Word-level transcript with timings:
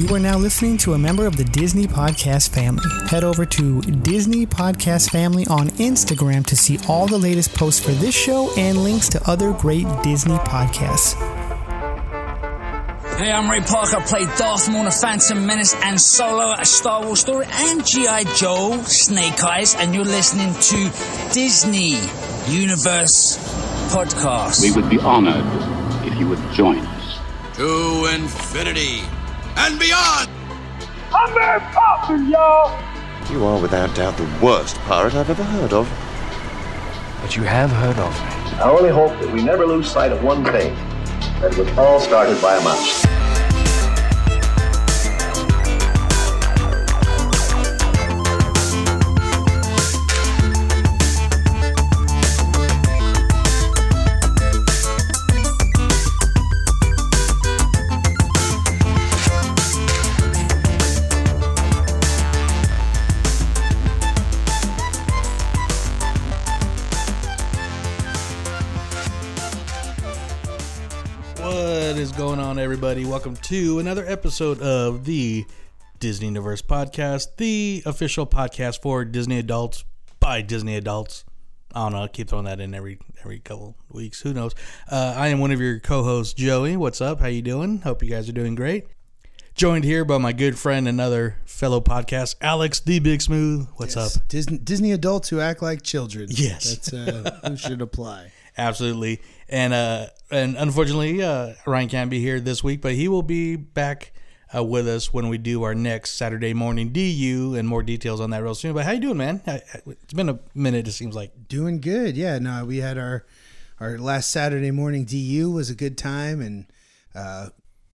You 0.00 0.14
are 0.14 0.18
now 0.18 0.38
listening 0.38 0.78
to 0.78 0.94
a 0.94 0.98
member 0.98 1.26
of 1.26 1.36
the 1.36 1.44
Disney 1.44 1.86
Podcast 1.86 2.54
family. 2.54 2.82
Head 3.10 3.22
over 3.22 3.44
to 3.44 3.82
Disney 3.82 4.46
Podcast 4.46 5.10
Family 5.10 5.46
on 5.48 5.68
Instagram 5.72 6.46
to 6.46 6.56
see 6.56 6.78
all 6.88 7.06
the 7.06 7.18
latest 7.18 7.54
posts 7.54 7.84
for 7.84 7.90
this 7.90 8.14
show 8.14 8.50
and 8.56 8.82
links 8.82 9.10
to 9.10 9.30
other 9.30 9.52
great 9.52 9.86
Disney 10.02 10.36
podcasts. 10.36 11.12
Hey, 13.18 13.30
I'm 13.30 13.50
Ray 13.50 13.60
Parker. 13.60 14.00
Played 14.00 14.30
Darth 14.38 14.70
Maul, 14.70 14.84
the 14.84 14.90
Phantom 14.90 15.44
Menace, 15.44 15.74
and 15.74 16.00
Solo, 16.00 16.54
a 16.58 16.64
Star 16.64 17.04
Wars 17.04 17.20
story, 17.20 17.44
and 17.50 17.84
G.I. 17.84 18.24
Joe, 18.36 18.80
Snake 18.84 19.44
Eyes, 19.44 19.74
and 19.74 19.94
you're 19.94 20.04
listening 20.04 20.54
to 20.54 21.34
Disney 21.34 21.98
Universe 22.48 23.36
Podcast. 23.92 24.62
We 24.62 24.72
would 24.72 24.88
be 24.88 24.98
honored 24.98 25.44
if 26.10 26.18
you 26.18 26.26
would 26.26 26.40
join 26.52 26.78
us. 26.78 27.18
To 27.56 28.06
infinity 28.14 29.02
and 29.60 29.78
beyond! 29.78 30.30
I'm 31.12 31.34
Mary 31.34 31.60
Poppins, 31.72 32.30
y'all! 32.30 32.82
You 33.30 33.44
are 33.44 33.60
without 33.60 33.94
doubt 33.94 34.16
the 34.16 34.28
worst 34.42 34.76
pirate 34.88 35.14
I've 35.14 35.28
ever 35.28 35.44
heard 35.44 35.74
of. 35.74 35.86
But 37.20 37.36
you 37.36 37.42
have 37.42 37.70
heard 37.70 37.98
of 37.98 38.10
me. 38.10 38.58
I 38.58 38.70
only 38.70 38.88
hope 38.88 39.12
that 39.20 39.30
we 39.30 39.42
never 39.42 39.66
lose 39.66 39.90
sight 39.90 40.12
of 40.12 40.24
one 40.24 40.42
thing 40.44 40.74
that 41.40 41.52
it 41.52 41.58
was 41.58 41.68
all 41.76 42.00
started 42.00 42.40
by 42.40 42.56
a 42.56 42.64
mouse. 42.64 43.19
Everybody? 72.82 73.04
Welcome 73.04 73.36
to 73.36 73.78
another 73.78 74.06
episode 74.06 74.58
of 74.62 75.04
the 75.04 75.44
Disney 75.98 76.28
Universe 76.28 76.62
Podcast, 76.62 77.36
the 77.36 77.82
official 77.84 78.26
podcast 78.26 78.80
for 78.80 79.04
Disney 79.04 79.38
adults 79.38 79.84
by 80.18 80.40
Disney 80.40 80.76
adults. 80.76 81.26
I 81.74 81.80
don't 81.82 81.92
know. 81.92 82.04
I 82.04 82.08
keep 82.08 82.30
throwing 82.30 82.46
that 82.46 82.58
in 82.58 82.72
every 82.74 82.98
every 83.20 83.38
couple 83.40 83.76
weeks. 83.90 84.22
Who 84.22 84.32
knows? 84.32 84.54
Uh, 84.90 85.12
I 85.14 85.28
am 85.28 85.40
one 85.40 85.50
of 85.50 85.60
your 85.60 85.78
co-hosts, 85.78 86.32
Joey. 86.32 86.78
What's 86.78 87.02
up? 87.02 87.20
How 87.20 87.26
you 87.26 87.42
doing? 87.42 87.80
Hope 87.82 88.02
you 88.02 88.08
guys 88.08 88.30
are 88.30 88.32
doing 88.32 88.54
great. 88.54 88.86
Joined 89.54 89.84
here 89.84 90.06
by 90.06 90.16
my 90.16 90.32
good 90.32 90.58
friend, 90.58 90.88
another 90.88 91.36
fellow 91.44 91.82
podcast, 91.82 92.36
Alex 92.40 92.80
the 92.80 92.98
Big 92.98 93.20
Smooth. 93.20 93.68
What's 93.76 93.94
Yes. 93.94 94.16
up? 94.16 94.26
Disney, 94.28 94.56
Disney 94.56 94.92
adults 94.92 95.28
who 95.28 95.38
act 95.38 95.60
like 95.60 95.82
children. 95.82 96.28
Yes. 96.30 96.76
That's 96.76 96.92
uh, 96.94 97.40
who 97.46 97.56
should 97.58 97.82
apply. 97.82 98.32
Absolutely. 98.56 99.20
And 99.50 99.74
uh 99.74 100.06
and 100.30 100.56
unfortunately 100.56 101.22
uh 101.22 101.54
Ryan 101.66 101.88
can't 101.88 102.10
be 102.10 102.20
here 102.20 102.40
this 102.40 102.64
week, 102.64 102.80
but 102.80 102.94
he 102.94 103.08
will 103.08 103.22
be 103.22 103.56
back 103.56 104.12
uh, 104.54 104.64
with 104.64 104.88
us 104.88 105.12
when 105.12 105.28
we 105.28 105.38
do 105.38 105.62
our 105.62 105.74
next 105.74 106.14
Saturday 106.14 106.54
morning 106.54 106.90
DU 106.92 107.54
and 107.56 107.68
more 107.68 107.82
details 107.82 108.20
on 108.20 108.30
that 108.30 108.42
real 108.42 108.54
soon. 108.54 108.72
But 108.72 108.84
how 108.84 108.92
you 108.92 109.00
doing, 109.00 109.16
man? 109.16 109.42
It's 109.46 110.12
been 110.12 110.28
a 110.28 110.40
minute 110.54 110.88
it 110.88 110.92
seems 110.92 111.14
like. 111.14 111.48
Doing 111.48 111.80
good. 111.80 112.16
Yeah. 112.16 112.38
No, 112.38 112.64
we 112.64 112.78
had 112.78 112.96
our 112.98 113.26
our 113.78 113.98
last 113.98 114.30
Saturday 114.30 114.70
morning 114.70 115.04
DU 115.04 115.50
was 115.50 115.70
a 115.70 115.74
good 115.74 115.96
time 115.96 116.40
and 116.40 116.66
uh, 117.14 117.48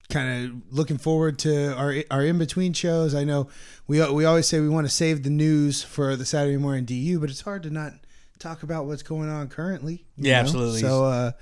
kind 0.09 0.45
of 0.45 0.75
looking 0.75 0.99
forward 0.99 1.39
to 1.41 1.75
our 1.77 1.95
our 2.11 2.25
in 2.25 2.39
between 2.39 2.73
shows. 2.73 3.15
I 3.15 3.25
know 3.25 3.49
we 3.87 4.07
we 4.11 4.25
always 4.25 4.47
say 4.47 4.61
we 4.61 4.69
want 4.69 4.87
to 4.87 4.93
save 4.93 5.23
the 5.23 5.31
news 5.31 5.83
for 5.83 6.17
the 6.17 6.27
Saturday 6.27 6.57
morning 6.57 6.85
DU, 6.85 7.19
but 7.21 7.31
it's 7.31 7.43
hard 7.43 7.63
to 7.65 7.71
not 7.71 7.93
talk 8.39 8.63
about 8.63 8.87
what's 8.87 9.03
going 9.03 9.29
on 9.29 9.49
currently. 9.49 10.05
Yeah, 10.17 10.35
know? 10.35 10.41
absolutely. 10.41 10.81
So. 10.81 11.05
uh 11.05 11.33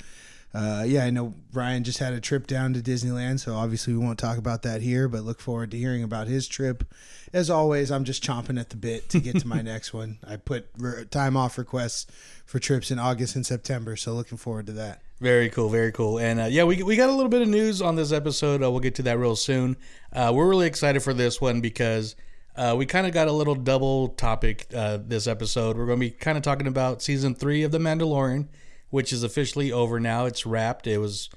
uh, 0.54 0.84
yeah, 0.86 1.04
I 1.04 1.10
know 1.10 1.34
Ryan 1.52 1.82
just 1.82 1.98
had 1.98 2.12
a 2.12 2.20
trip 2.20 2.46
down 2.46 2.74
to 2.74 2.80
Disneyland, 2.80 3.40
so 3.40 3.54
obviously 3.54 3.92
we 3.92 3.98
won't 3.98 4.20
talk 4.20 4.38
about 4.38 4.62
that 4.62 4.82
here, 4.82 5.08
but 5.08 5.24
look 5.24 5.40
forward 5.40 5.72
to 5.72 5.76
hearing 5.76 6.04
about 6.04 6.28
his 6.28 6.46
trip. 6.46 6.84
As 7.32 7.50
always, 7.50 7.90
I'm 7.90 8.04
just 8.04 8.22
chomping 8.22 8.60
at 8.60 8.70
the 8.70 8.76
bit 8.76 9.08
to 9.08 9.18
get 9.18 9.40
to 9.40 9.48
my 9.48 9.62
next 9.62 9.92
one. 9.92 10.18
I 10.24 10.36
put 10.36 10.68
re- 10.78 11.06
time 11.06 11.36
off 11.36 11.58
requests 11.58 12.06
for 12.46 12.60
trips 12.60 12.92
in 12.92 13.00
August 13.00 13.34
and 13.34 13.44
September, 13.44 13.96
so 13.96 14.14
looking 14.14 14.38
forward 14.38 14.66
to 14.66 14.72
that. 14.74 15.02
Very 15.20 15.48
cool, 15.48 15.70
very 15.70 15.90
cool. 15.90 16.20
And 16.20 16.38
uh, 16.38 16.44
yeah, 16.44 16.62
we, 16.62 16.84
we 16.84 16.94
got 16.94 17.08
a 17.08 17.12
little 17.12 17.30
bit 17.30 17.42
of 17.42 17.48
news 17.48 17.82
on 17.82 17.96
this 17.96 18.12
episode. 18.12 18.62
Uh, 18.62 18.70
we'll 18.70 18.78
get 18.78 18.94
to 18.96 19.02
that 19.02 19.18
real 19.18 19.34
soon. 19.34 19.76
Uh, 20.12 20.30
we're 20.32 20.48
really 20.48 20.68
excited 20.68 21.02
for 21.02 21.12
this 21.14 21.40
one 21.40 21.60
because 21.60 22.14
uh, 22.56 22.74
we 22.76 22.86
kind 22.86 23.06
of 23.06 23.12
got 23.12 23.28
a 23.28 23.32
little 23.32 23.54
double 23.54 24.08
topic 24.08 24.66
uh, 24.74 24.98
this 25.04 25.26
episode. 25.26 25.76
We're 25.76 25.86
going 25.86 25.98
to 25.98 26.06
be 26.06 26.10
kind 26.10 26.36
of 26.36 26.44
talking 26.44 26.66
about 26.66 27.02
season 27.02 27.34
three 27.34 27.62
of 27.64 27.72
The 27.72 27.78
Mandalorian, 27.78 28.48
which 28.90 29.12
is 29.12 29.22
officially 29.22 29.72
over 29.72 29.98
now. 29.98 30.26
It's 30.26 30.46
wrapped. 30.46 30.86
It 30.86 30.98
was, 30.98 31.30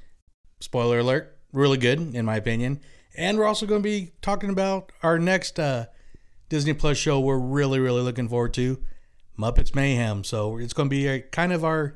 spoiler 0.59 0.99
alert, 0.99 1.37
really 1.51 1.77
good, 1.77 2.13
in 2.13 2.25
my 2.25 2.35
opinion. 2.35 2.81
And 3.15 3.37
we're 3.37 3.47
also 3.47 3.65
going 3.65 3.81
to 3.81 3.89
be 3.89 4.11
talking 4.21 4.51
about 4.51 4.91
our 5.01 5.17
next 5.17 5.59
uh, 5.59 5.87
Disney 6.49 6.73
Plus 6.73 6.97
show 6.97 7.19
we're 7.19 7.39
really, 7.39 7.79
really 7.79 8.01
looking 8.01 8.29
forward 8.29 8.53
to 8.53 8.79
Muppets 9.39 9.73
Mayhem. 9.73 10.23
So 10.23 10.57
it's 10.57 10.73
going 10.73 10.87
to 10.87 10.95
be 10.95 11.07
a, 11.07 11.21
kind 11.21 11.51
of 11.51 11.65
our 11.65 11.95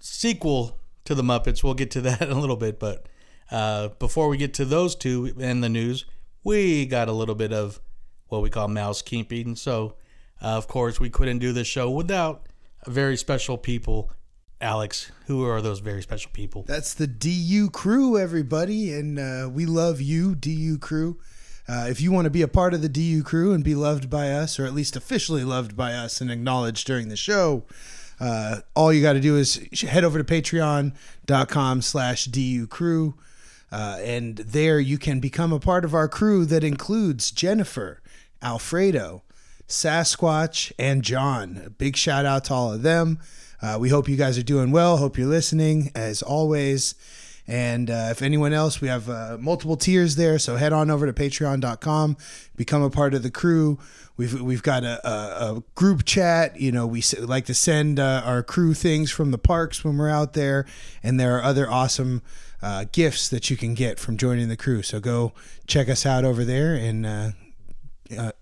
sequel 0.00 0.80
to 1.04 1.14
the 1.14 1.22
Muppets. 1.22 1.62
We'll 1.62 1.74
get 1.74 1.92
to 1.92 2.00
that 2.02 2.22
in 2.22 2.30
a 2.30 2.40
little 2.40 2.56
bit, 2.56 2.80
but 2.80 3.08
uh, 3.50 3.88
before 4.00 4.28
we 4.28 4.36
get 4.36 4.54
to 4.54 4.64
those 4.64 4.96
two 4.96 5.32
and 5.38 5.62
the 5.62 5.68
news, 5.68 6.04
we 6.46 6.86
got 6.86 7.08
a 7.08 7.12
little 7.12 7.34
bit 7.34 7.52
of 7.52 7.80
what 8.28 8.40
we 8.40 8.48
call 8.48 8.68
mouse 8.68 9.02
keeping. 9.02 9.56
So, 9.56 9.96
uh, 10.40 10.56
of 10.56 10.68
course, 10.68 11.00
we 11.00 11.10
couldn't 11.10 11.38
do 11.38 11.52
this 11.52 11.66
show 11.66 11.90
without 11.90 12.46
very 12.86 13.16
special 13.16 13.58
people. 13.58 14.12
Alex, 14.60 15.10
who 15.26 15.44
are 15.44 15.60
those 15.60 15.80
very 15.80 16.02
special 16.02 16.30
people? 16.32 16.62
That's 16.62 16.94
the 16.94 17.08
DU 17.08 17.68
crew, 17.70 18.16
everybody, 18.16 18.92
and 18.94 19.18
uh, 19.18 19.50
we 19.52 19.66
love 19.66 20.00
you, 20.00 20.36
DU 20.36 20.78
crew. 20.78 21.18
Uh, 21.68 21.86
if 21.88 22.00
you 22.00 22.12
want 22.12 22.26
to 22.26 22.30
be 22.30 22.42
a 22.42 22.48
part 22.48 22.74
of 22.74 22.80
the 22.80 22.88
DU 22.88 23.24
crew 23.24 23.52
and 23.52 23.64
be 23.64 23.74
loved 23.74 24.08
by 24.08 24.30
us, 24.30 24.60
or 24.60 24.66
at 24.66 24.72
least 24.72 24.94
officially 24.94 25.42
loved 25.42 25.76
by 25.76 25.94
us 25.94 26.20
and 26.20 26.30
acknowledged 26.30 26.86
during 26.86 27.08
the 27.08 27.16
show, 27.16 27.64
uh, 28.20 28.58
all 28.76 28.92
you 28.92 29.02
got 29.02 29.14
to 29.14 29.20
do 29.20 29.36
is 29.36 29.56
head 29.82 30.04
over 30.04 30.22
to 30.22 30.24
patreon.com 30.24 31.82
slash 31.82 32.26
DU 32.26 32.68
crew. 32.68 33.16
Uh, 33.72 33.98
and 34.00 34.36
there 34.38 34.78
you 34.78 34.98
can 34.98 35.20
become 35.20 35.52
a 35.52 35.60
part 35.60 35.84
of 35.84 35.94
our 35.94 36.08
crew 36.08 36.44
that 36.46 36.62
includes 36.62 37.30
Jennifer, 37.30 38.00
Alfredo, 38.42 39.22
Sasquatch, 39.68 40.72
and 40.78 41.02
John. 41.02 41.62
A 41.66 41.70
big 41.70 41.96
shout 41.96 42.24
out 42.24 42.44
to 42.44 42.54
all 42.54 42.72
of 42.72 42.82
them. 42.82 43.18
Uh, 43.60 43.76
we 43.80 43.88
hope 43.88 44.08
you 44.08 44.16
guys 44.16 44.38
are 44.38 44.42
doing 44.42 44.70
well. 44.70 44.98
Hope 44.98 45.18
you're 45.18 45.26
listening 45.26 45.90
as 45.94 46.22
always. 46.22 46.94
And 47.48 47.90
uh, 47.90 48.08
if 48.10 48.22
anyone 48.22 48.52
else, 48.52 48.80
we 48.80 48.88
have 48.88 49.08
uh, 49.08 49.36
multiple 49.40 49.76
tiers 49.76 50.16
there. 50.16 50.38
So 50.38 50.56
head 50.56 50.72
on 50.72 50.90
over 50.90 51.06
to 51.06 51.12
patreon.com, 51.12 52.16
become 52.56 52.82
a 52.82 52.90
part 52.90 53.14
of 53.14 53.22
the 53.22 53.30
crew. 53.30 53.78
We've, 54.16 54.40
we've 54.40 54.62
got 54.62 54.82
a, 54.82 55.06
a, 55.08 55.56
a 55.56 55.62
group 55.74 56.04
chat. 56.04 56.60
You 56.60 56.72
know, 56.72 56.86
we 56.86 57.02
like 57.18 57.46
to 57.46 57.54
send 57.54 58.00
uh, 58.00 58.22
our 58.24 58.42
crew 58.42 58.74
things 58.74 59.10
from 59.10 59.30
the 59.30 59.38
parks 59.38 59.84
when 59.84 59.96
we're 59.96 60.10
out 60.10 60.32
there. 60.32 60.66
And 61.02 61.20
there 61.20 61.36
are 61.36 61.42
other 61.42 61.70
awesome 61.70 62.22
uh, 62.62 62.84
gifts 62.92 63.28
that 63.28 63.50
you 63.50 63.56
can 63.56 63.74
get 63.74 63.98
from 63.98 64.16
joining 64.16 64.48
the 64.48 64.56
crew. 64.56 64.82
So 64.82 65.00
go 65.00 65.32
check 65.66 65.88
us 65.88 66.04
out 66.06 66.24
over 66.24 66.44
there 66.44 66.74
and 66.74 67.06
uh, 67.06 67.30
uh, 68.16 68.32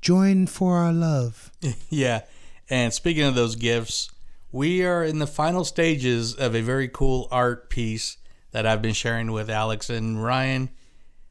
join 0.00 0.46
for 0.46 0.76
our 0.76 0.92
love. 0.92 1.50
yeah. 1.90 2.22
And 2.68 2.92
speaking 2.92 3.24
of 3.24 3.34
those 3.34 3.56
gifts, 3.56 4.10
we 4.52 4.84
are 4.84 5.04
in 5.04 5.18
the 5.18 5.26
final 5.26 5.64
stages 5.64 6.34
of 6.34 6.54
a 6.54 6.60
very 6.60 6.88
cool 6.88 7.28
art 7.30 7.70
piece 7.70 8.16
that 8.52 8.66
I've 8.66 8.82
been 8.82 8.94
sharing 8.94 9.30
with 9.32 9.48
Alex 9.48 9.90
and 9.90 10.22
Ryan 10.22 10.70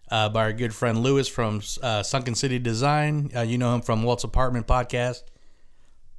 uh, 0.09 0.29
by 0.29 0.43
our 0.43 0.53
good 0.53 0.73
friend 0.73 1.03
Lewis 1.03 1.27
from 1.27 1.61
uh, 1.83 2.01
Sunken 2.03 2.35
City 2.35 2.59
Design. 2.59 3.29
Uh, 3.35 3.41
you 3.41 3.57
know 3.57 3.75
him 3.75 3.81
from 3.81 4.03
Walt's 4.03 4.23
Apartment 4.23 4.67
Podcast. 4.67 5.23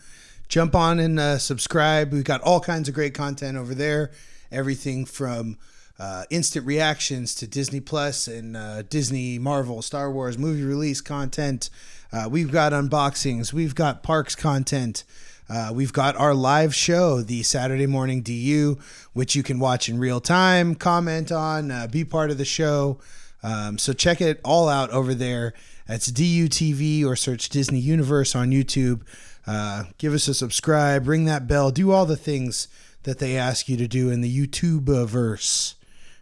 jump 0.53 0.75
on 0.75 0.99
and 0.99 1.19
uh, 1.19 1.39
subscribe. 1.39 2.13
We've 2.13 2.25
got 2.25 2.43
all 2.43 2.61
kinds 2.61 2.87
of 2.87 2.95
great 2.95 3.15
content 3.15 3.57
over 3.57 3.75
there. 3.75 4.11
Everything 4.51 5.07
from 5.07 5.57
uh, 5.99 6.25
instant 6.29 6.67
reactions 6.67 7.35
to 7.37 7.47
Disney 7.47 7.81
Plus 7.81 8.29
and 8.29 8.55
uh, 8.55 8.83
Disney, 8.83 9.39
Marvel, 9.39 9.81
Star 9.81 10.11
Wars 10.11 10.37
movie 10.37 10.63
release 10.63 11.01
content. 11.01 11.71
Uh, 12.13 12.29
we've 12.31 12.53
got 12.53 12.73
unboxings. 12.73 13.55
We've 13.55 13.75
got 13.75 14.03
parks 14.03 14.37
content. 14.37 15.05
Uh, 15.49 15.71
we've 15.73 15.95
got 15.95 16.17
our 16.17 16.35
live 16.35 16.75
show, 16.75 17.23
the 17.23 17.43
Saturday 17.43 17.87
Morning 17.87 18.21
DU, 18.21 18.79
which 19.15 19.35
you 19.35 19.43
can 19.43 19.59
watch 19.59 19.89
in 19.89 19.99
real 19.99 20.21
time, 20.21 20.75
comment 20.75 21.33
on, 21.33 21.71
uh, 21.71 21.87
be 21.87 22.05
part 22.05 22.31
of 22.31 22.37
the 22.37 22.45
show. 22.45 23.01
Um, 23.43 23.79
so 23.79 23.95
check 23.95 24.21
it 24.21 24.39
all 24.45 24.69
out 24.69 24.91
over 24.91 25.15
there. 25.15 25.55
That's 25.87 26.13
DUTV 26.13 27.07
or 27.07 27.17
search 27.17 27.49
Disney 27.49 27.81
Universe 27.81 28.35
on 28.35 28.51
YouTube. 28.51 29.01
Uh, 29.47 29.85
give 29.99 30.13
us 30.15 30.29
a 30.29 30.35
subscribe, 30.35 31.09
ring 31.09 31.25
that 31.25 31.47
bell, 31.49 31.71
do 31.71 31.91
all 31.91 32.07
the 32.07 32.17
things 32.17 32.69
that 33.03 33.19
they 33.19 33.37
ask 33.37 33.69
you 33.69 33.77
to 33.77 33.89
do 33.89 34.11
in 34.11 34.21
the 34.21 34.47
YouTube 34.47 34.85
verse. 35.07 35.75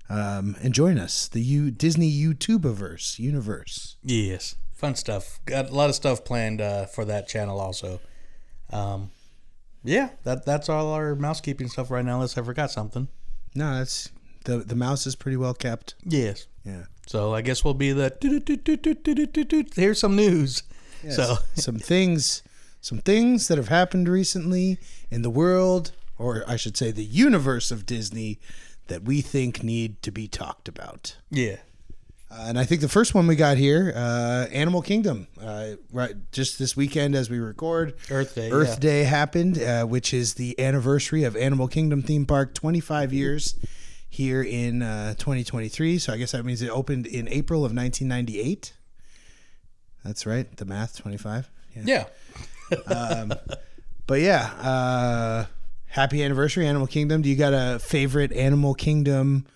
Um, 0.09 0.57
and 0.61 0.75
join 0.75 0.99
us, 0.99 1.29
the 1.29 1.41
U- 1.41 1.71
Disney 1.71 2.11
YouTubeverse 2.11 3.21
universe. 3.21 3.97
Yes, 4.03 4.57
fun 4.73 4.97
stuff. 4.97 5.39
Got 5.45 5.71
a 5.71 5.75
lot 5.75 5.89
of 5.89 5.95
stuff 5.95 6.25
planned 6.25 6.61
uh, 6.61 6.87
for 6.87 7.05
that 7.05 7.29
channel 7.29 7.61
also. 7.61 8.01
Um, 8.71 9.11
yeah, 9.85 10.11
that 10.25 10.45
that's 10.45 10.69
all 10.69 10.93
our 10.93 11.15
mousekeeping 11.15 11.69
stuff 11.71 11.93
right 11.93 12.05
now. 12.05 12.15
Unless 12.15 12.37
I 12.37 12.43
forgot 12.43 12.73
something. 12.73 13.07
No, 13.55 13.79
that's 13.79 14.11
the 14.45 14.59
the 14.59 14.75
mouse 14.75 15.07
is 15.07 15.15
pretty 15.15 15.37
well 15.37 15.55
kept. 15.55 15.95
Yes. 16.05 16.49
Yeah. 16.65 16.85
So 17.07 17.33
I 17.35 17.41
guess 17.43 17.65
we'll 17.65 17.75
be 17.75 17.93
the 17.93 18.13
here's 19.77 19.99
some 20.01 20.17
news. 20.17 20.63
Yes. 21.03 21.17
So 21.17 21.37
some 21.55 21.79
things, 21.79 22.43
some 22.81 22.99
things 22.99 23.49
that 23.49 23.59
have 23.59 23.69
happened 23.69 24.09
recently 24.09 24.79
in 25.11 25.23
the 25.23 25.31
world, 25.31 25.93
or 26.19 26.45
I 26.47 26.57
should 26.57 26.77
say, 26.77 26.91
the 26.91 27.05
universe 27.05 27.71
of 27.71 27.85
Disney, 27.87 28.39
that 28.89 29.03
we 29.05 29.21
think 29.21 29.63
need 29.63 30.03
to 30.03 30.11
be 30.11 30.27
talked 30.27 30.67
about. 30.69 31.17
yeah, 31.31 31.57
Uh, 32.31 32.45
and 32.49 32.59
I 32.59 32.65
think 32.65 32.81
the 32.81 32.89
first 32.89 33.15
one 33.15 33.27
we 33.27 33.35
got 33.37 33.57
here, 33.57 33.93
uh, 33.95 34.47
Animal 34.53 34.83
Kingdom, 34.83 35.27
uh, 35.41 35.73
right, 35.93 36.15
just 36.33 36.59
this 36.59 36.77
weekend 36.77 37.15
as 37.15 37.29
we 37.29 37.39
record, 37.39 37.95
Earth 38.11 38.35
Day. 38.35 38.51
Earth 38.51 38.75
yeah. 38.75 38.79
Day 38.79 39.03
happened, 39.05 39.61
uh, 39.61 39.85
which 39.85 40.15
is 40.15 40.35
the 40.35 40.59
anniversary 40.59 41.25
of 41.25 41.37
Animal 41.37 41.67
Kingdom 41.69 42.03
theme 42.03 42.27
park, 42.27 42.55
25 42.55 43.13
years 43.13 43.57
here 44.09 44.43
in 44.43 44.83
uh, 44.83 45.15
2023. 45.15 45.99
So 45.99 46.13
I 46.13 46.17
guess 46.19 46.33
that 46.33 46.45
means 46.45 46.63
it 46.63 46.71
opened 46.71 47.07
in 47.07 47.27
April 47.29 47.65
of 47.65 47.75
1998. 47.75 48.75
That's 50.05 50.25
right, 50.27 50.57
the 50.57 50.65
math, 50.65 50.97
25. 50.99 51.51
Yeah. 51.85 52.05
But 54.07 54.23
yeah, 54.23 54.51
uh, 54.61 55.47
happy 55.87 56.25
anniversary, 56.25 56.67
Animal 56.67 56.89
Kingdom. 56.89 57.23
Do 57.23 57.29
you 57.29 57.37
got 57.37 57.53
a 57.53 57.79
favorite 57.79 58.33
Animal 58.33 58.75
Kingdom 58.75 59.47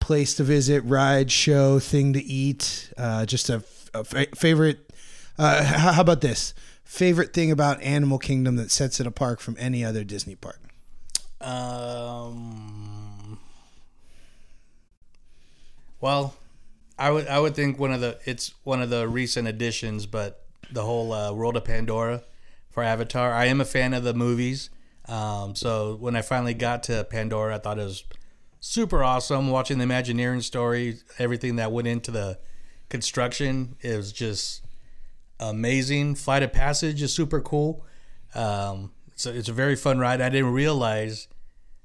place 0.00 0.34
to 0.36 0.42
visit, 0.42 0.80
ride, 0.84 1.30
show, 1.30 1.78
thing 1.78 2.14
to 2.14 2.22
eat? 2.22 2.90
Uh, 2.96 3.26
just 3.26 3.50
a, 3.50 3.62
a 3.92 4.04
fa- 4.04 4.28
favorite. 4.34 4.90
Uh, 5.38 5.62
how, 5.62 5.92
how 5.92 6.00
about 6.00 6.22
this? 6.22 6.54
Favorite 6.84 7.34
thing 7.34 7.50
about 7.50 7.82
Animal 7.82 8.18
Kingdom 8.18 8.56
that 8.56 8.70
sets 8.70 9.00
it 9.00 9.06
apart 9.06 9.38
from 9.40 9.56
any 9.58 9.84
other 9.84 10.02
Disney 10.02 10.34
park? 10.34 10.60
Um. 11.40 13.38
Well, 16.00 16.34
I 16.98 17.10
would 17.10 17.28
I 17.28 17.38
would 17.38 17.54
think 17.54 17.78
one 17.78 17.92
of 17.92 18.00
the 18.00 18.18
it's 18.24 18.54
one 18.64 18.80
of 18.80 18.90
the 18.90 19.08
recent 19.08 19.46
additions, 19.46 20.06
but 20.06 20.41
the 20.72 20.82
whole 20.82 21.12
uh, 21.12 21.32
World 21.32 21.56
of 21.56 21.64
Pandora 21.64 22.22
for 22.70 22.82
Avatar. 22.82 23.32
I 23.32 23.46
am 23.46 23.60
a 23.60 23.64
fan 23.64 23.94
of 23.94 24.04
the 24.04 24.14
movies, 24.14 24.70
um, 25.08 25.54
so 25.54 25.96
when 25.96 26.16
I 26.16 26.22
finally 26.22 26.54
got 26.54 26.82
to 26.84 27.04
Pandora, 27.04 27.56
I 27.56 27.58
thought 27.58 27.78
it 27.78 27.84
was 27.84 28.04
super 28.60 29.02
awesome. 29.02 29.50
Watching 29.50 29.78
the 29.78 29.84
Imagineering 29.84 30.40
story, 30.40 30.98
everything 31.18 31.56
that 31.56 31.72
went 31.72 31.88
into 31.88 32.10
the 32.10 32.38
construction 32.88 33.76
is 33.80 34.12
just 34.12 34.62
amazing. 35.40 36.14
Flight 36.14 36.42
of 36.42 36.52
Passage 36.52 37.02
is 37.02 37.12
super 37.12 37.40
cool. 37.40 37.84
Um, 38.34 38.92
a, 39.26 39.36
it's 39.36 39.48
a 39.48 39.52
very 39.52 39.76
fun 39.76 39.98
ride. 39.98 40.20
I 40.20 40.28
didn't 40.28 40.52
realize 40.52 41.28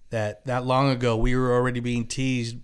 that 0.10 0.46
that 0.46 0.66
long 0.66 0.90
ago 0.90 1.18
we 1.18 1.36
were 1.36 1.54
already 1.54 1.80
being 1.80 2.06
teased 2.06 2.58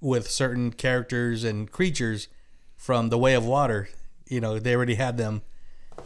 with 0.00 0.30
certain 0.30 0.72
characters 0.72 1.42
and 1.42 1.70
creatures 1.70 2.28
from 2.76 3.08
the 3.08 3.18
Way 3.18 3.34
of 3.34 3.44
Water. 3.44 3.88
You 4.28 4.40
know, 4.40 4.58
they 4.58 4.74
already 4.74 4.94
had 4.94 5.16
them 5.16 5.42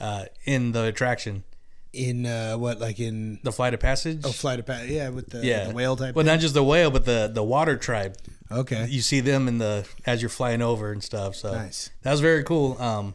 uh, 0.00 0.24
in 0.44 0.72
the 0.72 0.84
attraction. 0.84 1.44
In 1.92 2.24
uh, 2.24 2.54
what, 2.56 2.78
like 2.80 3.00
in 3.00 3.40
The 3.42 3.50
Flight 3.50 3.74
of 3.74 3.80
Passage. 3.80 4.20
oh, 4.24 4.30
Flight 4.30 4.60
of 4.60 4.66
Pat? 4.66 4.86
Yeah, 4.86 5.08
with 5.08 5.30
the, 5.30 5.44
yeah, 5.44 5.64
the 5.64 5.74
whale 5.74 5.96
type. 5.96 6.14
But 6.14 6.20
thing? 6.20 6.26
not 6.34 6.38
just 6.40 6.54
the 6.54 6.62
whale, 6.62 6.90
but 6.90 7.04
the 7.04 7.28
the 7.32 7.42
water 7.42 7.76
tribe. 7.76 8.16
okay, 8.50 8.86
You 8.88 9.00
see 9.00 9.18
them 9.18 9.48
in 9.48 9.58
the 9.58 9.84
as 10.06 10.22
you're 10.22 10.28
flying 10.28 10.62
over 10.62 10.92
and 10.92 11.02
stuff. 11.02 11.34
So 11.34 11.52
Nice. 11.52 11.90
that 12.02 12.12
was 12.12 12.20
very 12.20 12.44
cool. 12.44 12.80
Um, 12.80 13.14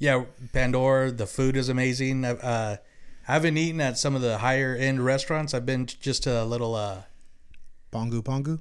yeah, 0.00 0.24
Pandora. 0.52 1.12
The 1.12 1.26
food 1.26 1.56
is 1.56 1.68
amazing. 1.68 2.24
I've, 2.24 2.42
uh, 2.42 2.76
I 3.28 3.32
haven't 3.34 3.56
eaten 3.56 3.80
at 3.80 3.96
some 3.96 4.16
of 4.16 4.22
the 4.22 4.38
higher 4.38 4.74
end 4.74 5.04
restaurants. 5.04 5.54
I've 5.54 5.66
been 5.66 5.86
just 5.86 6.24
to 6.24 6.42
a 6.42 6.44
little. 6.44 6.74
Uh, 6.74 7.02
Pongu 7.92 8.22
Pongu. 8.22 8.58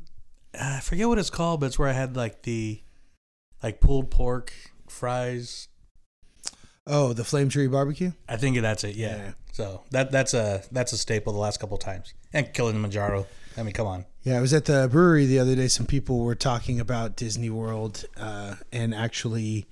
I 0.59 0.79
forget 0.79 1.07
what 1.07 1.17
it's 1.17 1.29
called, 1.31 1.59
but 1.61 1.67
it's 1.67 1.79
where 1.79 1.89
I 1.89 1.93
had 1.93 2.15
like 2.15 2.43
the 2.43 2.81
like 3.63 3.81
pulled 3.81 4.11
pork 4.11 4.53
fries. 4.87 5.67
Oh, 6.89 7.13
the 7.13 7.23
Flame 7.23 7.49
Tree 7.49 7.67
Barbecue. 7.67 8.11
I 8.27 8.35
think 8.37 8.59
that's 8.59 8.83
it. 8.83 8.95
Yeah. 8.95 9.15
Yeah. 9.17 9.31
So 9.53 9.83
that 9.91 10.11
that's 10.11 10.33
a 10.33 10.63
that's 10.71 10.91
a 10.93 10.97
staple 10.97 11.31
the 11.33 11.39
last 11.39 11.59
couple 11.59 11.77
times. 11.77 12.13
And 12.33 12.53
Killing 12.53 12.73
the 12.73 12.87
Kilimanjaro. 12.89 13.27
I 13.57 13.63
mean, 13.63 13.73
come 13.73 13.87
on. 13.87 14.05
Yeah, 14.23 14.37
I 14.37 14.41
was 14.41 14.53
at 14.53 14.65
the 14.65 14.87
brewery 14.91 15.25
the 15.25 15.39
other 15.39 15.55
day. 15.55 15.67
Some 15.67 15.85
people 15.85 16.19
were 16.19 16.35
talking 16.35 16.79
about 16.79 17.15
Disney 17.15 17.49
World 17.49 18.05
uh, 18.17 18.55
and 18.71 18.93
actually 18.93 19.65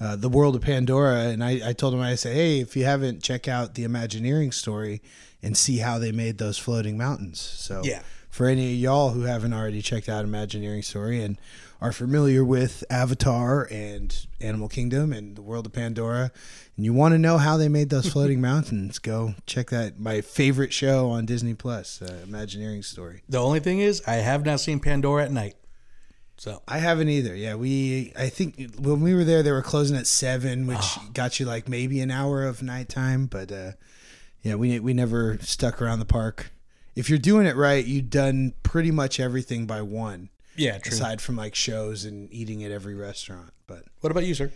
uh, 0.00 0.16
the 0.16 0.28
world 0.28 0.54
of 0.56 0.62
Pandora. 0.62 1.24
And 1.28 1.42
I, 1.42 1.70
I 1.70 1.72
told 1.72 1.92
them, 1.94 2.00
I 2.00 2.14
said, 2.14 2.34
hey, 2.34 2.60
if 2.60 2.76
you 2.76 2.84
haven't, 2.84 3.22
check 3.22 3.48
out 3.48 3.74
the 3.74 3.84
Imagineering 3.84 4.52
story 4.52 5.00
and 5.42 5.56
see 5.56 5.78
how 5.78 5.98
they 5.98 6.12
made 6.12 6.38
those 6.38 6.58
floating 6.58 6.96
mountains. 6.98 7.40
So, 7.40 7.80
Yeah. 7.84 8.02
for 8.28 8.46
any 8.46 8.74
of 8.74 8.78
y'all 8.78 9.10
who 9.10 9.22
haven't 9.22 9.54
already 9.54 9.82
checked 9.82 10.08
out 10.08 10.24
Imagineering 10.24 10.82
story 10.82 11.22
and 11.22 11.38
are 11.82 11.92
familiar 11.92 12.44
with 12.44 12.84
Avatar 12.88 13.66
and 13.70 14.26
Animal 14.40 14.68
Kingdom 14.68 15.12
and 15.12 15.34
the 15.36 15.42
world 15.42 15.66
of 15.66 15.72
Pandora, 15.72 16.30
and 16.76 16.84
you 16.84 16.92
want 16.92 17.12
to 17.12 17.18
know 17.18 17.38
how 17.38 17.56
they 17.56 17.68
made 17.68 17.90
those 17.90 18.08
floating 18.12 18.40
mountains, 18.40 18.98
go 19.00 19.34
check 19.46 19.70
that 19.70 19.98
my 19.98 20.20
favorite 20.20 20.72
show 20.72 21.10
on 21.10 21.26
Disney 21.26 21.54
Plus, 21.54 22.00
uh, 22.00 22.20
Imagineering 22.22 22.82
story. 22.82 23.22
The 23.28 23.38
only 23.42 23.58
thing 23.60 23.80
is, 23.80 24.00
I 24.06 24.14
have 24.14 24.46
not 24.46 24.60
seen 24.60 24.78
Pandora 24.78 25.24
at 25.24 25.32
night. 25.32 25.56
So 26.38 26.62
I 26.66 26.78
haven't 26.78 27.08
either. 27.08 27.34
Yeah, 27.36 27.56
we 27.56 28.12
I 28.16 28.28
think 28.28 28.74
when 28.78 29.00
we 29.00 29.14
were 29.14 29.22
there, 29.24 29.42
they 29.42 29.52
were 29.52 29.62
closing 29.62 29.96
at 29.96 30.06
seven, 30.06 30.66
which 30.66 30.78
Ah. 30.80 31.08
got 31.12 31.38
you 31.38 31.46
like 31.46 31.68
maybe 31.68 32.00
an 32.00 32.10
hour 32.10 32.44
of 32.44 32.62
nighttime. 32.62 33.26
But 33.26 33.52
uh, 33.52 33.72
yeah, 34.42 34.54
we 34.56 34.80
we 34.80 34.92
never 34.94 35.38
stuck 35.40 35.80
around 35.80 35.98
the 36.00 36.04
park. 36.04 36.50
If 36.96 37.08
you're 37.08 37.18
doing 37.20 37.46
it 37.46 37.54
right, 37.54 37.84
you've 37.84 38.10
done 38.10 38.54
pretty 38.64 38.90
much 38.90 39.20
everything 39.20 39.66
by 39.66 39.82
one, 39.82 40.30
yeah, 40.56 40.78
true. 40.78 40.92
aside 40.92 41.20
from 41.20 41.36
like 41.36 41.54
shows 41.54 42.04
and 42.04 42.32
eating 42.32 42.62
at 42.64 42.70
every 42.70 42.94
restaurant. 42.94 43.50
But 43.66 43.84
What 44.00 44.10
about 44.10 44.24
you, 44.24 44.34
sir? 44.34 44.50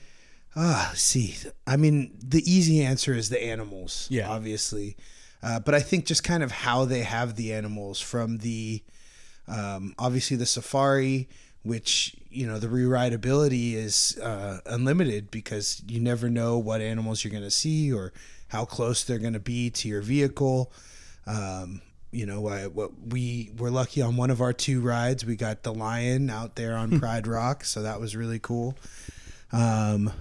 ah, 0.57 0.93
see, 0.95 1.37
I 1.67 1.77
mean, 1.77 2.17
the 2.23 2.43
easy 2.51 2.83
answer 2.83 3.13
is 3.13 3.29
the 3.29 3.43
animals. 3.43 4.07
Yeah. 4.11 4.29
obviously. 4.31 4.97
Uh, 5.43 5.61
but 5.61 5.75
I 5.75 5.81
think 5.81 6.07
just 6.07 6.25
kind 6.25 6.43
of 6.43 6.51
how 6.51 6.85
they 6.87 7.03
have 7.03 7.37
the 7.37 7.53
animals 7.53 8.01
from 8.01 8.39
the 8.39 8.83
um, 9.49 9.95
obviously 9.99 10.37
the 10.37 10.47
safari 10.47 11.29
which 11.63 12.17
you 12.31 12.47
know 12.47 12.59
the 12.59 12.69
rewritability 12.69 13.75
is 13.75 14.19
uh, 14.23 14.59
unlimited 14.67 15.31
because 15.31 15.83
you 15.89 16.01
never 16.01 16.31
know 16.31 16.59
what 16.59 16.81
animals 16.81 17.23
you're 17.25 17.31
going 17.31 17.43
to 17.43 17.51
see 17.51 17.93
or 17.93 18.13
how 18.49 18.65
close 18.65 19.03
they're 19.05 19.19
going 19.19 19.33
to 19.33 19.41
be 19.41 19.69
to 19.71 19.89
your 19.89 20.01
vehicle. 20.01 20.73
Um, 21.27 21.83
you 22.11 22.27
know, 22.27 22.47
I, 22.49 22.67
what 22.67 22.93
we 23.09 23.51
were 23.59 23.71
lucky 23.71 24.01
on 24.03 24.17
one 24.17 24.31
of 24.31 24.41
our 24.41 24.53
two 24.53 24.81
rides, 24.81 25.25
we 25.25 25.37
got 25.37 25.63
the 25.63 25.75
lion 25.75 26.31
out 26.31 26.57
there 26.57 26.77
on 26.77 26.99
Pride 27.01 27.27
Rock, 27.27 27.65
so 27.65 27.83
that 27.83 28.01
was 28.01 28.17
really 28.17 28.39
cool. 28.39 28.75
Um, 29.53 30.13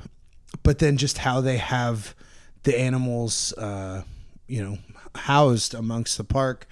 but 0.64 0.80
then 0.80 0.98
just 0.98 1.20
how 1.20 1.42
they 1.42 1.58
have 1.58 2.16
the 2.64 2.78
animals, 2.78 3.54
uh, 3.54 4.04
you 4.48 4.64
know, 4.64 4.78
housed 5.16 5.74
amongst 5.74 6.18
the 6.18 6.24
park. 6.24 6.68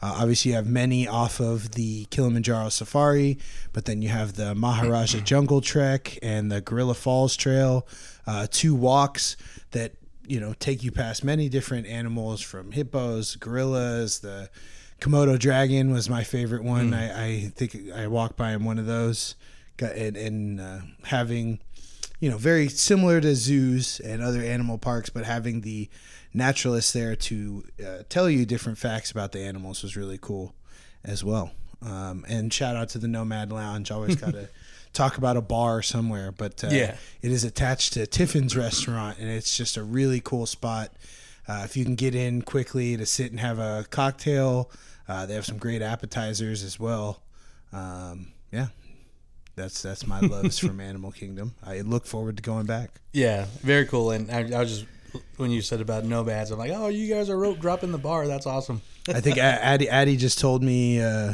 Uh, 0.00 0.18
obviously, 0.20 0.50
you 0.52 0.56
have 0.56 0.66
many 0.66 1.08
off 1.08 1.40
of 1.40 1.72
the 1.72 2.04
Kilimanjaro 2.06 2.68
Safari, 2.68 3.38
but 3.72 3.84
then 3.84 4.00
you 4.00 4.10
have 4.10 4.34
the 4.34 4.54
Maharaja 4.54 5.18
Jungle 5.18 5.60
Trek 5.60 6.18
and 6.22 6.52
the 6.52 6.60
Gorilla 6.60 6.94
Falls 6.94 7.36
Trail, 7.36 7.86
uh, 8.26 8.46
two 8.48 8.76
walks 8.76 9.36
that 9.72 9.92
you 10.28 10.40
know 10.40 10.54
take 10.58 10.82
you 10.82 10.92
past 10.92 11.24
many 11.24 11.48
different 11.48 11.86
animals 11.86 12.40
from 12.40 12.72
hippos, 12.72 13.36
gorillas. 13.36 14.20
The 14.20 14.50
Komodo 15.00 15.38
dragon 15.38 15.90
was 15.90 16.10
my 16.10 16.24
favorite 16.24 16.64
one. 16.64 16.90
Mm. 16.90 17.16
I, 17.16 17.24
I 17.24 17.52
think 17.54 17.76
I 17.94 18.06
walked 18.06 18.36
by 18.36 18.52
in 18.52 18.64
one 18.64 18.78
of 18.78 18.86
those, 18.86 19.36
Got- 19.76 19.96
and, 19.96 20.16
and 20.16 20.60
uh, 20.60 20.78
having 21.04 21.60
you 22.20 22.30
know, 22.30 22.36
very 22.36 22.68
similar 22.68 23.20
to 23.20 23.34
zoos 23.34 24.00
and 24.00 24.22
other 24.22 24.42
animal 24.42 24.76
parks, 24.76 25.08
but 25.08 25.24
having 25.24 25.60
the 25.60 25.88
naturalist 26.34 26.92
there 26.92 27.14
to 27.14 27.64
uh, 27.86 28.02
tell 28.08 28.28
you 28.28 28.44
different 28.44 28.78
facts 28.78 29.10
about 29.10 29.32
the 29.32 29.40
animals 29.40 29.82
was 29.82 29.96
really 29.96 30.18
cool 30.20 30.54
as 31.04 31.22
well. 31.22 31.52
Um, 31.80 32.24
and 32.28 32.52
shout 32.52 32.74
out 32.74 32.88
to 32.90 32.98
the 32.98 33.06
Nomad 33.06 33.52
Lounge. 33.52 33.90
Always 33.90 34.16
got 34.20 34.32
to 34.32 34.48
talk 34.92 35.18
about 35.18 35.36
a 35.36 35.40
bar 35.42 35.82
somewhere, 35.82 36.32
but 36.32 36.62
uh, 36.64 36.68
Yeah. 36.70 36.96
it 37.22 37.30
is 37.30 37.44
attached 37.44 37.92
to 37.94 38.06
Tiffin's 38.06 38.56
restaurant, 38.56 39.18
and 39.18 39.28
it's 39.28 39.56
just 39.56 39.76
a 39.76 39.82
really 39.82 40.20
cool 40.20 40.46
spot. 40.46 40.92
Uh, 41.46 41.62
if 41.64 41.76
you 41.76 41.84
can 41.84 41.94
get 41.94 42.14
in 42.14 42.42
quickly 42.42 42.96
to 42.96 43.06
sit 43.06 43.30
and 43.30 43.40
have 43.40 43.58
a 43.58 43.86
cocktail, 43.90 44.70
uh, 45.08 45.24
they 45.26 45.34
have 45.34 45.46
some 45.46 45.56
great 45.58 45.80
appetizers 45.82 46.62
as 46.62 46.78
well. 46.78 47.22
Um, 47.72 48.32
yeah, 48.52 48.66
that's 49.56 49.80
that's 49.82 50.06
my 50.06 50.20
loves 50.20 50.58
from 50.58 50.80
Animal 50.90 51.10
Kingdom. 51.12 51.54
I 51.64 51.80
look 51.80 52.06
forward 52.06 52.36
to 52.36 52.42
going 52.42 52.66
back. 52.66 53.00
Yeah, 53.12 53.46
very 53.62 53.86
cool. 53.86 54.10
And 54.10 54.30
I, 54.30 54.40
I 54.56 54.60
was 54.60 54.70
just 54.80 54.86
when 55.38 55.50
you 55.50 55.62
said 55.62 55.80
about 55.80 56.04
no 56.04 56.18
nomads, 56.22 56.50
I'm 56.50 56.58
like, 56.58 56.72
oh, 56.74 56.88
you 56.88 57.12
guys 57.12 57.30
are 57.30 57.38
rope 57.38 57.58
dropping 57.60 57.92
the 57.92 57.98
bar. 57.98 58.26
That's 58.26 58.46
awesome. 58.46 58.82
I 59.08 59.20
think 59.20 59.38
Addie 59.38 60.16
just 60.18 60.38
told 60.38 60.62
me 60.62 61.00
uh, 61.00 61.32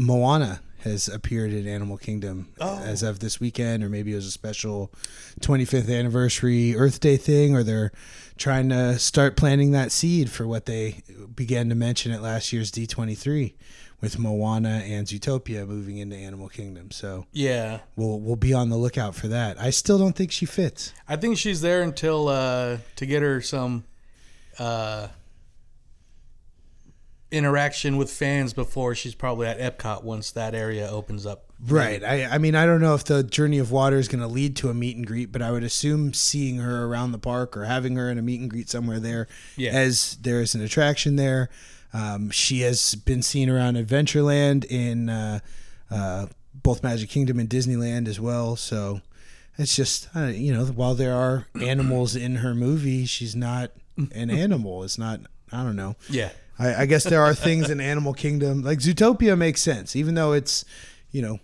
Moana 0.00 0.60
has 0.82 1.08
appeared 1.08 1.52
in 1.52 1.66
Animal 1.66 1.96
Kingdom 1.96 2.52
as 2.60 3.02
of 3.02 3.18
this 3.20 3.40
weekend, 3.40 3.82
or 3.82 3.88
maybe 3.88 4.12
it 4.12 4.16
was 4.16 4.26
a 4.26 4.30
special 4.30 4.92
25th 5.40 5.90
anniversary 5.96 6.76
Earth 6.76 7.00
Day 7.00 7.16
thing, 7.16 7.54
or 7.54 7.62
they're 7.62 7.92
trying 8.36 8.68
to 8.70 8.98
start 8.98 9.36
planting 9.36 9.72
that 9.72 9.92
seed 9.92 10.30
for 10.30 10.46
what 10.46 10.66
they 10.66 11.02
began 11.34 11.68
to 11.68 11.74
mention 11.74 12.12
at 12.12 12.22
last 12.22 12.52
year's 12.52 12.70
D23 12.70 13.54
with 14.00 14.18
Moana 14.18 14.82
and 14.84 15.06
Zootopia 15.06 15.66
moving 15.66 15.98
into 15.98 16.16
Animal 16.16 16.48
Kingdom. 16.48 16.90
So 16.90 17.26
Yeah, 17.32 17.80
we'll 17.96 18.20
we'll 18.20 18.36
be 18.36 18.52
on 18.52 18.68
the 18.68 18.76
lookout 18.76 19.14
for 19.14 19.28
that. 19.28 19.60
I 19.60 19.70
still 19.70 19.98
don't 19.98 20.16
think 20.16 20.32
she 20.32 20.44
fits. 20.44 20.92
I 21.08 21.16
think 21.16 21.38
she's 21.38 21.60
there 21.60 21.82
until 21.82 22.28
uh, 22.28 22.78
to 22.96 23.06
get 23.06 23.22
her 23.22 23.40
some 23.40 23.84
uh, 24.58 25.08
interaction 27.32 27.96
with 27.96 28.10
fans 28.10 28.52
before 28.52 28.94
she's 28.94 29.14
probably 29.14 29.46
at 29.46 29.58
Epcot 29.58 30.04
once 30.04 30.30
that 30.32 30.54
area 30.54 30.88
opens 30.88 31.26
up. 31.26 31.46
Right. 31.64 32.02
I, 32.04 32.24
I 32.24 32.38
mean, 32.38 32.54
I 32.54 32.66
don't 32.66 32.80
know 32.80 32.94
if 32.94 33.04
the 33.04 33.22
Journey 33.22 33.58
of 33.58 33.70
Water 33.70 33.96
is 33.96 34.08
going 34.08 34.20
to 34.20 34.26
lead 34.26 34.56
to 34.56 34.68
a 34.68 34.74
meet 34.74 34.96
and 34.96 35.06
greet, 35.06 35.30
but 35.32 35.42
I 35.42 35.50
would 35.52 35.62
assume 35.64 36.12
seeing 36.12 36.58
her 36.58 36.84
around 36.86 37.12
the 37.12 37.18
park 37.18 37.56
or 37.56 37.64
having 37.64 37.96
her 37.96 38.10
in 38.10 38.18
a 38.18 38.22
meet 38.22 38.40
and 38.40 38.50
greet 38.50 38.68
somewhere 38.68 38.98
there, 39.00 39.28
Yeah. 39.56 39.70
as 39.70 40.16
there 40.22 40.40
is 40.40 40.54
an 40.54 40.60
attraction 40.62 41.16
there. 41.16 41.48
Um, 41.94 42.30
she 42.30 42.60
has 42.60 42.94
been 42.94 43.22
seen 43.22 43.48
around 43.50 43.76
Adventureland 43.76 44.64
in 44.64 45.08
uh, 45.08 45.40
uh, 45.90 46.26
both 46.54 46.82
Magic 46.82 47.10
Kingdom 47.10 47.38
and 47.38 47.48
Disneyland 47.48 48.08
as 48.08 48.18
well. 48.18 48.56
So 48.56 49.00
it's 49.58 49.76
just, 49.76 50.08
uh, 50.16 50.26
you 50.26 50.52
know, 50.52 50.64
while 50.66 50.94
there 50.94 51.14
are 51.14 51.46
animals 51.60 52.16
in 52.16 52.36
her 52.36 52.54
movie, 52.54 53.04
she's 53.04 53.36
not 53.36 53.70
an 53.96 54.30
animal. 54.30 54.82
It's 54.84 54.98
not, 54.98 55.20
I 55.52 55.62
don't 55.62 55.76
know. 55.76 55.96
Yeah. 56.08 56.30
I, 56.62 56.82
I 56.82 56.86
guess 56.86 57.04
there 57.04 57.22
are 57.22 57.34
things 57.34 57.70
in 57.70 57.80
Animal 57.80 58.14
Kingdom 58.14 58.62
like 58.62 58.78
Zootopia 58.78 59.36
makes 59.36 59.60
sense, 59.60 59.96
even 59.96 60.14
though 60.14 60.32
it's, 60.32 60.64
you 61.10 61.20
know, 61.20 61.40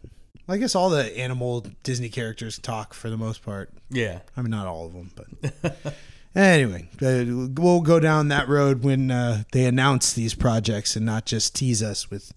I 0.49 0.57
guess 0.57 0.75
all 0.75 0.91
the 0.91 1.19
animal 1.19 1.67
Disney 1.83 2.09
characters 2.09 2.59
talk 2.59 2.95
for 2.95 3.11
the 3.11 3.17
most 3.17 3.43
part. 3.43 3.71
Yeah. 3.91 4.21
I 4.37 4.43
mean, 4.43 4.51
not 4.51 4.67
all 4.67 4.87
of 4.87 4.93
them, 4.93 5.11
but 5.15 5.95
anyway, 6.35 6.89
uh, 7.03 7.25
we'll 7.61 7.81
go 7.81 8.01
down 8.01 8.29
that 8.29 8.49
road 8.49 8.85
when 8.85 9.11
uh, 9.11 9.43
they 9.53 9.67
announce 9.67 10.13
these 10.13 10.35
projects 10.35 10.97
and 10.97 11.05
not 11.05 11.27
just 11.27 11.55
tease 11.55 11.83
us 11.83 12.11
with 12.11 12.33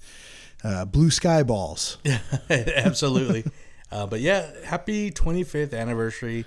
uh, 0.64 0.84
blue 0.86 1.12
sky 1.12 1.44
balls. 1.44 2.00
Absolutely. 2.50 3.46
uh, 3.92 4.08
but 4.08 4.20
yeah, 4.20 4.50
happy 4.66 5.12
25th 5.12 5.78
anniversary, 5.78 6.46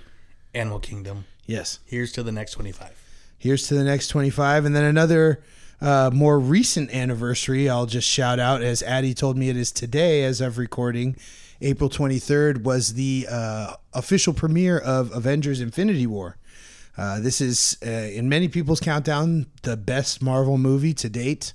Animal 0.53 0.79
Kingdom. 0.79 1.25
Yes. 1.45 1.79
Here's 1.85 2.11
to 2.13 2.23
the 2.23 2.31
next 2.31 2.51
25. 2.51 2.91
Here's 3.37 3.67
to 3.67 3.73
the 3.73 3.83
next 3.83 4.09
25. 4.09 4.65
And 4.65 4.75
then 4.75 4.83
another 4.83 5.43
uh, 5.81 6.11
more 6.13 6.39
recent 6.39 6.91
anniversary, 6.91 7.69
I'll 7.69 7.85
just 7.85 8.07
shout 8.07 8.39
out 8.39 8.61
as 8.61 8.81
Addie 8.83 9.13
told 9.13 9.37
me 9.37 9.49
it 9.49 9.57
is 9.57 9.71
today 9.71 10.23
as 10.23 10.41
of 10.41 10.57
recording. 10.57 11.15
April 11.61 11.89
23rd 11.89 12.63
was 12.63 12.93
the 12.93 13.27
uh, 13.29 13.73
official 13.93 14.33
premiere 14.33 14.77
of 14.77 15.11
Avengers 15.13 15.61
Infinity 15.61 16.07
War. 16.07 16.37
Uh, 16.97 17.19
this 17.19 17.41
is, 17.41 17.77
uh, 17.85 17.89
in 17.89 18.29
many 18.29 18.47
people's 18.47 18.79
countdown, 18.79 19.47
the 19.63 19.75
best 19.75 20.21
Marvel 20.21 20.57
movie 20.57 20.93
to 20.93 21.09
date. 21.09 21.53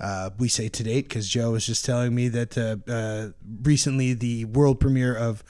Uh, 0.00 0.30
we 0.38 0.48
say 0.48 0.68
to 0.68 0.82
date 0.82 1.08
because 1.08 1.28
Joe 1.28 1.52
was 1.52 1.66
just 1.66 1.84
telling 1.84 2.14
me 2.14 2.28
that 2.28 2.56
uh, 2.56 2.90
uh, 2.90 3.28
recently 3.62 4.14
the 4.14 4.46
world 4.46 4.80
premiere 4.80 5.14
of 5.14 5.44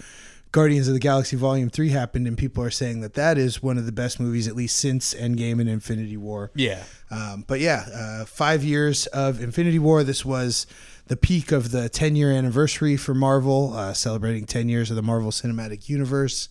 Guardians 0.53 0.89
of 0.89 0.95
the 0.95 1.01
Galaxy 1.01 1.37
Volume 1.37 1.71
3 1.71 1.91
happened, 1.91 2.27
and 2.27 2.37
people 2.37 2.65
are 2.65 2.71
saying 2.71 3.01
that 3.03 3.15
that 3.15 3.39
is 3.39 3.63
one 3.63 3.79
of 3.79 3.87
the 3.87 3.93
best 3.93 4.19
movies, 4.19 4.49
at 4.49 4.57
least 4.57 4.77
since 4.77 5.15
Endgame 5.15 5.61
and 5.61 5.69
Infinity 5.69 6.17
War. 6.17 6.51
Yeah. 6.55 6.83
Um, 7.11 7.45
but 7.47 7.61
yeah, 7.61 7.87
uh, 7.95 8.25
five 8.25 8.65
years 8.65 9.07
of 9.09 9.41
Infinity 9.41 9.79
War. 9.79 10.03
This 10.03 10.25
was 10.25 10.67
the 11.07 11.17
peak 11.17 11.53
of 11.53 11.71
the 11.71 11.89
10 11.89 12.17
year 12.17 12.33
anniversary 12.33 12.97
for 12.97 13.15
Marvel, 13.15 13.75
uh, 13.75 13.93
celebrating 13.93 14.45
10 14.45 14.69
years 14.69 14.91
of 14.91 14.97
the 14.97 15.03
Marvel 15.03 15.31
Cinematic 15.31 15.89
Universe. 15.89 16.49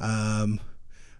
Um, 0.00 0.60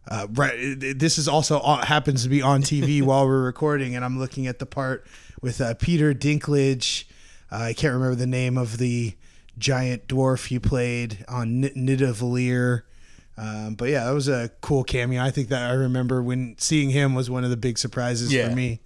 uh, 0.09 0.27
right, 0.33 0.57
this 0.79 1.19
is 1.19 1.29
also 1.29 1.61
on, 1.61 1.83
happens 1.83 2.25
to 2.25 2.29
be 2.29 2.43
on 2.43 2.63
TV 2.63 3.01
while 3.05 3.27
we're 3.27 3.45
recording, 3.45 3.95
and 3.95 4.05
I'm 4.05 4.19
looking 4.19 4.49
at 4.49 4.59
the 4.59 4.67
part 4.67 5.07
with 5.41 5.61
uh, 5.61 5.75
Peter 5.75 6.15
Dinklage. 6.15 7.05
Uh, 7.53 7.57
I 7.57 7.73
can't 7.75 7.95
remember 7.95 8.17
the 8.17 8.27
name 8.27 8.59
of 8.59 8.79
the 8.79 9.15
giant 9.59 10.07
dwarf 10.09 10.47
he 10.47 10.59
played 10.59 11.25
on 11.29 11.65
N- 11.65 11.73
Nidavellir. 11.77 12.83
Um, 13.37 13.75
but 13.75 13.89
yeah, 13.89 14.05
that 14.05 14.11
was 14.13 14.29
a 14.29 14.51
cool 14.61 14.83
cameo. 14.85 15.23
I 15.23 15.31
think 15.31 15.49
that 15.49 15.71
I 15.71 15.75
remember 15.75 16.23
when 16.23 16.57
seeing 16.59 16.91
him 16.91 17.15
was 17.15 17.31
one 17.31 17.45
of 17.45 17.51
the 17.51 17.57
big 17.57 17.79
surprises 17.79 18.33
Yeah. 18.33 18.49
for 18.49 18.55
me. 18.57 18.81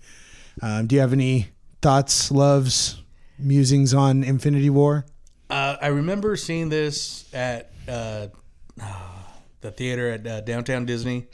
Um, 0.60 0.86
do 0.86 0.94
you 0.94 1.00
have 1.00 1.12
any 1.14 1.48
thoughts, 1.80 2.30
loves, 2.30 3.00
musings 3.38 3.94
on 3.94 4.22
Infinity 4.22 4.68
War? 4.70 5.06
Uh, 5.48 5.76
I 5.80 5.86
remember 5.88 6.36
seeing 6.36 6.68
this 6.68 7.32
at 7.34 7.70
uh, 7.88 8.26
the 9.62 9.70
theater 9.70 10.10
at 10.10 10.26
uh, 10.26 10.40
downtown 10.42 10.84
Disney 10.86 11.26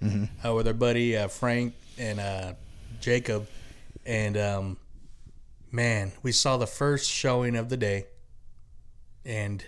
uh, 0.44 0.54
with 0.54 0.66
our 0.68 0.74
buddy 0.74 1.16
uh, 1.16 1.28
Frank 1.28 1.74
and 1.98 2.20
uh, 2.20 2.52
Jacob, 3.00 3.48
and 4.06 4.36
um, 4.36 4.76
man, 5.72 6.12
we 6.22 6.30
saw 6.32 6.56
the 6.56 6.66
first 6.66 7.10
showing 7.10 7.56
of 7.56 7.68
the 7.68 7.76
day, 7.76 8.06
and 9.24 9.64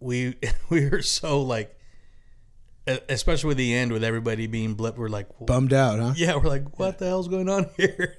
we 0.00 0.36
we 0.70 0.88
were 0.88 1.02
so 1.02 1.40
like, 1.42 1.78
especially 3.08 3.48
with 3.48 3.56
the 3.56 3.74
end 3.74 3.92
with 3.92 4.04
everybody 4.04 4.46
being 4.46 4.76
blipped, 4.76 4.96
we're 4.96 5.08
like, 5.08 5.28
Bummed 5.40 5.72
out, 5.72 5.98
huh? 5.98 6.12
yeah, 6.16 6.36
we're 6.36 6.48
like, 6.48 6.78
what 6.78 6.98
the 6.98 7.06
hell's 7.06 7.28
going 7.28 7.48
on 7.48 7.68
here? 7.76 8.16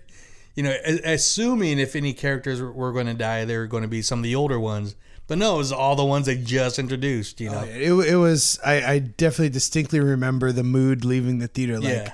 You 0.55 0.63
know, 0.63 0.75
assuming 1.03 1.79
if 1.79 1.95
any 1.98 2.13
characters 2.13 2.62
were- 2.62 2.93
going 2.93 3.07
to 3.07 3.13
die, 3.13 3.43
they 3.45 3.57
were 3.57 3.67
going 3.67 3.84
to 3.84 3.89
be 3.89 4.01
some 4.01 4.19
of 4.19 4.24
the 4.24 4.36
older 4.36 4.57
ones. 4.60 4.95
But 5.27 5.38
no, 5.38 5.55
it 5.55 5.57
was 5.57 5.72
all 5.74 5.95
the 5.98 6.05
ones 6.05 6.27
they 6.27 6.38
just 6.38 6.79
introduced. 6.79 7.41
You 7.41 7.50
know, 7.50 7.63
oh, 7.65 8.00
It, 8.01 8.10
it 8.12 8.15
was. 8.15 8.57
I, 8.63 8.86
I 8.93 9.00
definitely 9.00 9.50
distinctly 9.50 10.00
remember 10.00 10.51
the 10.51 10.63
mood 10.63 11.03
leaving 11.03 11.39
the 11.39 11.48
theater. 11.48 11.79
Like, 11.79 11.89
Yeah. 11.89 12.13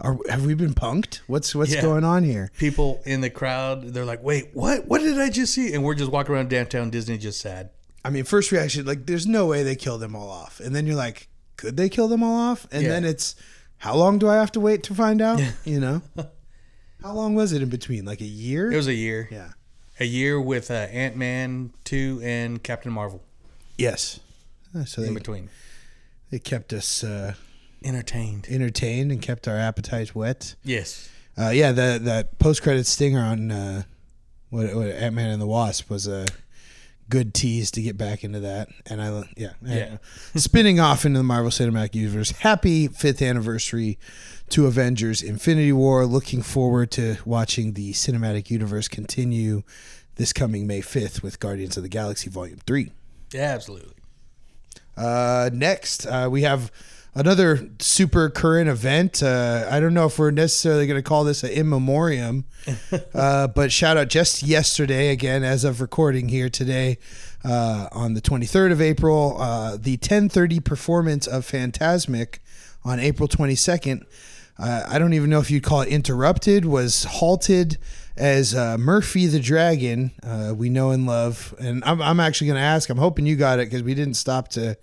Are, 0.00 0.18
have 0.28 0.44
we 0.46 0.54
been 0.54 0.74
punked? 0.74 1.20
What's 1.26 1.54
what's 1.54 1.72
Yeah. 1.74 1.82
going 1.82 2.04
on 2.04 2.24
here? 2.24 2.50
people 2.58 3.00
in 3.04 3.20
the 3.20 3.30
crowd, 3.30 3.92
they're 3.94 4.04
like, 4.04 4.22
"Wait, 4.22 4.50
what? 4.54 4.86
What 4.86 5.00
did 5.00 5.18
I 5.18 5.30
just 5.30 5.52
see?" 5.54 5.72
And 5.74 5.84
we're 5.84 5.94
just 5.94 6.10
walking 6.10 6.34
around 6.34 6.50
downtown 6.50 6.90
Disney, 6.90 7.18
just 7.18 7.40
sad. 7.40 7.70
I 8.04 8.10
mean, 8.10 8.24
first 8.24 8.50
reaction, 8.50 8.86
like, 8.86 9.04
there's 9.06 9.26
no 9.26 9.46
way 9.46 9.62
they 9.62 9.76
killed 9.76 10.00
them 10.00 10.16
all 10.16 10.30
off, 10.30 10.58
and 10.60 10.74
then 10.74 10.86
you're 10.86 10.96
like, 10.96 11.28
could 11.58 11.76
they 11.76 11.90
kill 11.90 12.08
them 12.08 12.22
all 12.22 12.34
off? 12.34 12.66
And 12.72 12.82
Yeah. 12.84 12.88
then 12.88 13.04
it's, 13.04 13.34
how 13.78 13.94
long 13.94 14.18
do 14.18 14.26
I 14.26 14.36
have 14.36 14.50
to 14.52 14.60
wait 14.60 14.82
to 14.84 14.94
find 14.94 15.20
out? 15.20 15.38
You 15.66 15.80
know, 15.80 16.02
how 17.02 17.12
long 17.12 17.34
was 17.34 17.52
it 17.52 17.60
in 17.60 17.68
between? 17.68 18.06
Like 18.06 18.22
a 18.22 18.24
year? 18.24 18.72
It 18.72 18.76
was 18.76 18.86
a 18.88 18.94
year, 18.94 19.28
yeah. 19.30 19.50
a 19.98 20.06
year 20.06 20.40
with 20.40 20.70
uh, 20.70 20.74
Ant 20.74 21.16
Man 21.16 21.72
two 21.84 22.20
and 22.24 22.62
Captain 22.62 22.90
Marvel. 22.92 23.22
Yes. 23.76 24.20
Uh, 24.74 24.84
So 24.86 25.02
in 25.02 25.08
they, 25.08 25.14
between. 25.14 25.50
they 26.30 26.38
kept 26.38 26.72
us 26.72 27.04
uh, 27.04 27.34
Entertained. 27.82 28.46
entertained 28.50 29.10
and 29.12 29.22
kept 29.22 29.48
our 29.48 29.56
appetites 29.56 30.14
wet. 30.14 30.54
Yes. 30.62 31.08
Uh, 31.38 31.48
yeah, 31.50 31.72
that 31.72 32.04
that 32.04 32.38
post 32.38 32.62
credit 32.62 32.86
stinger 32.86 33.20
on 33.20 33.50
uh, 33.50 33.82
what, 34.50 34.74
what 34.74 34.88
Ant 34.88 35.14
Man 35.14 35.30
and 35.30 35.40
the 35.40 35.46
Wasp 35.46 35.88
was 35.88 36.06
a 36.06 36.26
good 37.08 37.32
tease 37.34 37.70
to 37.72 37.82
get 37.82 37.96
back 37.96 38.22
into 38.22 38.40
that. 38.40 38.68
And 38.86 39.00
I 39.00 39.24
yeah 39.36 39.52
Yeah. 39.64 39.96
spinning 40.36 40.78
off 40.78 41.04
into 41.04 41.18
the 41.18 41.24
Marvel 41.24 41.50
Cinematic 41.50 41.94
Universe. 41.94 42.30
Happy 42.32 42.86
fifth 42.88 43.22
anniversary 43.22 43.98
to 44.50 44.66
Avengers: 44.66 45.22
Infinity 45.22 45.72
War. 45.72 46.04
Looking 46.04 46.42
forward 46.42 46.90
to 46.92 47.16
watching 47.24 47.72
the 47.72 47.92
cinematic 47.92 48.50
universe 48.50 48.88
continue 48.88 49.62
this 50.16 50.32
coming 50.34 50.66
May 50.66 50.82
fifth 50.82 51.22
with 51.22 51.40
Guardians 51.40 51.76
of 51.76 51.82
the 51.82 51.88
Galaxy 51.88 52.28
Volume 52.28 52.58
Three. 52.66 52.92
Yeah, 53.32 53.52
absolutely. 53.54 53.94
Uh, 54.96 55.48
next, 55.52 56.04
uh, 56.06 56.28
we 56.30 56.42
have 56.42 56.70
another 57.14 57.68
super 57.78 58.30
current 58.30 58.68
event. 58.68 59.22
Uh, 59.22 59.66
I 59.70 59.80
don't 59.80 59.94
know 59.94 60.06
if 60.06 60.18
we're 60.18 60.30
necessarily 60.30 60.86
going 60.86 60.98
to 60.98 61.08
call 61.08 61.24
this 61.24 61.42
an 61.42 61.50
in 61.50 61.68
memoriam, 61.68 62.44
uh, 63.14 63.48
but 63.48 63.72
shout 63.72 63.96
out 63.96 64.08
just 64.08 64.42
yesterday, 64.42 65.08
again, 65.08 65.42
as 65.42 65.64
of 65.64 65.80
recording 65.80 66.28
here 66.28 66.48
today, 66.48 66.98
uh, 67.44 67.88
on 67.92 68.14
the 68.14 68.20
23rd 68.20 68.72
of 68.72 68.80
April, 68.80 69.36
uh, 69.40 69.76
the 69.76 69.92
1030 69.92 70.60
performance 70.60 71.26
of 71.26 71.46
Fantasmic 71.46 72.38
on 72.84 73.00
April 73.00 73.28
22nd. 73.28 74.04
Uh, 74.58 74.84
I 74.86 74.98
don't 74.98 75.14
even 75.14 75.30
know 75.30 75.40
if 75.40 75.50
you'd 75.50 75.62
call 75.62 75.80
it 75.80 75.88
interrupted, 75.88 76.66
was 76.66 77.04
halted 77.04 77.78
as 78.16 78.54
uh, 78.54 78.76
Murphy 78.76 79.26
the 79.26 79.40
Dragon, 79.40 80.10
uh, 80.22 80.52
we 80.54 80.68
know 80.68 80.90
and 80.90 81.06
love. 81.06 81.54
And 81.58 81.82
I'm, 81.84 82.02
I'm 82.02 82.20
actually 82.20 82.48
going 82.48 82.58
to 82.58 82.62
ask, 82.62 82.90
I'm 82.90 82.98
hoping 82.98 83.24
you 83.24 83.36
got 83.36 83.58
it 83.58 83.66
because 83.66 83.82
we 83.82 83.94
didn't 83.94 84.14
stop 84.14 84.48
to 84.48 84.76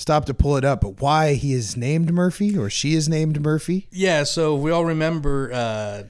stop 0.00 0.24
to 0.24 0.34
pull 0.34 0.56
it 0.56 0.64
up, 0.64 0.80
but 0.80 1.00
why 1.00 1.34
he 1.34 1.52
is 1.52 1.76
named 1.76 2.12
Murphy 2.12 2.56
or 2.56 2.70
she 2.70 2.94
is 2.94 3.08
named 3.08 3.40
Murphy? 3.40 3.86
Yeah, 3.90 4.24
so 4.24 4.54
we 4.54 4.70
all 4.70 4.84
remember 4.84 5.52
uh, 5.52 6.02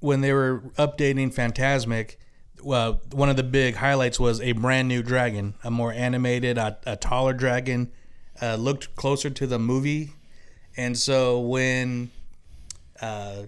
when 0.00 0.22
they 0.22 0.32
were 0.32 0.62
updating 0.78 1.32
Fantasmic. 1.32 2.16
Well, 2.62 3.02
one 3.12 3.28
of 3.28 3.36
the 3.36 3.42
big 3.42 3.76
highlights 3.76 4.18
was 4.18 4.40
a 4.40 4.52
brand 4.52 4.88
new 4.88 5.02
dragon, 5.02 5.54
a 5.62 5.70
more 5.70 5.92
animated, 5.92 6.56
a, 6.56 6.78
a 6.86 6.96
taller 6.96 7.34
dragon, 7.34 7.92
uh, 8.40 8.54
looked 8.56 8.96
closer 8.96 9.28
to 9.28 9.46
the 9.46 9.58
movie. 9.58 10.12
And 10.76 10.96
so 10.96 11.38
when 11.40 12.10
uh, 13.02 13.42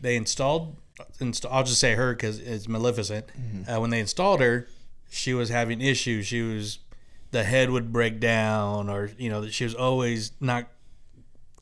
they 0.00 0.14
installed, 0.14 0.76
inst- 1.20 1.44
I'll 1.50 1.64
just 1.64 1.80
say 1.80 1.94
her 1.96 2.14
because 2.14 2.38
it's 2.38 2.68
Maleficent. 2.68 3.26
Uh, 3.68 3.80
when 3.80 3.90
they 3.90 3.98
installed 3.98 4.40
her, 4.40 4.68
she 5.10 5.34
was 5.34 5.48
having 5.48 5.80
issues. 5.80 6.26
She 6.26 6.42
was 6.42 6.78
the 7.34 7.42
head 7.42 7.68
would 7.68 7.92
break 7.92 8.20
down, 8.20 8.88
or 8.88 9.10
you 9.18 9.28
know, 9.28 9.40
that 9.40 9.52
she 9.52 9.64
was 9.64 9.74
always 9.74 10.30
not 10.40 10.68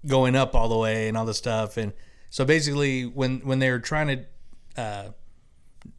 going 0.06 0.36
up 0.36 0.54
all 0.54 0.68
the 0.68 0.76
way 0.76 1.08
and 1.08 1.16
all 1.16 1.24
this 1.24 1.38
stuff. 1.38 1.78
And 1.78 1.94
so 2.28 2.44
basically, 2.44 3.04
when 3.04 3.40
when 3.40 3.58
they 3.58 3.70
were 3.70 3.80
trying 3.80 4.26
to 4.76 4.82
uh, 4.82 5.08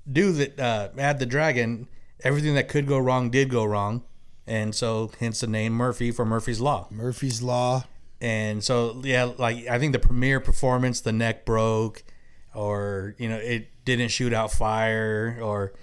do 0.10 0.32
the 0.32 0.64
uh, 0.64 0.90
add 1.00 1.18
the 1.18 1.26
dragon, 1.26 1.90
everything 2.24 2.54
that 2.54 2.70
could 2.70 2.88
go 2.88 3.00
wrong 3.00 3.32
did 3.32 3.50
go 3.50 3.66
wrong, 3.66 4.04
and 4.46 4.76
so 4.76 5.12
hence 5.20 5.40
the 5.40 5.48
name 5.48 5.74
Murphy 5.74 6.12
for 6.12 6.24
Murphy's 6.24 6.62
Law. 6.62 6.88
Murphy's 6.92 7.42
Law. 7.42 7.86
And 8.22 8.64
so 8.64 9.02
yeah, 9.04 9.32
like 9.38 9.68
I 9.68 9.80
think 9.80 9.92
the 9.92 10.00
premiere 10.00 10.40
performance, 10.40 11.02
the 11.02 11.12
neck 11.12 11.46
broke, 11.46 12.04
or 12.54 13.16
you 13.18 13.28
know, 13.28 13.38
it 13.38 13.70
didn't 13.86 14.10
shoot 14.10 14.34
out 14.34 14.52
fire, 14.52 15.40
or 15.42 15.74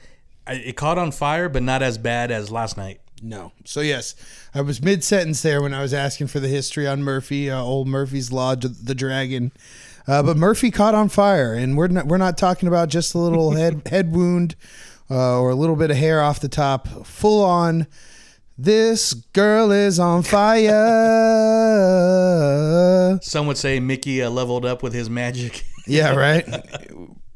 it 0.46 0.76
caught 0.76 0.96
on 0.96 1.10
fire, 1.10 1.48
but 1.48 1.64
not 1.64 1.82
as 1.82 1.98
bad 1.98 2.30
as 2.30 2.52
last 2.52 2.76
night. 2.76 3.00
No. 3.22 3.52
So 3.64 3.80
yes, 3.80 4.14
I 4.54 4.62
was 4.62 4.82
mid 4.82 5.04
sentence 5.04 5.42
there 5.42 5.60
when 5.62 5.74
I 5.74 5.82
was 5.82 5.92
asking 5.92 6.28
for 6.28 6.40
the 6.40 6.48
history 6.48 6.86
on 6.86 7.02
Murphy, 7.02 7.50
uh, 7.50 7.60
old 7.60 7.86
Murphy's 7.88 8.32
Law, 8.32 8.54
the 8.54 8.94
dragon. 8.94 9.52
Uh, 10.06 10.22
but 10.22 10.36
Murphy 10.36 10.70
caught 10.70 10.94
on 10.94 11.08
fire, 11.08 11.54
and 11.54 11.76
we're 11.76 11.88
not 11.88 12.06
we're 12.06 12.16
not 12.16 12.38
talking 12.38 12.66
about 12.68 12.88
just 12.88 13.14
a 13.14 13.18
little 13.18 13.50
head 13.56 13.82
head 13.86 14.14
wound 14.14 14.56
uh, 15.10 15.38
or 15.40 15.50
a 15.50 15.54
little 15.54 15.76
bit 15.76 15.90
of 15.90 15.96
hair 15.96 16.22
off 16.22 16.40
the 16.40 16.48
top. 16.48 16.88
Full 17.06 17.44
on, 17.44 17.86
this 18.56 19.12
girl 19.12 19.70
is 19.70 19.98
on 19.98 20.22
fire. 20.22 20.78
Some 23.22 23.46
would 23.46 23.58
say 23.58 23.80
Mickey 23.80 24.22
uh, 24.22 24.30
leveled 24.30 24.64
up 24.64 24.82
with 24.82 24.94
his 24.94 25.10
magic. 25.10 25.64
yeah, 25.86 26.14
right. 26.14 26.46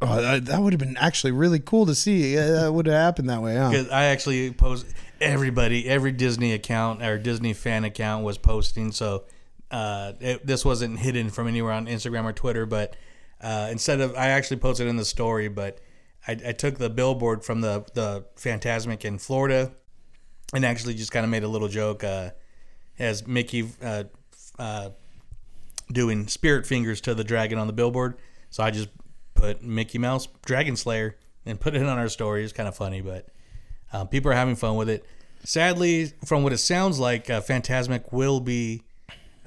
Oh, 0.07 0.21
that 0.21 0.45
that 0.47 0.61
would 0.61 0.75
have 0.75 0.81
been 0.81 0.99
actually 0.99 1.31
really 1.33 1.61
cool 1.61 1.87
to 1.87 1.95
see. 1.95 2.35
Yeah, 2.35 2.47
that 2.49 2.75
would 2.75 2.85
have 2.85 2.95
happened 2.95 3.31
that 3.31 3.41
way, 3.41 3.57
huh? 3.57 3.85
I 3.91 4.05
actually 4.07 4.51
post 4.51 4.85
everybody, 5.25 5.89
every 5.89 6.13
Disney 6.13 6.53
account 6.53 7.03
or 7.03 7.19
Disney 7.19 7.53
fan 7.53 7.85
account 7.85 8.25
was 8.25 8.39
posting. 8.39 8.93
So 8.93 9.25
uh, 9.71 10.13
it, 10.21 10.47
this 10.47 10.65
wasn't 10.65 10.99
hidden 10.99 11.31
from 11.31 11.49
anywhere 11.49 11.73
on 11.73 11.87
Instagram 11.87 12.25
or 12.25 12.33
Twitter. 12.33 12.67
But 12.67 12.97
uh, 13.41 13.69
instead 13.71 14.01
of, 14.01 14.15
I 14.15 14.29
actually 14.29 14.59
posted 14.59 14.87
in 14.87 14.97
the 14.97 15.05
story, 15.05 15.49
but 15.49 15.81
I, 16.27 16.33
I 16.33 16.53
took 16.53 16.79
the 16.79 16.91
billboard 16.91 17.45
from 17.45 17.61
the 17.61 17.85
the 17.95 18.25
Fantasmic 18.37 19.05
in 19.05 19.19
Florida 19.19 19.73
and 20.53 20.65
actually 20.65 20.95
just 20.95 21.13
kind 21.13 21.25
of 21.25 21.31
made 21.31 21.43
a 21.43 21.49
little 21.49 21.69
joke 21.69 22.05
uh, 22.05 22.31
as 22.99 23.27
Mickey 23.27 23.69
uh, 23.83 24.05
uh, 24.59 24.91
doing 25.93 26.29
spirit 26.29 26.67
fingers 26.67 27.01
to 27.03 27.15
the 27.15 27.25
dragon 27.25 27.59
on 27.59 27.67
the 27.67 27.73
billboard. 27.73 28.17
So 28.51 28.63
I 28.63 28.71
just 28.71 28.89
put 29.35 29.63
Mickey 29.63 29.99
Mouse 29.99 30.29
Dragon 30.47 30.77
Slayer 30.77 31.17
and 31.45 31.61
put 31.61 31.75
it 31.75 31.83
on 31.83 31.99
our 31.99 32.09
story. 32.09 32.45
It's 32.45 32.53
kind 32.53 32.69
of 32.69 32.77
funny, 32.77 33.01
but 33.01 33.29
um, 33.93 34.09
people 34.09 34.31
are 34.31 34.35
having 34.35 34.57
fun 34.57 34.77
with 34.77 34.89
it. 34.89 35.05
Sadly, 35.45 36.13
from 36.25 36.43
what 36.43 36.53
it 36.53 36.59
sounds 36.59 36.99
like, 36.99 37.29
uh, 37.31 37.41
Fantasmic 37.41 38.13
will 38.13 38.41
be 38.41 38.83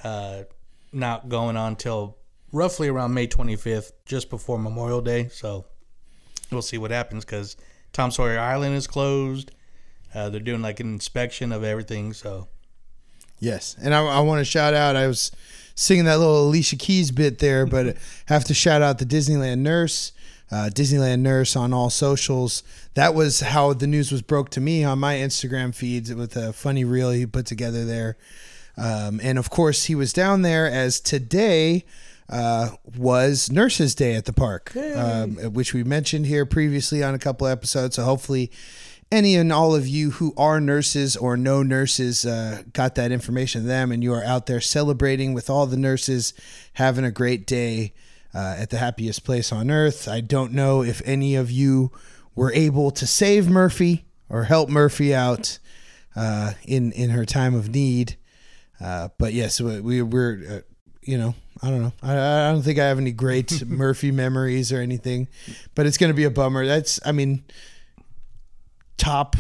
uh, 0.04 0.44
not 0.92 1.28
going 1.28 1.58
on 1.58 1.76
till 1.76 2.18
roughly 2.52 2.88
around 2.88 3.14
May 3.14 3.28
25th, 3.28 3.92
just 4.06 4.30
before 4.30 4.60
Memorial 4.60 5.02
Day. 5.02 5.28
So 5.30 5.66
we'll 6.52 6.62
see 6.62 6.78
what 6.78 6.92
happens 6.92 7.26
because 7.26 7.58
Tom 7.94 8.12
Sawyer 8.12 8.40
Island 8.40 8.76
is 8.76 8.88
closed. 8.88 9.52
Uh, 10.14 10.30
they're 10.30 10.40
doing 10.40 10.62
like 10.62 10.80
an 10.80 10.94
inspection 10.94 11.52
of 11.52 11.64
everything. 11.64 12.14
So 12.14 12.48
Yes, 13.40 13.76
and 13.80 13.94
I, 13.94 14.04
I 14.04 14.20
want 14.22 14.40
to 14.40 14.46
shout 14.46 14.74
out. 14.74 14.96
I 14.96 15.08
was 15.08 15.32
singing 15.76 16.06
that 16.06 16.18
little 16.18 16.48
Alicia 16.48 16.76
Keys 16.76 17.12
bit 17.12 17.40
there, 17.40 17.66
but 17.66 17.98
have 18.26 18.44
to 18.46 18.54
shout 18.54 18.82
out 18.82 18.98
the 18.98 19.06
Disneyland 19.06 19.60
nurse, 19.60 20.12
uh, 20.52 20.70
Disneyland 20.74 21.20
nurse 21.20 21.56
on 21.56 21.74
all 21.74 21.90
socials. 21.90 22.64
That 22.94 23.14
was 23.14 23.42
how 23.42 23.74
the 23.74 23.88
news 23.88 24.12
was 24.12 24.22
broke 24.22 24.50
to 24.52 24.62
me 24.62 24.84
on 24.84 25.00
my 25.00 25.16
Instagram 25.16 25.76
feeds 25.76 26.14
with 26.14 26.36
a 26.36 26.54
funny 26.54 26.86
reel 26.86 27.12
he 27.12 27.26
put 27.26 27.46
together 27.46 27.86
there. 27.86 28.18
Um, 28.78 29.20
and 29.24 29.38
of 29.38 29.50
course, 29.50 29.86
he 29.86 29.96
was 29.96 30.14
down 30.14 30.44
there 30.44 30.70
as 30.70 31.00
today 31.00 31.84
uh, 32.30 32.72
was 32.98 33.52
Nurses 33.52 33.96
Day 33.96 34.16
at 34.16 34.26
the 34.26 34.34
park, 34.34 34.76
um, 34.76 35.36
which 35.54 35.74
we 35.74 35.84
mentioned 35.84 36.26
here 36.26 36.46
previously 36.46 37.04
on 37.04 37.16
a 37.16 37.20
couple 37.20 37.48
episodes. 37.48 37.96
So 37.96 38.04
hopefully, 38.04 38.52
any 39.12 39.36
and 39.36 39.52
all 39.52 39.74
of 39.74 39.88
you 39.88 40.12
who 40.12 40.34
are 40.38 40.60
nurses 40.60 41.16
or 41.16 41.38
know 41.38 41.64
nurses 41.64 42.26
uh, 42.26 42.64
got 42.74 42.96
that 42.96 43.12
information 43.12 43.62
to 43.62 43.68
them, 43.68 43.92
and 43.92 44.04
you 44.04 44.14
are 44.14 44.24
out 44.24 44.46
there 44.46 44.62
celebrating 44.62 45.34
with 45.34 45.50
all 45.50 45.66
the 45.66 45.78
nurses, 45.78 46.34
having 46.74 47.06
a 47.06 47.12
great 47.12 47.48
day 47.48 47.94
uh, 48.38 48.56
at 48.60 48.70
the 48.70 48.78
happiest 48.78 49.24
place 49.24 49.52
on 49.52 49.72
earth. 49.72 50.08
I 50.08 50.22
don't 50.22 50.52
know 50.54 50.84
if 50.84 51.02
any 51.06 51.36
of 51.36 51.50
you 51.50 51.92
were 52.36 52.54
able 52.54 52.92
to 52.92 53.08
save 53.08 53.50
Murphy 53.50 54.06
or 54.30 54.44
help 54.44 54.70
Murphy 54.70 55.16
out 55.16 55.58
uh, 56.16 56.54
in 56.64 56.92
in 56.92 57.10
her 57.10 57.26
time 57.26 57.56
of 57.56 57.70
need. 57.70 58.16
Uh, 58.80 59.10
but 59.18 59.34
yes, 59.34 59.60
we, 59.60 59.82
we 59.82 60.02
we're 60.04 60.38
uh, 60.50 60.74
you 61.02 61.18
know 61.18 61.34
I 61.64 61.70
don't 61.72 61.82
know 61.82 61.94
I, 62.04 62.12
I 62.50 62.52
don't 62.52 62.62
think 62.62 62.78
I 62.78 62.86
have 62.86 63.00
any 63.00 63.12
great 63.12 63.66
Murphy 63.68 64.12
memories 64.12 64.72
or 64.72 64.82
anything, 64.82 65.28
but 65.74 65.88
it's 65.88 65.98
gonna 65.98 66.14
be 66.14 66.26
a 66.26 66.30
bummer. 66.30 66.66
That's 66.68 67.00
I 67.04 67.12
mean 67.14 67.44
top 68.98 69.36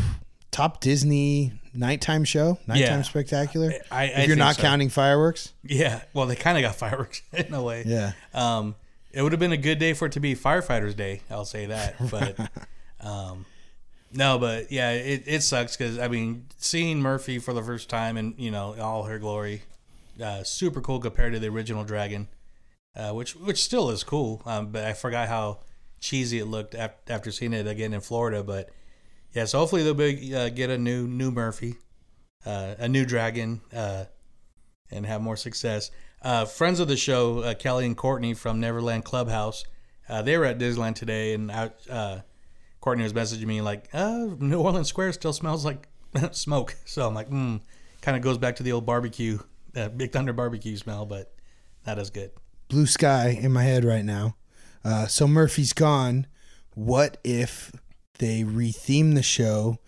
top 0.52 0.82
Disney 0.82 1.54
nighttime 1.74 2.24
show, 2.24 2.58
nighttime 2.66 2.98
Yeah. 3.00 3.02
spectacular. 3.04 3.74
I- 3.92 4.04
I 4.06 4.22
if 4.22 4.28
you're 4.28 4.38
not 4.38 4.56
so. 4.56 4.62
counting 4.64 4.90
fireworks, 4.90 5.54
yeah, 5.64 6.02
well, 6.14 6.26
they 6.26 6.36
kind 6.36 6.58
of 6.58 6.64
got 6.64 6.76
fireworks 6.76 7.22
in 7.34 7.54
a 7.54 7.62
way. 7.62 7.84
yeah. 7.86 8.14
Um, 8.34 8.76
it 9.18 9.24
would 9.24 9.32
have 9.32 9.40
been 9.40 9.52
a 9.52 9.58
good 9.58 9.80
day 9.80 9.94
for 9.94 10.06
it 10.06 10.12
to 10.12 10.20
be 10.20 10.36
Firefighters 10.36 10.96
Day. 10.96 11.22
I'll 11.32 11.44
say 11.44 11.66
that. 11.66 11.96
But 12.12 12.38
um, 13.02 13.48
no, 14.14 14.38
but 14.38 14.72
yeah, 14.72 14.92
it, 14.92 15.24
it 15.26 15.42
sucks 15.42 15.76
because 15.76 15.98
I 15.98 16.08
mean, 16.08 16.46
seeing 16.58 17.02
Murphy 17.02 17.40
for 17.40 17.52
the 17.52 17.64
first 17.64 17.90
time 17.90 18.16
and 18.16 18.36
you 18.38 18.52
know 18.52 18.76
all 18.80 19.06
her 19.06 19.18
glory, 19.18 19.64
uh, 20.24 20.44
super 20.44 20.82
cool 20.82 21.00
compared 21.00 21.34
to 21.34 21.40
the 21.40 21.48
original 21.48 21.84
Dragon, 21.84 22.28
uh, 22.96 23.12
which 23.12 23.36
which 23.36 23.64
still 23.64 23.90
is 23.90 24.04
cool. 24.04 24.44
Um, 24.46 24.68
but 24.68 24.84
I 24.84 24.94
forgot 24.94 25.28
how 25.30 25.62
cheesy 26.00 26.38
it 26.38 26.46
looked 26.46 26.76
ap- 26.76 27.10
after 27.10 27.32
seeing 27.32 27.54
it 27.54 27.66
again 27.66 27.96
in 27.96 28.02
Florida. 28.02 28.44
But 28.44 28.70
yeah, 29.34 29.46
so 29.46 29.58
hopefully 29.58 29.82
they'll 29.82 29.96
be, 29.96 30.36
uh, 30.36 30.50
get 30.50 30.70
a 30.70 30.78
new 30.78 31.08
new 31.08 31.32
Murphy, 31.32 31.78
uh, 32.46 32.76
a 32.78 32.88
new 32.88 33.04
Dragon. 33.04 33.62
Uh, 33.76 34.06
and 34.92 35.06
have 35.06 35.22
more 35.22 35.36
success. 35.36 35.92
Uh, 36.22 36.46
friends 36.46 36.80
of 36.80 36.88
the 36.88 36.98
show, 36.98 37.40
uh, 37.40 37.54
Kelly 37.54 37.86
and 37.86 37.96
Courtney 37.96 38.34
from 38.34 38.60
Neverland 38.60 39.06
Clubhouse, 39.06 39.64
uh, 40.10 40.22
they 40.22 40.38
were 40.38 40.46
at 40.46 40.58
Disneyland 40.58 40.96
today, 40.96 41.34
and 41.34 41.52
I, 41.52 41.72
uh, 41.90 42.22
Courtney 42.82 43.04
was 43.04 43.14
messaging 43.14 43.46
me 43.46 43.62
like, 43.62 43.90
uh, 43.94 44.28
"New 44.40 44.60
Orleans 44.60 44.88
Square 44.88 45.14
still 45.14 45.34
smells 45.34 45.66
like 45.66 45.88
smoke." 46.32 46.76
So 46.86 47.08
I'm 47.08 47.14
like, 47.14 47.28
"Hmm, 47.28 47.58
kind 48.02 48.18
of 48.18 48.24
goes 48.24 48.38
back 48.38 48.56
to 48.58 48.64
the 48.64 48.72
old 48.72 48.86
barbecue, 48.86 49.40
uh, 49.76 49.90
Big 49.90 50.12
Thunder 50.12 50.34
barbecue 50.34 50.78
smell, 50.78 51.06
but 51.06 51.34
not 51.86 52.00
as 52.00 52.10
good. 52.10 52.32
Blue 52.70 52.86
sky 52.86 53.38
in 53.40 53.52
my 53.52 53.64
head 53.64 53.86
right 53.86 54.06
now. 54.06 54.36
So 55.08 55.28
Murphy's 55.28 55.74
gone. 55.74 56.28
What 56.74 57.18
if 57.24 57.72
they 58.20 58.44
retheme 58.44 59.16
the 59.16 59.24
show 59.24 59.80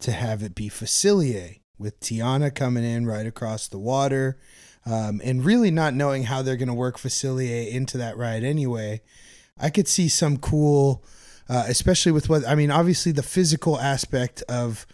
to 0.00 0.12
have 0.12 0.42
it 0.42 0.54
be 0.54 0.68
Facilier 0.68 1.60
with 1.78 2.00
Tiana 2.00 2.54
coming 2.54 2.84
in 2.84 3.06
right 3.06 3.26
across 3.26 3.68
the 3.68 3.78
water, 3.78 4.38
um, 4.88 5.20
and 5.22 5.44
really 5.44 5.70
not 5.70 5.94
knowing 5.94 6.24
how 6.24 6.42
they're 6.42 6.56
going 6.56 6.68
to 6.68 6.74
work 6.74 6.98
Facilier 6.98 7.70
into 7.70 7.98
that 7.98 8.16
ride 8.16 8.44
anyway? 8.44 9.02
I 9.58 9.70
could 9.70 9.88
see 9.88 10.08
some 10.08 10.38
cool, 10.38 11.04
uh, 11.48 11.64
especially 11.68 12.12
with 12.12 12.28
what 12.28 12.46
I 12.46 12.54
mean. 12.54 12.70
Obviously, 12.70 13.12
the 13.12 13.22
physical 13.22 13.78
aspect 13.78 14.42
of 14.48 14.86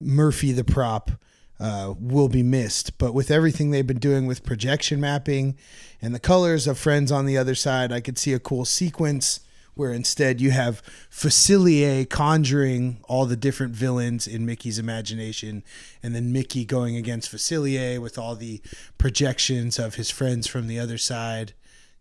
Murphy 0.00 0.52
the 0.52 0.64
prop 0.64 1.12
uh, 1.60 1.94
will 1.98 2.28
be 2.28 2.42
missed. 2.42 2.98
But 2.98 3.14
with 3.14 3.30
everything 3.30 3.70
they've 3.70 3.86
been 3.86 3.98
doing 3.98 4.26
with 4.26 4.44
projection 4.44 5.00
mapping 5.00 5.56
and 6.00 6.14
the 6.14 6.20
colors 6.20 6.66
of 6.66 6.78
Friends 6.78 7.10
on 7.10 7.26
the 7.26 7.36
other 7.36 7.54
side, 7.54 7.92
I 7.92 8.00
could 8.00 8.18
see 8.18 8.32
a 8.32 8.38
cool 8.38 8.64
sequence 8.64 9.40
where 9.78 9.92
instead 9.92 10.40
you 10.40 10.50
have 10.50 10.82
Facilier 11.10 12.08
conjuring 12.08 12.98
all 13.04 13.26
the 13.26 13.36
different 13.36 13.74
villains 13.74 14.26
in 14.26 14.44
Mickey's 14.44 14.78
imagination, 14.78 15.62
and 16.02 16.14
then 16.14 16.32
Mickey 16.32 16.64
going 16.64 16.96
against 16.96 17.30
Facilier 17.30 18.00
with 18.00 18.18
all 18.18 18.34
the 18.34 18.60
projections 18.98 19.78
of 19.78 19.94
his 19.94 20.10
friends 20.10 20.48
from 20.48 20.66
the 20.66 20.80
other 20.80 20.98
side. 20.98 21.52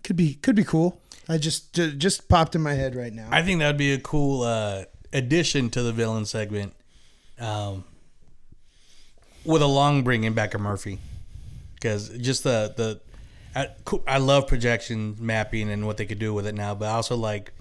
Could 0.04 0.16
be 0.16 0.34
could 0.36 0.56
be 0.56 0.64
cool. 0.64 1.00
I 1.30 1.38
just 1.38 1.74
just 1.74 2.28
popped 2.28 2.56
in 2.56 2.62
my 2.62 2.74
head 2.74 2.96
right 2.96 3.14
now. 3.14 3.28
I 3.32 3.44
think 3.44 3.60
that 3.60 3.68
would 3.68 3.78
be 3.78 3.94
a 3.94 4.00
cool 4.00 4.42
uh, 4.42 4.86
addition 5.14 5.70
to 5.72 5.84
the 5.84 5.92
villain 5.92 6.26
segment. 6.26 6.74
Um, 7.40 7.84
with 9.46 9.62
a 9.62 9.68
long 9.68 10.04
bringing 10.04 10.34
back 10.34 10.56
of 10.56 10.62
Murphy, 10.62 10.98
because 11.76 12.10
just 12.18 12.44
the 12.44 12.74
the 12.76 13.02
I, 13.56 13.70
I 14.08 14.18
love 14.20 14.48
projection 14.48 15.16
mapping 15.20 15.72
and 15.72 15.86
what 15.86 15.98
they 15.98 16.06
could 16.06 16.20
do 16.20 16.34
with 16.34 16.46
it 16.46 16.54
now, 16.54 16.76
but 16.76 16.86
I 16.86 16.92
also 16.92 17.16
like 17.16 17.54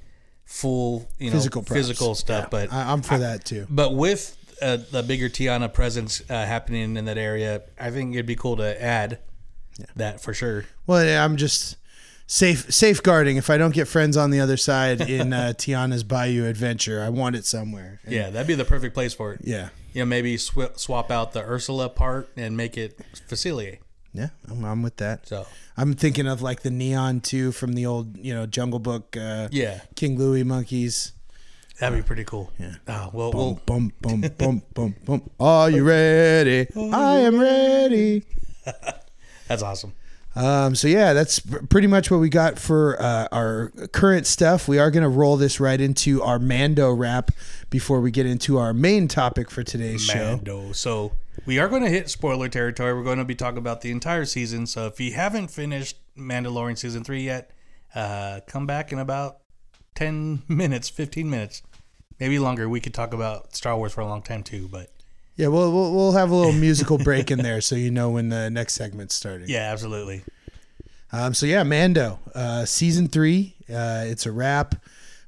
full 0.47 1.07
you 1.19 1.31
know 1.31 1.39
Physical 1.67 2.15
stuff. 2.15 2.45
Yeah, 2.45 2.49
But 2.51 2.73
I, 2.73 2.91
I'm 2.93 3.03
for 3.03 3.19
that 3.19 3.45
too. 3.45 3.67
but 3.69 3.95
with 3.95 4.37
uh, 4.63 4.79
the 4.91 5.03
bigger 5.03 5.29
Tiana 5.29 5.71
presence 5.73 6.23
uh, 6.31 6.47
happening 6.47 6.97
in 6.97 7.05
that 7.05 7.19
area, 7.19 7.63
I 7.79 7.91
think 7.91 8.15
it'd 8.15 8.25
be 8.27 8.37
cool 8.37 8.57
to 8.57 8.83
add 8.83 9.19
that 9.97 10.21
for 10.23 10.33
sure. 10.33 10.65
Well, 10.87 11.23
I'm 11.23 11.37
just 11.37 11.77
safe 12.27 12.73
safeguarding. 12.73 13.37
If 13.37 13.51
I 13.51 13.59
don't 13.59 13.75
get 13.75 13.87
friends 13.89 14.17
on 14.17 14.31
the 14.31 14.41
other 14.41 14.57
side 14.57 15.01
in 15.11 15.33
uh, 15.35 15.53
Tiana's 15.57 16.05
Bayou 16.05 16.47
adventure, 16.47 17.03
I 17.03 17.11
want 17.11 17.37
it 17.37 17.45
somewhere. 17.45 18.01
And- 18.05 18.15
Yeah, 18.15 18.31
that'd 18.31 18.47
be 18.47 18.55
the 18.55 18.65
perfect 18.65 18.95
place 18.95 19.13
for 19.13 19.35
it. 19.35 19.41
yeah, 19.45 19.69
You 19.93 20.01
know, 20.03 20.07
maybe 20.07 20.39
sw- 20.39 20.73
swap 20.77 21.11
out 21.11 21.33
the 21.33 21.43
Ursula 21.43 21.89
part 21.91 22.31
and 22.37 22.57
make 22.57 22.79
it 22.79 22.99
Facilier. 23.29 23.79
Yeah. 24.17 24.29
I'm, 24.51 24.65
I'm 24.65 24.83
with 24.83 24.97
that. 24.97 25.29
So 25.29 25.47
I'm 25.77 25.95
thinking 25.95 26.27
of 26.27 26.41
like 26.43 26.63
the 26.63 26.71
neon 26.71 27.21
too 27.21 27.53
from 27.53 27.75
the 27.75 27.87
old, 27.87 28.17
you 28.17 28.35
know, 28.35 28.47
Jungle 28.47 28.79
Book. 28.79 29.17
Uh, 29.17 29.49
yeah, 29.53 29.81
King 29.95 30.19
Louie 30.19 30.43
monkeys. 30.43 31.13
that'd 31.79 31.97
be 31.99 32.03
pretty 32.07 32.25
cool. 32.25 32.51
Yeah. 32.59 32.75
Oh, 32.89 33.11
well, 33.13 33.31
Bum, 33.33 33.41
well, 33.43 33.61
bum, 33.67 33.93
bum, 34.01 34.21
bum, 34.39 34.63
bum, 34.75 34.95
bum. 35.05 35.31
Are 35.39 35.71
you 35.71 35.85
ready? 35.85 36.67
I 36.77 37.19
am 37.19 37.39
ready. 37.39 38.25
that's 39.49 39.63
awesome. 39.63 39.93
Um, 40.37 40.75
so 40.75 40.87
yeah, 40.87 41.15
that's 41.15 41.41
pretty 41.41 41.87
much 41.87 42.11
what 42.11 42.21
we 42.21 42.29
got 42.29 42.59
for 42.59 43.01
uh, 43.01 43.27
our 43.33 43.71
current 43.93 44.27
stuff. 44.27 44.69
We 44.69 44.79
are 44.79 44.91
going 44.91 45.03
to 45.03 45.09
roll 45.09 45.39
this 45.39 45.59
right 45.61 45.81
into 45.81 46.23
our 46.23 46.39
Mando 46.39 46.93
wrap 46.93 47.31
before 47.71 48.03
we 48.03 48.11
get 48.11 48.27
into 48.27 48.59
our 48.59 48.75
main 48.75 49.09
topic 49.09 49.51
for 49.51 49.63
today's 49.63 50.05
show. 50.05 50.37
Mando. 50.37 50.73
So 50.73 51.13
we 51.47 51.59
are 51.59 51.69
going 51.69 51.85
to 51.85 51.89
hit 51.89 52.11
spoiler 52.11 52.49
territory. 52.49 52.93
We're 52.93 53.03
going 53.03 53.19
to 53.19 53.25
be 53.25 53.35
talking 53.35 53.59
about 53.59 53.81
the 53.81 53.91
entire 53.91 54.27
season. 54.27 54.67
So 54.67 54.87
if 54.87 55.01
you 55.01 55.15
haven't 55.15 55.49
finished 55.49 55.97
Mandalorian 56.19 56.77
season 56.77 57.03
three 57.03 57.23
yet, 57.23 57.51
uh, 57.95 58.41
come 58.47 58.67
back 58.67 58.93
in 58.93 58.99
about 58.99 59.39
ten 59.95 60.43
minutes, 60.49 60.91
fifteen 60.91 61.31
minutes, 61.31 61.63
maybe 62.21 62.39
longer. 62.39 62.69
We 62.69 62.81
could 62.81 62.93
talk 62.93 63.15
about 63.15 63.57
Star 63.57 63.75
Wars 63.77 63.95
for 63.95 64.03
a 64.03 64.07
long 64.07 64.21
time 64.21 64.43
too. 64.43 64.69
But 64.71 64.91
Yeah, 65.37 65.49
we'll, 65.49 65.71
we'll 65.73 65.93
we'll 65.95 66.13
have 66.13 66.31
a 66.31 66.35
little 66.35 66.53
musical 66.53 66.97
break 66.99 67.31
in 67.31 67.39
there 67.41 67.61
so 67.61 67.75
you 67.77 67.91
know 67.91 68.11
when 68.11 68.31
the 68.31 68.49
next 68.51 68.75
segment's 68.75 69.15
starting. 69.15 69.49
yeah, 69.49 69.71
absolutely. 69.73 70.23
Um, 71.13 71.35
so 71.35 71.47
yeah, 71.47 71.63
Mando, 71.63 72.19
uh, 72.35 72.65
season 72.65 73.09
three. 73.09 73.55
Uh, 73.69 74.05
it's 74.07 74.27
a 74.27 74.33
wrap. 74.33 74.75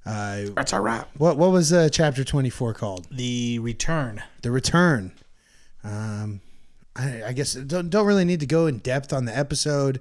Uh, 0.07 0.45
That's 0.55 0.73
a 0.73 0.81
wrap. 0.81 1.11
what 1.19 1.37
what 1.37 1.51
was 1.51 1.73
uh, 1.73 1.89
chapter 1.91 2.25
twenty 2.25 2.49
four 2.51 2.73
called? 2.73 3.07
The 3.11 3.59
return. 3.59 4.23
The 4.43 4.51
Return. 4.51 5.13
Um, 5.85 6.41
I, 6.97 7.25
I 7.27 7.33
guess 7.33 7.53
don't 7.55 7.91
don't 7.91 8.07
really 8.07 8.25
need 8.25 8.41
to 8.41 8.47
go 8.47 8.67
in 8.67 8.79
depth 8.79 9.13
on 9.13 9.27
the 9.27 9.37
episode. 9.37 10.01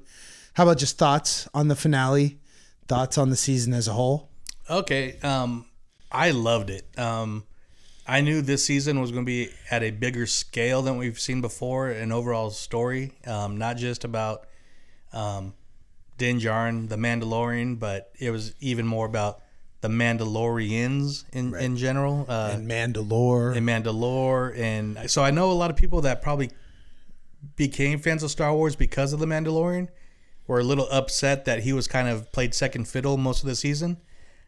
How 0.53 0.63
about 0.63 0.77
just 0.77 0.97
thoughts 0.97 1.47
on 1.53 1.67
the 1.67 1.75
finale? 1.75 2.39
Thoughts 2.87 3.17
on 3.17 3.29
the 3.29 3.35
season 3.35 3.73
as 3.73 3.87
a 3.87 3.93
whole? 3.93 4.29
Okay. 4.69 5.19
Um, 5.19 5.65
I 6.11 6.31
loved 6.31 6.69
it. 6.69 6.87
Um, 6.97 7.43
I 8.07 8.21
knew 8.21 8.41
this 8.41 8.63
season 8.63 9.01
was 9.01 9.11
going 9.11 9.25
to 9.25 9.29
be 9.29 9.49
at 9.69 9.83
a 9.83 9.91
bigger 9.91 10.25
scale 10.25 10.81
than 10.81 10.97
we've 10.97 11.19
seen 11.19 11.41
before, 11.41 11.89
an 11.89 12.11
overall 12.11 12.49
story, 12.51 13.11
um, 13.25 13.57
not 13.57 13.75
just 13.77 14.05
about 14.05 14.47
um, 15.11 15.53
Din 16.17 16.39
Djarin, 16.39 16.87
the 16.87 16.95
Mandalorian, 16.95 17.77
but 17.79 18.11
it 18.17 18.31
was 18.31 18.53
even 18.61 18.87
more 18.87 19.05
about 19.05 19.41
the 19.81 19.89
Mandalorians 19.89 21.25
in, 21.33 21.53
in 21.55 21.75
general. 21.75 22.25
Uh, 22.29 22.51
And 22.53 22.69
Mandalore. 22.69 23.55
and 23.57 23.67
Mandalore, 23.67 24.57
and 24.57 25.09
so 25.09 25.23
I 25.23 25.31
know 25.31 25.51
a 25.51 25.53
lot 25.53 25.69
of 25.69 25.75
people 25.75 26.01
that 26.01 26.21
probably 26.21 26.49
became 27.55 27.99
fans 27.99 28.23
of 28.23 28.31
Star 28.31 28.53
Wars 28.53 28.75
because 28.75 29.13
of 29.13 29.19
the 29.19 29.25
Mandalorian 29.27 29.89
were 30.47 30.59
a 30.59 30.63
little 30.63 30.87
upset 30.91 31.45
that 31.45 31.63
he 31.63 31.73
was 31.73 31.87
kind 31.87 32.07
of 32.07 32.31
played 32.31 32.53
second 32.53 32.87
fiddle 32.87 33.17
most 33.17 33.43
of 33.43 33.47
the 33.49 33.55
season. 33.55 33.97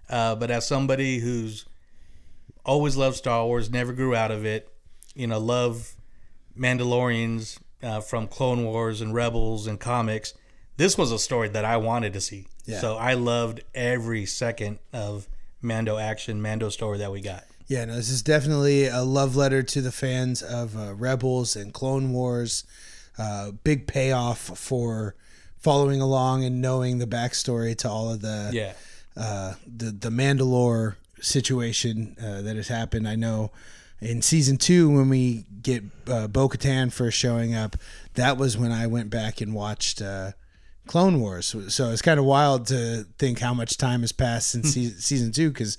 Uh, 0.10 0.34
but 0.34 0.50
as 0.50 0.66
somebody 0.68 1.20
who's 1.20 1.66
always 2.66 2.96
loved 2.96 3.18
Star 3.18 3.46
Wars, 3.46 3.70
never 3.70 3.94
grew 3.94 4.16
out 4.16 4.32
of 4.32 4.46
it, 4.46 4.70
you 5.16 5.28
know, 5.28 5.40
love 5.40 5.96
Mandalorians 6.58 7.58
uh, 7.82 8.02
from 8.02 8.28
Clone 8.28 8.64
Wars 8.66 9.02
and 9.02 9.14
Rebels 9.14 9.68
and 9.68 9.80
comics. 9.80 10.34
This 10.78 10.98
was 10.98 11.12
a 11.12 11.20
story 11.20 11.50
that 11.50 11.66
I 11.66 11.78
wanted 11.78 12.14
to 12.14 12.22
see. 12.22 12.48
Yeah. 12.66 12.80
So 12.80 12.96
I 12.98 13.14
loved 13.14 13.62
every 13.74 14.26
second 14.26 14.80
of 14.94 15.28
Mando 15.62 15.98
action, 15.98 16.42
Mando 16.42 16.70
story 16.70 16.98
that 17.00 17.12
we 17.12 17.22
got. 17.22 17.46
Yeah, 17.68 17.86
no, 17.86 17.96
this 17.96 18.10
is 18.10 18.22
definitely 18.22 18.88
a 18.88 19.02
love 19.04 19.36
letter 19.36 19.62
to 19.62 19.82
the 19.82 19.92
fans 19.92 20.42
of 20.42 20.76
uh, 20.78 20.94
Rebels 20.96 21.56
and 21.56 21.74
Clone 21.74 22.12
Wars. 22.12 22.64
Uh, 23.18 23.52
big 23.64 23.86
payoff 23.86 24.40
for 24.40 25.16
following 25.58 26.00
along 26.02 26.46
and 26.46 26.62
knowing 26.62 26.98
the 27.00 27.06
backstory 27.06 27.76
to 27.78 27.90
all 27.90 28.12
of 28.12 28.22
the 28.22 28.50
Yeah. 28.54 28.74
uh, 29.18 29.54
the 29.68 29.92
the 29.92 30.10
Mandalore 30.10 30.96
situation 31.22 32.16
uh, 32.22 32.42
that 32.42 32.56
has 32.56 32.68
happened. 32.68 33.08
I 33.08 33.16
know 33.16 33.52
in 34.02 34.22
season 34.22 34.58
two 34.58 34.90
when 34.90 35.10
we 35.10 35.46
get 35.62 35.84
uh, 36.08 36.28
Bo-Katan 36.28 36.92
first 36.92 37.18
showing 37.18 37.54
up, 37.54 37.76
that 38.16 38.38
was 38.38 38.58
when 38.58 38.72
I 38.72 38.88
went 38.88 39.10
back 39.10 39.42
and 39.42 39.54
watched 39.54 40.02
uh, 40.02 40.32
Clone 40.88 41.20
Wars. 41.20 41.56
So 41.68 41.92
it's 41.92 42.02
kind 42.02 42.20
of 42.20 42.26
wild 42.26 42.68
to 42.68 43.06
think 43.18 43.40
how 43.40 43.54
much 43.54 43.78
time 43.78 44.02
has 44.02 44.12
passed 44.12 44.52
since 44.52 44.74
season 44.74 45.32
two 45.32 45.50
because. 45.50 45.78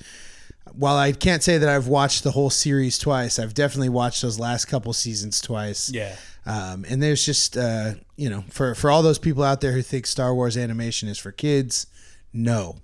While 0.73 0.97
I 0.97 1.11
can't 1.11 1.43
say 1.43 1.59
that 1.59 1.69
I've 1.69 1.89
watched 1.89 2.23
the 2.23 2.31
whole 2.31 2.51
series 2.51 2.97
twice, 2.97 3.41
I've 3.41 3.55
definitely 3.55 3.89
watched 3.89 4.23
those 4.23 4.39
last 4.39 4.67
couple 4.67 4.93
seasons 4.93 5.41
twice. 5.41 5.91
Yeah. 5.91 6.15
Um, 6.47 6.85
and 6.89 7.03
there's 7.03 7.25
just 7.25 7.57
uh, 7.57 7.95
you 8.17 8.31
know 8.31 8.45
for 8.51 8.75
for 8.77 8.91
all 8.91 9.03
those 9.03 9.19
people 9.19 9.43
out 9.43 9.61
there 9.61 9.73
who 9.73 9.83
think 9.83 10.07
Star 10.07 10.33
Wars 10.33 10.57
animation 10.57 11.09
is 11.09 11.19
for 11.19 11.33
kids, 11.33 11.87
no, 12.33 12.77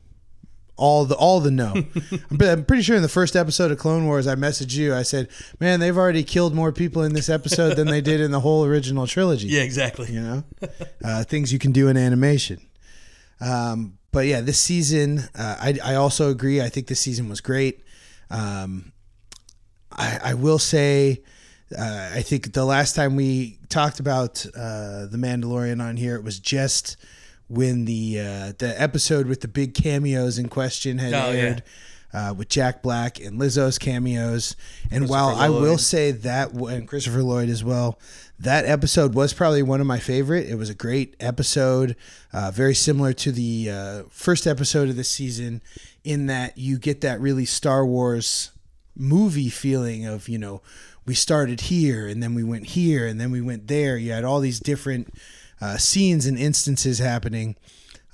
all 0.77 1.05
the 1.05 1.15
all 1.15 1.41
the 1.41 1.51
no. 1.51 1.75
but 2.31 2.49
I'm 2.49 2.65
pretty 2.65 2.83
sure 2.83 2.97
in 2.97 3.03
the 3.03 3.09
first 3.09 3.35
episode 3.35 3.71
of 3.71 3.79
Clone 3.79 4.07
Wars, 4.07 4.27
I 4.27 4.35
messaged 4.35 4.77
you. 4.77 4.95
I 4.95 5.03
said, 5.03 5.29
"Man, 5.61 5.81
they've 5.81 5.97
already 5.97 6.23
killed 6.23 6.55
more 6.55 6.73
people 6.73 7.03
in 7.03 7.15
this 7.15 7.29
episode 7.29 7.77
than 7.77 7.89
they 7.89 8.01
did 8.01 8.21
in 8.21 8.31
the 8.31 8.41
whole 8.41 8.65
original 8.65 9.07
trilogy." 9.07 9.49
Yeah, 9.49 9.63
exactly. 9.63 10.13
you 10.13 10.21
know, 10.21 10.45
uh, 11.05 11.25
things 11.25 11.53
you 11.53 11.59
can 11.59 11.73
do 11.73 11.89
in 11.89 11.97
animation. 11.97 12.61
Um, 13.41 13.99
but 14.13 14.27
yeah, 14.27 14.41
this 14.41 14.59
season, 14.59 15.21
uh, 15.35 15.57
I 15.59 15.79
I 15.83 15.95
also 15.95 16.31
agree. 16.31 16.61
I 16.61 16.69
think 16.69 16.87
this 16.87 17.01
season 17.01 17.29
was 17.29 17.41
great. 17.41 17.83
Um, 18.31 18.93
I, 19.93 20.21
I 20.25 20.35
will 20.35 20.59
say, 20.59 21.23
uh, 21.77 22.11
I 22.15 22.23
think 22.23 22.53
the 22.53 22.65
last 22.65 22.95
time 22.95 23.17
we 23.17 23.59
talked 23.69 24.01
about 24.01 24.45
uh, 24.55 25.07
the 25.07 25.17
Mandalorian 25.19 25.83
on 25.83 25.97
here, 25.97 26.17
it 26.17 26.25
was 26.25 26.39
just 26.39 26.97
when 27.49 27.85
the 27.85 28.19
uh, 28.21 28.53
the 28.59 28.75
episode 28.77 29.27
with 29.27 29.41
the 29.41 29.49
big 29.49 29.75
cameos 29.75 30.39
in 30.39 30.49
question 30.49 30.99
had 30.99 31.13
Oh, 31.15 31.31
yeah. 31.31 31.41
aired. 31.41 31.63
Uh, 32.15 32.33
with 32.33 32.49
Jack 32.49 32.83
Black 32.83 33.21
and 33.21 33.39
Lizzo's 33.39 33.79
cameos, 33.79 34.57
and 34.91 35.07
while 35.07 35.29
I 35.37 35.51
will 35.51 35.77
say 35.77 36.13
that, 36.13 36.53
and 36.53 36.89
Christopher 36.89 37.23
Lloyd 37.23 37.51
as 37.51 37.63
well, 37.63 37.99
that 38.39 38.65
episode 38.65 39.13
was 39.15 39.35
probably 39.35 39.63
one 39.63 39.83
of 39.83 39.87
my 39.87 39.99
favorite. 39.99 40.47
It 40.49 40.55
was 40.55 40.71
a 40.71 40.75
great 40.75 41.15
episode, 41.21 41.95
uh, 42.33 42.51
very 42.55 42.75
similar 42.75 43.13
to 43.15 43.33
the 43.33 43.69
uh, 43.71 44.03
first 44.09 44.47
episode 44.47 44.89
of 44.89 44.97
the 44.97 45.05
season, 45.05 45.61
in 46.05 46.27
that 46.27 46.57
you 46.57 46.79
get 46.79 47.03
that 47.03 47.21
really 47.21 47.45
Star 47.45 47.85
Wars 47.85 48.51
movie 48.97 49.51
feeling 49.51 50.07
of 50.07 50.27
you 50.27 50.39
know 50.39 50.63
we 51.05 51.15
started 51.15 51.63
here 51.63 52.07
and 52.07 52.23
then 52.23 52.35
we 52.35 52.43
went 52.43 52.67
here 52.69 53.07
and 53.07 53.21
then 53.21 53.31
we 53.31 53.43
went 53.43 53.67
there. 53.69 53.99
You 53.99 54.13
had 54.13 54.25
all 54.25 54.41
these 54.41 54.59
different 54.61 55.13
uh, 55.61 55.77
scenes 55.79 56.27
and 56.27 56.39
instances 56.39 56.99
happening. 56.99 57.57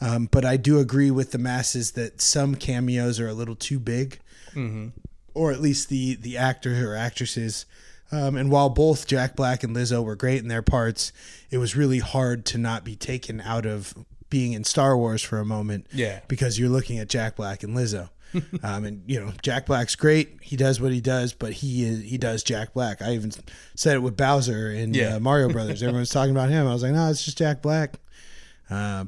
Um, 0.00 0.28
but 0.30 0.44
I 0.44 0.56
do 0.56 0.78
agree 0.80 1.10
with 1.10 1.30
the 1.32 1.38
masses 1.38 1.92
that 1.92 2.20
some 2.20 2.54
cameos 2.56 3.20
are 3.20 3.28
a 3.28 3.34
little 3.34 3.54
too 3.56 3.78
big, 3.78 4.18
Mm-hmm. 4.54 4.88
or 5.32 5.50
at 5.52 5.60
least 5.60 5.88
the 5.88 6.14
the 6.16 6.36
actors 6.36 6.78
or 6.82 6.94
actresses. 6.94 7.64
Um, 8.10 8.36
and 8.36 8.50
while 8.50 8.68
both 8.68 9.06
Jack 9.06 9.34
Black 9.36 9.62
and 9.62 9.74
Lizzo 9.74 10.04
were 10.04 10.16
great 10.16 10.42
in 10.42 10.48
their 10.48 10.60
parts, 10.60 11.12
it 11.50 11.56
was 11.58 11.74
really 11.74 12.00
hard 12.00 12.44
to 12.46 12.58
not 12.58 12.84
be 12.84 12.94
taken 12.96 13.40
out 13.40 13.64
of 13.64 13.94
being 14.28 14.52
in 14.52 14.64
Star 14.64 14.96
Wars 14.98 15.22
for 15.22 15.38
a 15.38 15.44
moment. 15.46 15.86
Yeah. 15.92 16.20
because 16.28 16.58
you're 16.58 16.68
looking 16.68 16.98
at 16.98 17.08
Jack 17.08 17.36
Black 17.36 17.62
and 17.62 17.74
Lizzo. 17.76 18.10
um, 18.62 18.84
and 18.84 19.02
you 19.06 19.20
know 19.20 19.32
Jack 19.42 19.66
Black's 19.66 19.94
great. 19.96 20.38
He 20.42 20.56
does 20.56 20.80
what 20.80 20.92
he 20.92 21.00
does, 21.00 21.32
but 21.32 21.52
he 21.52 21.84
is 21.84 22.02
he 22.02 22.18
does 22.18 22.42
Jack 22.42 22.72
Black. 22.74 23.02
I 23.02 23.12
even 23.14 23.32
said 23.74 23.96
it 23.96 24.00
with 24.00 24.16
Bowser 24.16 24.70
in 24.70 24.94
Yeah. 24.94 25.16
uh, 25.16 25.20
Mario 25.20 25.48
Brothers. 25.52 25.82
Everyone's 25.82 26.10
talking 26.10 26.30
about 26.32 26.48
him. 26.50 26.66
I 26.66 26.72
was 26.72 26.82
like, 26.82 26.92
no, 26.92 27.08
it's 27.10 27.24
just 27.24 27.38
Jack 27.38 27.62
Black. 27.62 27.94
Uh, 28.70 29.04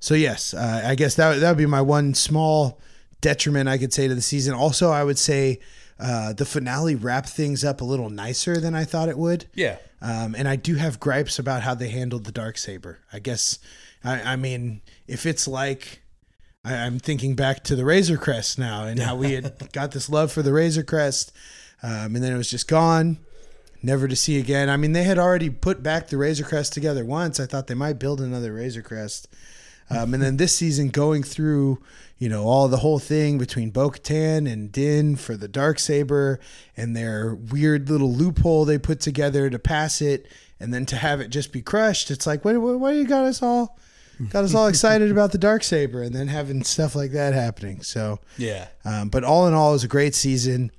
so 0.00 0.14
yes, 0.14 0.52
uh, 0.54 0.82
I 0.84 0.94
guess 0.94 1.14
that 1.16 1.40
that 1.40 1.48
would 1.50 1.58
be 1.58 1.66
my 1.66 1.80
one 1.82 2.14
small 2.14 2.80
detriment 3.20 3.68
I 3.68 3.78
could 3.78 3.92
say 3.92 4.08
to 4.08 4.14
the 4.14 4.20
season. 4.22 4.54
Also, 4.54 4.90
I 4.90 5.02
would 5.02 5.18
say 5.18 5.58
uh, 5.98 6.32
the 6.34 6.44
finale 6.44 6.94
wrapped 6.94 7.30
things 7.30 7.64
up 7.64 7.80
a 7.80 7.84
little 7.84 8.10
nicer 8.10 8.58
than 8.60 8.74
I 8.74 8.84
thought 8.84 9.08
it 9.08 9.16
would. 9.18 9.46
Yeah. 9.54 9.78
Um, 10.02 10.34
and 10.36 10.46
I 10.46 10.56
do 10.56 10.74
have 10.74 11.00
gripes 11.00 11.38
about 11.38 11.62
how 11.62 11.74
they 11.74 11.88
handled 11.88 12.24
the 12.24 12.32
dark 12.32 12.58
saber. 12.58 12.98
I 13.12 13.18
guess, 13.18 13.58
I, 14.04 14.20
I 14.32 14.36
mean, 14.36 14.82
if 15.08 15.24
it's 15.24 15.48
like, 15.48 16.02
I, 16.66 16.74
I'm 16.74 16.98
thinking 16.98 17.36
back 17.36 17.62
to 17.64 17.76
the 17.76 17.84
Razor 17.84 18.16
Crest 18.16 18.58
now 18.58 18.84
and 18.84 18.98
how 18.98 19.14
we 19.14 19.32
had 19.32 19.54
got 19.72 19.92
this 19.92 20.10
love 20.10 20.32
for 20.32 20.42
the 20.42 20.52
Razor 20.52 20.82
Crest, 20.82 21.32
um, 21.82 22.16
and 22.16 22.24
then 22.24 22.32
it 22.32 22.36
was 22.36 22.50
just 22.50 22.66
gone, 22.66 23.18
never 23.82 24.08
to 24.08 24.16
see 24.16 24.38
again. 24.38 24.68
I 24.68 24.76
mean, 24.76 24.92
they 24.92 25.04
had 25.04 25.18
already 25.18 25.48
put 25.48 25.82
back 25.82 26.08
the 26.08 26.16
Razor 26.16 26.44
Crest 26.44 26.72
together 26.72 27.04
once. 27.04 27.38
I 27.38 27.46
thought 27.46 27.68
they 27.68 27.74
might 27.74 28.00
build 28.00 28.20
another 28.20 28.52
Razor 28.52 28.82
Crest. 28.82 29.28
Um, 29.88 30.14
and 30.14 30.22
then 30.22 30.36
this 30.36 30.56
season, 30.56 30.88
going 30.88 31.22
through, 31.22 31.80
you 32.18 32.28
know, 32.28 32.44
all 32.44 32.66
the 32.66 32.78
whole 32.78 32.98
thing 32.98 33.38
between 33.38 33.70
Bo 33.70 33.90
Katan 33.90 34.50
and 34.50 34.72
Din 34.72 35.14
for 35.14 35.36
the 35.36 35.46
dark 35.46 35.78
saber 35.78 36.40
and 36.76 36.96
their 36.96 37.36
weird 37.36 37.88
little 37.88 38.12
loophole 38.12 38.64
they 38.64 38.78
put 38.78 38.98
together 38.98 39.48
to 39.48 39.60
pass 39.60 40.02
it, 40.02 40.26
and 40.58 40.74
then 40.74 40.86
to 40.86 40.96
have 40.96 41.20
it 41.20 41.28
just 41.28 41.52
be 41.52 41.62
crushed. 41.62 42.10
It's 42.10 42.26
like, 42.26 42.44
what, 42.44 42.56
why, 42.60 42.72
why 42.72 42.92
you 42.92 43.06
got 43.06 43.26
us 43.26 43.42
all, 43.42 43.78
got 44.30 44.44
us 44.44 44.54
all 44.54 44.66
excited 44.66 45.10
about 45.10 45.32
the 45.32 45.38
dark 45.38 45.62
saber, 45.64 46.02
and 46.02 46.14
then 46.14 46.28
having 46.28 46.62
stuff 46.64 46.94
like 46.94 47.12
that 47.12 47.34
happening. 47.34 47.82
So, 47.82 48.18
Yeah. 48.38 48.68
um, 48.84 49.08
but 49.08 49.24
all 49.24 49.46
in 49.46 49.54
all, 49.54 49.70
it 49.70 49.74
was 49.74 49.84
a 49.84 49.88
great 49.88 50.14
season. 50.14 50.70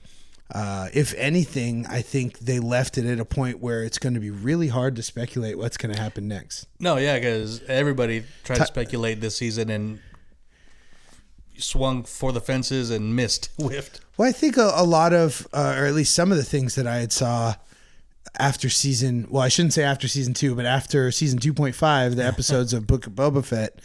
Uh, 0.49 0.87
if 0.93 1.13
anything, 1.15 1.85
I 1.87 2.01
think 2.01 2.39
they 2.39 2.59
left 2.59 2.97
it 2.97 3.05
at 3.05 3.19
a 3.19 3.25
point 3.25 3.59
where 3.59 3.83
it's 3.83 3.97
going 3.97 4.13
to 4.13 4.19
be 4.21 4.29
really 4.31 4.69
hard 4.69 4.95
to 4.95 5.03
speculate 5.03 5.57
what's 5.57 5.75
going 5.75 5.93
to 5.93 5.99
happen 6.01 6.27
next. 6.27 6.67
No, 6.79 6.95
yeah, 6.97 7.15
because 7.19 7.61
everybody 7.63 8.23
tried 8.45 8.59
to 8.59 8.65
speculate 8.65 9.19
this 9.19 9.35
season 9.35 9.69
and 9.69 9.99
swung 11.57 12.03
for 12.03 12.31
the 12.31 12.39
fences 12.39 12.89
and 12.91 13.15
missed, 13.15 13.49
whiffed. 13.59 13.99
Well, 14.15 14.29
I 14.29 14.31
think 14.31 14.57
a, 14.57 14.71
a 14.75 14.83
lot 14.83 15.13
of, 15.13 15.47
uh, 15.53 15.75
or 15.77 15.85
at 15.85 15.93
least 15.93 16.15
some 16.15 16.31
of 16.31 16.37
the 16.37 16.43
things 16.45 16.75
that 16.75 16.87
I 16.87 16.97
had 16.97 17.11
saw 17.11 17.55
after 18.39 18.69
season, 18.69 19.27
well, 19.29 19.43
I 19.43 19.47
shouldn't 19.47 19.73
say 19.73 19.83
after 19.83 20.07
season 20.07 20.33
two, 20.33 20.55
but 20.55 20.65
after 20.65 21.11
season 21.11 21.39
2.5, 21.39 22.15
the 22.15 22.25
episodes 22.33 22.73
of 22.73 22.87
Book 22.87 23.07
of 23.07 23.13
Boba 23.13 23.43
Fett, 23.43 23.79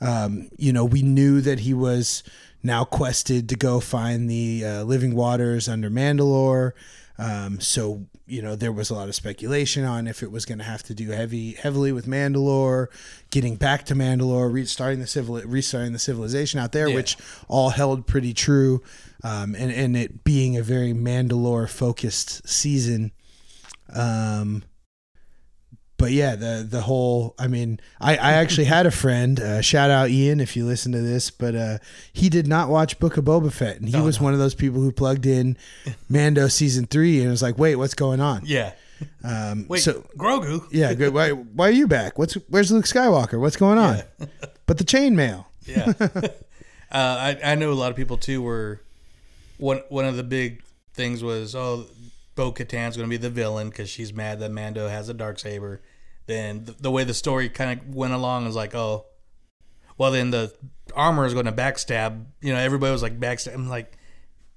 um, 0.00 0.48
you 0.56 0.72
know, 0.72 0.84
we 0.84 1.02
knew 1.02 1.40
that 1.40 1.60
he 1.60 1.74
was 1.74 2.22
now 2.62 2.84
quested 2.84 3.48
to 3.48 3.56
go 3.56 3.80
find 3.80 4.28
the 4.30 4.64
uh, 4.64 4.82
living 4.82 5.14
waters 5.14 5.68
under 5.68 5.90
Mandalore. 5.90 6.72
Um, 7.20 7.58
so, 7.60 8.06
you 8.28 8.42
know, 8.42 8.54
there 8.54 8.70
was 8.70 8.90
a 8.90 8.94
lot 8.94 9.08
of 9.08 9.14
speculation 9.14 9.84
on 9.84 10.06
if 10.06 10.22
it 10.22 10.30
was 10.30 10.44
going 10.44 10.58
to 10.58 10.64
have 10.64 10.84
to 10.84 10.94
do 10.94 11.10
heavy, 11.10 11.52
heavily 11.54 11.90
with 11.90 12.06
Mandalore, 12.06 12.86
getting 13.30 13.56
back 13.56 13.84
to 13.86 13.94
Mandalore, 13.94 14.52
restarting 14.52 15.00
the 15.00 15.06
civil, 15.06 15.40
restarting 15.42 15.92
the 15.92 15.98
civilization 15.98 16.60
out 16.60 16.70
there, 16.72 16.88
Yeah. 16.88 16.94
which 16.94 17.16
all 17.48 17.70
held 17.70 18.06
pretty 18.06 18.34
true. 18.34 18.82
Um, 19.24 19.56
and, 19.56 19.72
and 19.72 19.96
it 19.96 20.22
being 20.22 20.56
a 20.56 20.62
very 20.62 20.92
Mandalore 20.92 21.68
focused 21.68 22.46
season. 22.48 23.10
Um, 23.94 24.62
but 25.96 26.12
yeah, 26.12 26.36
the 26.36 26.64
the 26.68 26.82
whole. 26.82 27.34
I 27.40 27.48
mean, 27.48 27.80
I, 28.00 28.12
I 28.16 28.32
actually 28.34 28.66
had 28.66 28.86
a 28.86 28.90
friend. 28.92 29.40
Uh, 29.40 29.60
shout 29.60 29.90
out 29.90 30.10
Ian 30.10 30.38
if 30.40 30.56
you 30.56 30.64
listen 30.64 30.92
to 30.92 31.00
this, 31.00 31.30
but 31.30 31.56
uh, 31.56 31.78
he 32.12 32.28
did 32.28 32.46
not 32.46 32.68
watch 32.68 33.00
Book 33.00 33.16
of 33.16 33.24
Boba 33.24 33.52
Fett, 33.52 33.78
and 33.80 33.88
he 33.88 33.96
Oh, 33.96 34.04
was 34.04 34.20
no. 34.20 34.24
one 34.24 34.32
of 34.32 34.38
those 34.38 34.54
people 34.54 34.80
who 34.80 34.92
plugged 34.92 35.26
in 35.26 35.56
Mando 36.08 36.46
season 36.46 36.86
three 36.86 37.20
and 37.20 37.30
was 37.30 37.42
like, 37.42 37.58
"Wait, 37.58 37.74
what's 37.76 37.94
going 37.94 38.20
on?" 38.20 38.42
Yeah. 38.44 38.74
Um, 39.24 39.66
Wait, 39.68 39.80
so 39.80 40.04
Grogu. 40.16 40.66
yeah, 40.70 40.92
good. 40.94 41.12
Why 41.12 41.30
why 41.30 41.68
are 41.68 41.72
you 41.72 41.88
back? 41.88 42.16
What's 42.18 42.34
where's 42.48 42.70
Luke 42.70 42.84
Skywalker? 42.84 43.40
What's 43.40 43.56
going 43.56 43.78
on? 43.78 44.02
but 44.66 44.78
the 44.78 44.84
chainmail. 44.84 45.46
Yeah. 45.66 45.92
uh, 46.00 46.30
I 46.92 47.38
I 47.44 47.54
know 47.56 47.72
a 47.72 47.74
lot 47.74 47.90
of 47.90 47.96
people 47.96 48.16
too 48.18 48.40
were 48.40 48.80
one 49.56 49.82
one 49.88 50.04
of 50.04 50.16
the 50.16 50.22
big 50.24 50.62
things 50.94 51.22
was 51.24 51.54
oh 51.56 51.86
Bo 52.38 52.52
Katan's 52.52 52.96
going 52.96 53.08
to 53.08 53.10
be 53.10 53.20
the 53.20 53.30
villain 53.30 53.68
because 53.68 53.90
she's 53.90 54.12
mad 54.12 54.38
that 54.38 54.52
Mando 54.52 54.86
has 54.86 55.08
a 55.08 55.14
dark 55.14 55.40
saber. 55.40 55.82
Then 56.26 56.66
the, 56.66 56.72
the 56.72 56.90
way 56.92 57.02
the 57.02 57.12
story 57.12 57.48
kind 57.48 57.80
of 57.80 57.92
went 57.92 58.12
along 58.12 58.46
is 58.46 58.54
like 58.54 58.76
oh, 58.76 59.06
well 59.98 60.12
then 60.12 60.30
the 60.30 60.54
armor 60.94 61.26
is 61.26 61.34
going 61.34 61.46
to 61.46 61.52
backstab. 61.52 62.26
You 62.40 62.52
know 62.52 62.60
everybody 62.60 62.92
was 62.92 63.02
like 63.02 63.18
backstab. 63.18 63.54
I'm 63.54 63.68
like 63.68 63.98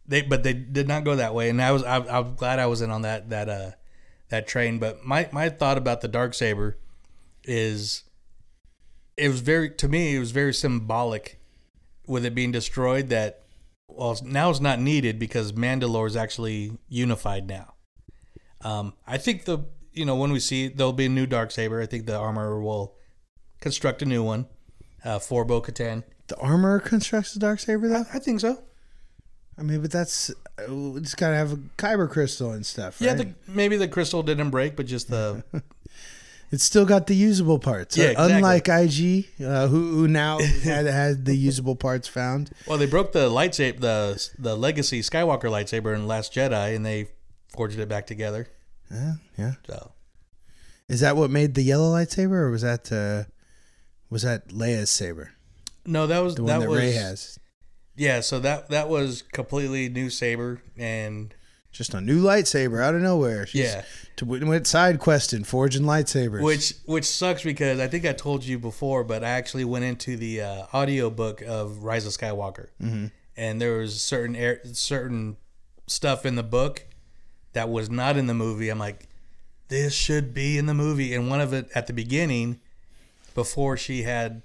they 0.06 0.22
but 0.22 0.44
they 0.44 0.54
did 0.54 0.88
not 0.88 1.04
go 1.04 1.16
that 1.16 1.34
way, 1.34 1.50
and 1.50 1.60
I 1.60 1.72
was 1.72 1.84
I, 1.84 1.98
I'm 1.98 2.36
glad 2.36 2.60
I 2.60 2.68
was 2.68 2.84
in 2.84 2.92
on 2.92 3.02
that 3.02 3.32
that 3.32 3.50
uh 3.50 3.72
that 4.30 4.48
train. 4.48 4.78
But 4.78 5.04
my 5.04 5.28
my 5.32 5.50
thought 5.50 5.80
about 5.80 6.02
the 6.02 6.08
dark 6.08 6.36
saber 6.36 6.78
is 7.46 8.04
it 9.18 9.28
was 9.28 9.42
very 9.42 9.72
to 9.72 9.88
me 9.88 10.18
it 10.18 10.20
was 10.20 10.30
very 10.30 10.54
symbolic 10.54 11.40
with 12.06 12.26
it 12.26 12.36
being 12.36 12.52
destroyed 12.52 13.10
that 13.10 13.42
well 13.96 14.20
now 14.24 14.50
it's 14.50 14.60
not 14.60 14.80
needed 14.80 15.20
because 15.20 15.54
Mandalore 15.54 16.08
is 16.08 16.16
actually 16.16 16.78
unified 16.90 17.48
now. 17.48 17.74
Um, 18.62 18.94
I 19.08 19.18
think 19.18 19.46
the 19.46 19.60
you 19.94 20.06
know 20.06 20.16
when 20.16 20.32
we 20.32 20.40
see 20.40 20.68
there'll 20.68 20.94
be 20.94 21.06
a 21.06 21.10
new 21.10 21.26
dark 21.26 21.52
saber. 21.52 21.82
I 21.82 21.86
think 21.86 22.06
the 22.06 22.18
armor 22.18 22.62
will 22.62 22.96
construct 23.60 24.02
a 24.02 24.06
new 24.06 24.24
one 24.24 24.48
uh, 25.04 25.20
for 25.20 25.46
Bo 25.46 25.62
Katan. 25.62 26.04
The 26.28 26.38
armor 26.38 26.80
constructs 26.80 27.34
the 27.34 27.40
dark 27.40 27.60
saber, 27.60 27.88
though. 27.88 28.06
I 28.14 28.20
think 28.20 28.40
so. 28.40 28.64
I 29.58 29.64
mean, 29.64 29.82
but 29.82 29.92
that's 29.92 30.32
it's 30.58 31.16
got 31.16 31.30
to 31.30 31.36
have 31.36 31.54
a 31.54 31.58
kyber 31.78 32.10
crystal 32.10 32.52
and 32.52 32.66
stuff, 32.66 33.02
right? 33.02 33.08
Yeah, 33.08 33.14
the, 33.16 33.34
maybe 33.48 33.78
the 33.78 33.88
crystal 33.88 34.24
didn't 34.24 34.50
break, 34.50 34.76
but 34.76 34.86
just 34.86 35.10
the 35.10 35.44
It's 36.52 36.64
still 36.66 36.86
got 36.86 37.08
the 37.08 37.16
usable 37.16 37.60
parts. 37.60 37.96
Yeah, 37.96 38.08
Uh, 38.08 38.12
exactly. 38.12 38.34
Unlike 38.36 38.68
IG, 38.68 39.46
uh, 39.46 39.68
who, 39.68 39.92
who 39.96 40.08
now 40.08 40.40
had 40.64 40.86
had 40.86 41.26
the 41.26 41.36
usable 41.36 41.76
parts 41.78 42.08
found. 42.08 42.52
well 42.68 42.78
they 42.78 42.86
broke 42.88 43.14
the 43.14 43.30
lightsaber 43.30 43.80
the 43.80 44.30
the 44.38 44.56
legacy 44.58 45.02
Skywalker 45.02 45.50
lightsaber 45.50 45.96
in 45.96 46.08
Last 46.08 46.34
Jedi 46.34 46.76
and 46.76 46.86
they 46.86 47.08
forged 47.56 47.80
it 47.80 47.88
back 47.90 48.06
together. 48.06 48.48
Yeah, 48.92 49.14
yeah. 49.38 49.54
So 49.66 49.92
Is 50.90 51.00
that 51.00 51.16
what 51.16 51.30
made 51.32 51.54
the 51.56 51.62
yellow 51.64 51.94
lightsaber, 51.94 52.34
or 52.46 52.52
was 52.52 52.62
that 52.64 52.92
uh, 52.92 53.30
was 54.10 54.24
that 54.24 54.50
Leia's 54.50 54.90
saber, 54.90 55.32
no, 55.86 56.06
that 56.08 56.20
was 56.20 56.36
the 56.36 56.42
that 56.44 56.58
one 56.58 56.60
that 56.60 56.70
was 56.70 56.80
Rey 56.80 56.92
has? 56.92 57.40
Yeah, 57.96 58.20
so 58.20 58.40
that 58.40 58.70
that 58.70 58.90
was 58.90 59.22
completely 59.22 59.88
new 59.88 60.10
saber, 60.10 60.62
and 60.78 61.34
Just 61.72 61.94
a 61.94 62.02
new 62.02 62.22
lightsaber 62.22 62.84
out 62.84 62.96
of 62.96 63.02
nowhere. 63.02 63.46
She's 63.46 63.62
Yeah. 63.62 63.84
To 64.18 64.26
went 64.26 64.68
side 64.68 65.00
questing, 65.00 65.44
forging 65.44 65.84
lightsabers. 65.84 66.42
which 66.42 66.74
which 66.86 67.06
sucks 67.06 67.44
because 67.44 67.80
I 67.80 67.88
think 67.88 68.06
I 68.06 68.14
told 68.14 68.44
you 68.44 68.60
before, 68.60 69.04
but 69.04 69.24
I 69.24 69.30
actually 69.30 69.66
went 69.66 69.86
into 69.86 70.18
the 70.18 70.42
uh, 70.42 70.66
audio 70.74 71.10
book 71.10 71.42
of 71.42 71.84
Rise 71.84 72.06
of 72.06 72.14
Skywalker, 72.14 72.68
Mhm. 72.82 73.12
and 73.38 73.62
there 73.62 73.78
was 73.78 74.02
certain 74.02 74.36
air, 74.36 74.62
certain 74.74 75.38
stuff 75.88 76.26
in 76.26 76.36
the 76.36 76.44
book 76.44 76.86
that 77.54 77.70
was 77.70 77.90
not 77.90 78.16
in 78.18 78.28
the 78.28 78.34
movie. 78.34 78.70
I'm 78.70 78.80
like, 78.80 79.08
this 79.68 79.94
should 79.94 80.34
be 80.34 80.58
in 80.58 80.66
the 80.66 80.74
movie, 80.74 81.14
and 81.14 81.30
one 81.30 81.42
of 81.42 81.54
it 81.54 81.70
at 81.76 81.88
the 81.88 81.94
beginning, 81.94 82.60
before 83.34 83.78
she 83.78 84.04
had 84.04 84.42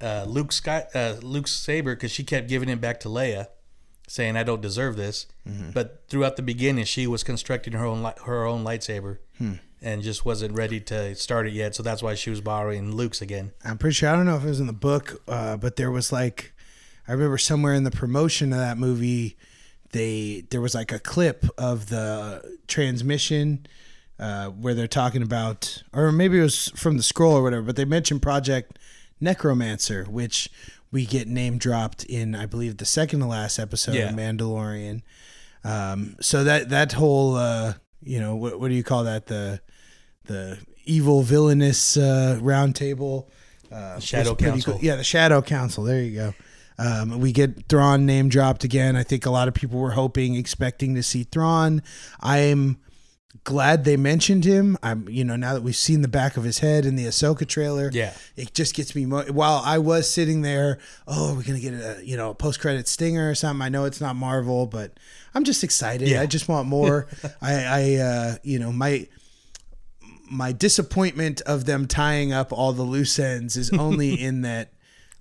uh, 0.00 0.24
Luke 0.28 0.52
Sky 0.52 0.86
uh, 0.94 1.16
Luke's 1.22 1.50
saber, 1.52 1.94
because 1.96 2.10
she 2.12 2.22
kept 2.24 2.48
giving 2.48 2.68
it 2.68 2.80
back 2.80 3.00
to 3.00 3.08
Leia, 3.08 3.48
saying, 4.08 4.36
"I 4.36 4.42
don't 4.42 4.60
deserve 4.60 4.96
this." 4.96 5.26
Mhm. 5.48 5.72
But 5.72 6.02
throughout 6.08 6.34
the 6.36 6.42
beginning, 6.42 6.84
she 6.86 7.06
was 7.06 7.22
constructing 7.22 7.74
her 7.74 7.84
own 7.84 8.02
li- 8.02 8.18
her 8.24 8.44
own 8.44 8.64
lightsaber, 8.64 9.18
Hmm. 9.38 9.54
and 9.80 10.02
just 10.02 10.24
wasn't 10.24 10.54
ready 10.56 10.80
to 10.80 11.14
start 11.14 11.46
it 11.46 11.52
yet. 11.52 11.74
So 11.76 11.82
that's 11.84 12.02
why 12.02 12.14
she 12.16 12.30
was 12.30 12.40
borrowing 12.40 12.96
Luke's 12.96 13.22
again. 13.22 13.52
I'm 13.64 13.78
pretty 13.78 13.94
sure 13.94 14.08
I 14.08 14.16
don't 14.16 14.26
know 14.26 14.36
if 14.36 14.44
it 14.44 14.48
was 14.48 14.58
in 14.60 14.66
the 14.66 14.72
book, 14.72 15.22
uh, 15.28 15.56
but 15.56 15.76
there 15.76 15.90
was 15.92 16.10
like 16.12 16.52
I 17.06 17.12
remember 17.12 17.38
somewhere 17.38 17.72
in 17.74 17.84
the 17.84 17.90
promotion 17.90 18.52
of 18.52 18.58
that 18.58 18.76
movie, 18.76 19.36
they 19.92 20.44
there 20.50 20.60
was 20.60 20.74
like 20.74 20.92
a 20.92 20.98
clip 20.98 21.46
of 21.56 21.86
the 21.88 22.58
transmission 22.66 23.66
uh, 24.18 24.48
where 24.48 24.74
they're 24.74 24.88
talking 24.88 25.22
about, 25.22 25.82
or 25.92 26.10
maybe 26.10 26.38
it 26.38 26.42
was 26.42 26.68
from 26.74 26.96
the 26.96 27.02
scroll 27.04 27.34
or 27.36 27.42
whatever, 27.42 27.62
but 27.62 27.76
they 27.76 27.84
mentioned 27.84 28.20
Project 28.20 28.76
Necromancer, 29.20 30.04
which 30.04 30.48
we 30.90 31.04
get 31.06 31.28
name 31.28 31.58
dropped 31.58 32.04
in 32.04 32.34
I 32.34 32.46
believe 32.46 32.76
the 32.78 32.84
second 32.84 33.20
to 33.20 33.26
last 33.26 33.58
episode 33.58 33.94
Yeah. 33.94 34.10
of 34.10 34.14
Mandalorian. 34.16 35.02
Um, 35.64 36.16
so 36.20 36.44
that 36.44 36.68
that 36.70 36.92
whole 36.92 37.36
uh, 37.36 37.74
you 38.02 38.20
know 38.20 38.36
what 38.36 38.58
what 38.60 38.68
do 38.68 38.74
you 38.74 38.84
call 38.84 39.04
that 39.04 39.26
the 39.26 39.60
the 40.26 40.58
evil 40.84 41.22
villainous 41.22 41.96
uh, 41.96 42.38
round 42.40 42.74
table 42.76 43.30
uh, 43.70 43.98
Shadow 44.00 44.34
Council. 44.34 44.74
cool. 44.74 44.82
Yeah, 44.82 44.96
the 44.96 45.04
Shadow 45.04 45.42
Council. 45.42 45.84
There 45.84 46.00
you 46.02 46.14
go. 46.14 46.34
Um, 46.78 47.18
we 47.20 47.32
get 47.32 47.66
Thrawn 47.68 48.06
name 48.06 48.28
dropped 48.28 48.62
again. 48.64 48.94
I 48.96 49.02
think 49.02 49.26
a 49.26 49.30
lot 49.30 49.48
of 49.48 49.52
people 49.54 49.78
were 49.80 49.90
hoping, 49.90 50.36
expecting 50.36 50.94
to 50.94 51.02
see 51.02 51.24
Thrawn. 51.24 51.82
I'm 52.20 52.78
glad 53.44 53.84
they 53.84 53.96
mentioned 53.96 54.44
him. 54.44 54.76
I'm, 54.82 55.08
you 55.08 55.22
know, 55.24 55.36
now 55.36 55.54
that 55.54 55.62
we've 55.62 55.76
seen 55.76 56.00
the 56.02 56.08
back 56.08 56.36
of 56.36 56.44
his 56.44 56.58
head 56.60 56.84
in 56.86 56.96
the 56.96 57.04
Ahsoka 57.04 57.46
trailer, 57.46 57.90
Yeah. 57.92 58.14
it 58.36 58.54
just 58.54 58.74
gets 58.74 58.94
me. 58.94 59.06
Mo- 59.06 59.24
While 59.30 59.62
I 59.64 59.78
was 59.78 60.10
sitting 60.10 60.42
there, 60.42 60.78
oh, 61.06 61.34
we're 61.34 61.42
gonna 61.42 61.60
get 61.60 61.74
a, 61.74 62.00
you 62.02 62.16
know, 62.16 62.30
a 62.30 62.34
post 62.34 62.58
credit 62.60 62.88
stinger 62.88 63.28
or 63.30 63.34
something. 63.34 63.62
I 63.62 63.68
know 63.68 63.84
it's 63.84 64.00
not 64.00 64.16
Marvel, 64.16 64.66
but 64.66 64.98
I'm 65.34 65.44
just 65.44 65.62
excited. 65.62 66.08
Yeah. 66.08 66.22
I 66.22 66.26
just 66.26 66.48
want 66.48 66.68
more. 66.68 67.06
I, 67.42 67.54
I, 67.64 67.94
uh, 67.96 68.34
you 68.42 68.58
know, 68.58 68.72
my 68.72 69.06
my 70.30 70.52
disappointment 70.52 71.40
of 71.42 71.64
them 71.64 71.86
tying 71.86 72.32
up 72.32 72.52
all 72.52 72.72
the 72.74 72.82
loose 72.82 73.18
ends 73.18 73.56
is 73.56 73.70
only 73.72 74.12
in 74.22 74.42
that 74.42 74.72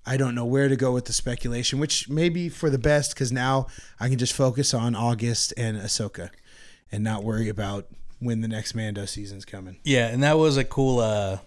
I 0.06 0.18
don't 0.18 0.36
know 0.36 0.46
where 0.46 0.68
to 0.70 0.76
go 0.76 0.94
with 0.94 1.06
the 1.06 1.14
speculation, 1.14 1.80
which 1.80 2.08
may 2.10 2.30
be 2.30 2.48
for 2.50 2.70
the 2.70 2.78
best 2.78 3.14
because 3.14 3.32
now 3.32 3.68
I 4.00 4.08
can 4.10 4.18
just 4.18 4.34
focus 4.34 4.74
on 4.74 4.96
August 4.96 5.54
and 5.58 5.78
Ahsoka 5.78 6.30
and 6.92 7.04
not 7.04 7.24
worry 7.26 7.50
about 7.50 7.88
when 8.20 8.42
the 8.42 8.48
next 8.48 8.76
Mando 8.76 9.06
season's 9.06 9.46
coming. 9.46 9.80
Yeah, 9.84 10.08
and 10.08 10.24
that 10.24 10.38
was 10.38 10.58
a 10.58 10.64
cool 10.64 11.00
uh 11.00 11.40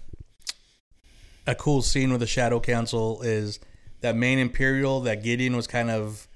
a 1.46 1.54
cool 1.54 1.82
scene 1.82 2.10
with 2.10 2.20
the 2.20 2.26
Shadow 2.26 2.60
Council 2.60 3.22
is 3.22 3.58
that 4.00 4.14
main 4.14 4.38
Imperial 4.38 5.00
that 5.00 5.22
Gideon 5.22 5.56
was 5.56 5.66
kind 5.66 5.90
of 5.90 6.28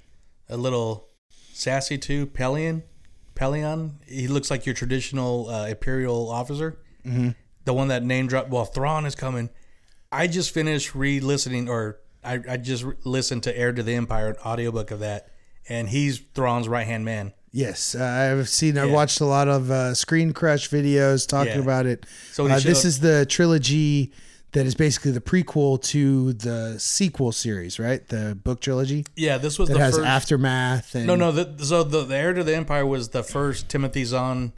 a 0.49 0.57
little 0.57 1.09
sassy 1.53 1.99
to 1.99 2.27
Pellaeon. 2.27 2.83
Pellaeon, 3.35 3.95
he 4.07 4.29
looks 4.29 4.51
like 4.51 4.67
your 4.67 4.75
traditional 4.75 5.49
uh, 5.49 5.67
Imperial 5.67 6.31
officer. 6.31 6.79
Mm-hmm. 7.05 7.31
The 7.65 7.73
one 7.73 7.89
that 7.89 8.03
name 8.03 8.27
dropped. 8.27 8.51
Well, 8.51 8.65
Thrawn 8.65 9.07
is 9.07 9.15
coming. 9.15 9.51
I 10.13 10.27
just 10.27 10.53
finished 10.53 10.95
re-listening, 10.95 11.69
or 11.69 11.99
I, 12.23 12.41
I 12.49 12.57
just 12.57 12.85
listened 13.05 13.43
to 13.45 13.57
Heir 13.57 13.73
to 13.73 13.83
the 13.83 13.95
Empire, 13.95 14.29
an 14.29 14.37
audiobook 14.45 14.91
of 14.91 15.01
that, 15.01 15.29
and 15.69 15.89
he's 15.89 16.19
Thrawn's 16.35 16.69
right 16.69 16.87
hand 16.87 17.05
man. 17.05 17.33
Yes, 17.57 17.95
uh, 17.95 18.03
I've 18.05 18.49
seen. 18.49 18.77
I've 18.77 18.91
watched 18.91 19.21
a 19.21 19.25
lot 19.27 19.47
of 19.47 19.71
uh, 19.71 19.95
Screen 19.95 20.33
Crush 20.33 20.69
videos 20.69 21.25
talking 21.25 21.53
Yeah. 21.53 21.61
about 21.61 21.87
it. 21.87 22.05
So 22.33 22.47
uh, 22.47 22.59
this 22.59 22.83
showed- 22.83 22.89
is 22.89 22.99
the 22.99 23.25
trilogy 23.27 24.11
that 24.51 24.67
is 24.67 24.75
basically 24.75 25.13
the 25.13 25.21
prequel 25.21 25.81
to 25.83 26.33
the 26.33 26.75
sequel 26.81 27.31
series, 27.31 27.79
right? 27.79 28.07
The 28.09 28.37
book 28.43 28.61
trilogy 28.61 29.05
Yeah, 29.15 29.39
this 29.39 29.57
was 29.59 29.69
that 29.69 29.75
the 29.75 29.81
has 29.81 29.95
first. 29.97 30.07
aftermath 30.07 30.95
and 30.97 31.07
no, 31.07 31.15
no. 31.15 31.31
The, 31.31 31.65
so 31.65 31.85
the, 31.85 32.03
the 32.05 32.17
Heir 32.17 32.33
to 32.35 32.43
the 32.43 32.55
Empire 32.57 32.85
was 32.87 33.11
the 33.11 33.23
first 33.23 33.69
Timothy 33.69 34.05
Zahn 34.05 34.53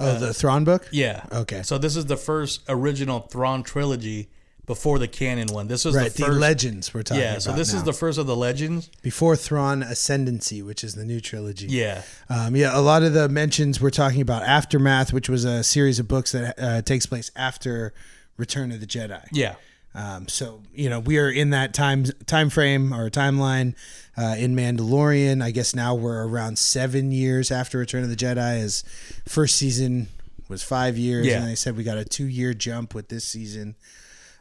oh 0.00 0.18
the 0.18 0.34
Thrawn 0.34 0.64
book. 0.64 0.88
Yeah. 0.90 1.24
Okay. 1.32 1.62
So 1.62 1.78
this 1.78 1.94
is 1.94 2.06
the 2.06 2.16
first 2.16 2.62
original 2.68 3.20
Thrawn 3.20 3.62
trilogy 3.62 4.28
before 4.70 5.00
the 5.00 5.08
canon 5.08 5.48
one. 5.48 5.66
This 5.66 5.84
is 5.84 5.96
right, 5.96 6.12
the 6.12 6.18
the, 6.22 6.26
first. 6.28 6.38
legends 6.38 6.94
we're 6.94 7.02
talking 7.02 7.24
yeah. 7.24 7.38
So 7.38 7.50
this 7.50 7.74
is 7.74 7.82
the 7.82 7.92
first 7.92 8.18
of 8.18 8.28
the 8.28 8.36
legends. 8.36 8.88
before 9.02 9.34
Thrawn 9.34 9.82
Ascendancy, 9.82 10.62
which 10.62 10.84
is 10.84 10.94
the 10.94 11.04
new 11.04 11.20
trilogy. 11.20 11.66
Yeah. 11.66 12.02
Um, 12.28 12.54
yeah, 12.54 12.78
a 12.78 12.80
lot 12.80 13.02
of 13.02 13.12
the 13.12 13.28
mentions 13.28 13.80
we're 13.80 13.90
talking 13.90 14.20
about 14.20 14.44
Aftermath, 14.44 15.12
which 15.12 15.28
was 15.28 15.44
a 15.44 15.64
series 15.64 15.98
of 15.98 16.06
books 16.06 16.30
that 16.30 16.54
uh, 16.56 16.82
takes 16.82 17.04
place 17.04 17.32
after 17.34 17.92
Return 18.36 18.70
of 18.70 18.78
the 18.78 18.86
Jedi. 18.86 19.26
Yeah. 19.32 19.56
Um, 19.92 20.28
so 20.28 20.62
you 20.72 20.88
know 20.88 21.00
we 21.00 21.18
are 21.18 21.28
in 21.28 21.50
that 21.50 21.74
time 21.74 22.04
time 22.26 22.48
frame 22.48 22.94
or 22.94 23.10
timeline 23.10 23.74
uh, 24.16 24.36
in 24.38 24.54
Mandalorian. 24.54 25.42
I 25.42 25.50
guess 25.50 25.74
now 25.74 25.96
we're 25.96 26.28
around 26.28 26.60
seven 26.60 27.10
years 27.10 27.50
after 27.50 27.78
Return 27.78 28.04
of 28.04 28.08
the 28.08 28.14
Jedi. 28.14 28.60
As 28.62 28.84
first 29.26 29.56
season 29.56 30.06
was 30.48 30.62
five 30.62 30.96
years, 30.96 31.26
Yeah. 31.26 31.38
and 31.40 31.48
they 31.48 31.56
said 31.56 31.76
we 31.76 31.82
got 31.82 31.98
a 31.98 32.04
two 32.04 32.26
year 32.26 32.54
jump 32.54 32.94
with 32.94 33.08
this 33.08 33.24
season. 33.24 33.74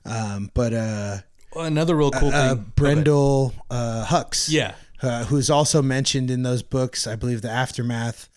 Um, 0.09 0.51
but 0.53 0.73
uh, 0.73 1.17
Another 1.55 1.95
real 1.95 2.11
cool 2.11 2.29
uh, 2.33 2.55
thing. 2.55 2.73
Brendol 2.75 3.53
uh, 3.69 4.05
Hux, 4.07 4.49
Yeah. 4.49 4.73
uh, 5.01 5.25
who's 5.25 5.49
also 5.49 5.81
mentioned 5.81 6.29
in 6.31 6.43
those 6.43 6.63
books. 6.63 7.07
I 7.07 7.15
believe 7.15 7.41
the 7.41 7.49
aftermath 7.51 8.27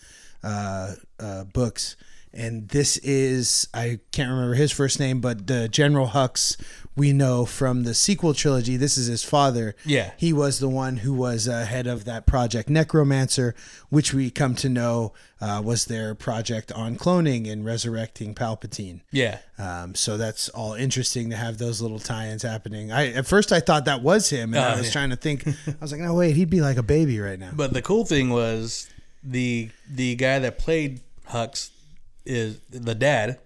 uh, 0.43 0.95
uh, 1.19 1.45
books. 1.45 1.97
And 2.35 2.69
this 2.69 2.97
is 2.99 3.69
I 3.75 4.01
can't 4.11 4.31
remember 4.31 4.55
his 4.55 4.73
first 4.73 4.99
name, 4.99 5.21
but 5.21 5.47
the 5.47 5.69
General 5.69 6.09
Hux 6.09 6.57
we 6.95 7.13
know 7.15 7.47
from 7.47 7.85
the 7.85 7.95
sequel 7.95 8.35
trilogy. 8.35 8.77
This 8.77 8.99
is 8.99 9.07
his 9.07 9.25
father. 9.25 9.75
Yeah. 9.87 10.11
he 10.19 10.31
was 10.35 10.59
the 10.59 10.69
one 10.69 10.99
who 10.99 11.15
was 11.15 11.49
uh, 11.49 11.65
head 11.65 11.87
of 11.87 12.05
that 12.05 12.27
project 12.27 12.69
Necromancer, 12.69 13.55
which 13.89 14.13
we 14.13 14.29
come 14.31 14.55
to 14.57 14.69
know 14.69 15.15
uh, 15.41 15.63
was 15.65 15.87
their 15.87 16.15
project 16.15 16.71
on 16.73 16.97
cloning 16.97 17.51
and 17.51 17.65
resurrecting 17.65 18.35
Palpatine. 18.35 19.01
Yeah. 19.11 19.39
Um, 19.59 19.95
so 19.95 20.19
that's 20.19 20.51
all 20.51 20.75
interesting 20.75 21.31
to 21.31 21.37
have 21.37 21.57
those 21.57 21.81
little 21.81 21.99
tie-ins 21.99 22.43
happening. 22.43 22.93
I 22.93 23.13
at 23.13 23.27
first 23.27 23.53
I 23.53 23.61
thought 23.61 23.87
that 23.87 24.03
was 24.03 24.29
him, 24.29 24.53
and 24.53 24.63
Oh, 24.63 24.69
I 24.69 24.77
was 24.77 24.87
yeah. 24.89 24.93
trying 24.93 25.11
to 25.11 25.17
think. 25.17 25.47
I 25.67 25.75
was 25.81 25.93
like, 25.93 26.01
no, 26.03 26.13
wait, 26.15 26.37
he'd 26.37 26.51
be 26.51 26.61
like 26.61 26.77
a 26.77 26.83
baby 26.83 27.19
right 27.21 27.39
now. 27.39 27.53
But 27.55 27.73
the 27.73 27.81
cool 27.83 28.05
thing 28.05 28.29
was 28.29 28.89
the 29.25 29.71
the 29.91 30.15
guy 30.17 30.39
that 30.41 30.59
played 30.59 31.01
Hux 31.31 31.71
is 32.25 32.61
the 32.71 32.95
dad, 32.95 33.39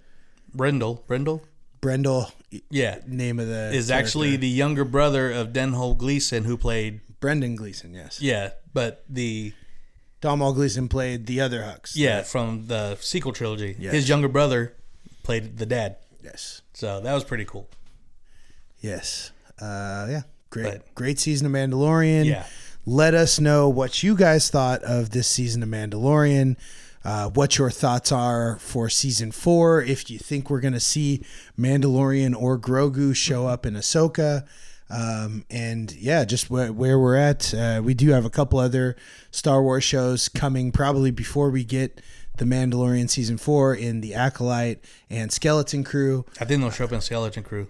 Brendol. 0.57 1.03
Brendol. 1.07 1.43
Brendol, 1.81 2.31
Yeah. 2.71 2.99
name 3.07 3.39
of 3.39 3.47
the 3.49 3.71
Is 3.73 3.91
actually 3.91 4.37
the 4.37 4.49
younger 4.49 4.85
brother 4.85 5.31
of 5.31 5.49
Denholm 5.53 5.97
Gleeson, 5.99 6.45
who 6.45 6.57
played. 6.57 7.01
Brendan 7.21 7.57
Gleeson. 7.57 7.95
Yes, 7.95 8.21
Yeah, 8.21 8.51
but 8.75 9.05
the 9.09 9.53
Domhnall 10.21 10.53
Gleeson 10.53 10.89
played 10.89 11.27
the 11.27 11.41
other 11.41 11.61
Hux. 11.63 11.93
yeah 11.95 12.23
from 12.23 12.67
the 12.67 12.97
sequel 13.01 13.33
trilogy, 13.33 13.75
Yes. 13.79 13.95
his 13.95 14.09
younger 14.09 14.29
brother 14.29 14.75
played 15.23 15.57
the 15.59 15.67
dad. 15.67 15.97
Yes. 16.23 16.61
So 16.75 17.01
that 17.01 17.13
was 17.15 17.25
pretty 17.25 17.45
cool. 17.47 17.69
Yes. 18.81 19.31
Uh, 19.59 20.07
yeah. 20.11 20.23
Great. 20.51 20.65
But- 20.73 20.95
great 20.95 21.19
season 21.19 21.47
of 21.47 21.53
Mandalorian. 21.53 22.27
Yeah. 22.27 22.47
Let 22.85 23.15
us 23.15 23.41
know 23.41 23.69
what 23.69 24.03
you 24.03 24.15
guys 24.17 24.49
thought 24.49 24.83
of 24.85 25.11
this 25.11 25.27
season 25.27 25.63
of 25.63 25.69
Mandalorian. 25.69 26.57
Uh, 27.07 27.29
what 27.29 27.57
your 27.57 27.71
thoughts 27.71 28.11
are 28.11 28.57
for 28.57 28.89
season 28.89 29.31
four. 29.31 29.81
If 29.81 30.11
you 30.11 30.19
think 30.19 30.51
we're 30.51 30.61
going 30.61 30.75
to 30.75 30.81
see 30.81 31.23
Mandalorian 31.57 32.35
or 32.35 32.59
Grogu 32.59 33.15
show 33.15 33.47
up 33.47 33.65
in 33.65 33.75
Ahsoka. 33.75 34.45
Um, 34.91 35.45
and 35.49 35.93
yeah, 35.93 36.25
just 36.25 36.51
where, 36.51 36.73
where 36.73 36.99
we're 36.99 37.15
at. 37.15 37.55
Uh, 37.55 37.81
we 37.85 37.95
do 37.95 38.11
have 38.11 38.25
a 38.25 38.31
couple 38.31 38.59
other 38.59 38.97
Star 39.31 39.63
Wars 39.63 39.85
shows 39.85 40.29
coming 40.29 40.73
probably 40.73 41.13
before 41.13 41.49
we 41.49 41.63
get 41.63 42.01
the 42.39 42.45
Mandalorian 42.45 43.09
season 43.09 43.39
four 43.39 43.73
in 43.73 44.01
the 44.01 44.13
Acolyte 44.13 44.85
and 45.09 45.31
Skeleton 45.31 45.85
Crew. 45.85 46.25
I 46.41 46.45
think 46.45 46.61
they'll 46.61 46.73
show 46.73 46.87
up 46.87 46.93
in 46.93 47.01
Skeleton 47.01 47.45
Crew. 47.45 47.69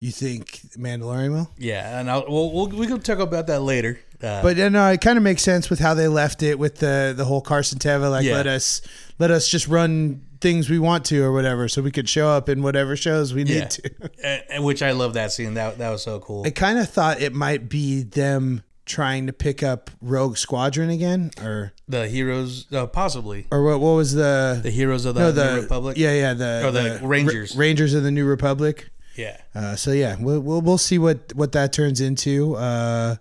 You 0.00 0.10
think 0.10 0.60
Mandalorian 0.78 1.32
will? 1.32 1.50
Yeah, 1.58 2.00
and 2.00 2.10
I'll, 2.10 2.24
we'll, 2.28 2.50
we'll 2.50 2.68
we 2.68 2.86
can 2.86 3.00
talk 3.00 3.18
about 3.18 3.46
that 3.48 3.60
later. 3.60 4.00
Uh, 4.24 4.42
But 4.42 4.56
you 4.56 4.70
know, 4.70 4.88
it 4.90 5.00
kind 5.00 5.16
of 5.18 5.22
makes 5.22 5.42
sense 5.42 5.68
with 5.70 5.78
how 5.80 5.94
they 5.94 6.08
left 6.08 6.42
it 6.42 6.58
with 6.58 6.76
the 6.78 7.12
the 7.16 7.24
whole 7.24 7.40
Carson 7.40 7.78
Teva. 7.78 8.10
Like, 8.10 8.24
Yeah. 8.24 8.36
let 8.36 8.46
us 8.46 8.80
let 9.18 9.30
us 9.30 9.48
just 9.48 9.68
run 9.68 10.22
things 10.40 10.68
we 10.68 10.78
want 10.78 11.04
to 11.06 11.22
or 11.22 11.32
whatever, 11.32 11.68
so 11.68 11.80
we 11.82 11.90
could 11.90 12.08
show 12.08 12.28
up 12.28 12.48
in 12.48 12.62
whatever 12.62 12.96
shows 12.96 13.32
we 13.32 13.44
need 13.44 13.54
yeah, 13.56 13.64
to. 13.66 13.90
And- 14.24 14.42
and 14.50 14.64
which 14.64 14.82
I 14.82 14.92
love 14.92 15.14
that 15.14 15.32
scene. 15.32 15.54
That 15.54 15.78
that 15.78 15.90
was 15.90 16.02
so 16.02 16.20
cool. 16.20 16.44
I 16.46 16.50
kind 16.50 16.78
of 16.78 16.88
thought 16.88 17.20
it 17.20 17.34
might 17.34 17.68
be 17.68 18.02
them 18.02 18.62
trying 18.86 19.26
to 19.26 19.32
pick 19.32 19.62
up 19.62 19.90
Rogue 20.02 20.36
Squadron 20.36 20.90
again, 20.90 21.30
or 21.42 21.72
the 21.88 22.06
heroes, 22.06 22.66
uh, 22.72 22.86
possibly 22.86 23.46
or 23.50 23.62
what? 23.64 23.80
What 23.80 23.92
was 23.92 24.12
the 24.14 24.60
the 24.62 24.70
heroes 24.70 25.04
of 25.06 25.14
the, 25.14 25.32
no 25.32 25.54
New 25.54 25.60
Republic. 25.62 25.96
Yeah, 25.96 26.12
yeah, 26.12 26.34
the, 26.34 26.62
Or 26.66 26.70
the 26.70 27.00
Rangers. 27.02 27.54
Ra- 27.56 27.60
Rangers 27.60 27.94
of 27.94 28.02
the 28.02 28.10
New 28.10 28.26
Republic. 28.26 28.90
yeah. 29.16 29.38
Uh, 29.54 29.74
so 29.76 29.92
yeah, 29.92 30.16
we'll, 30.20 30.40
we'll 30.40 30.60
we'll 30.60 30.76
see 30.78 30.98
what 30.98 31.32
what 31.34 31.52
that 31.52 31.72
turns 31.72 32.00
into. 32.02 32.56
Uh, 32.56 33.16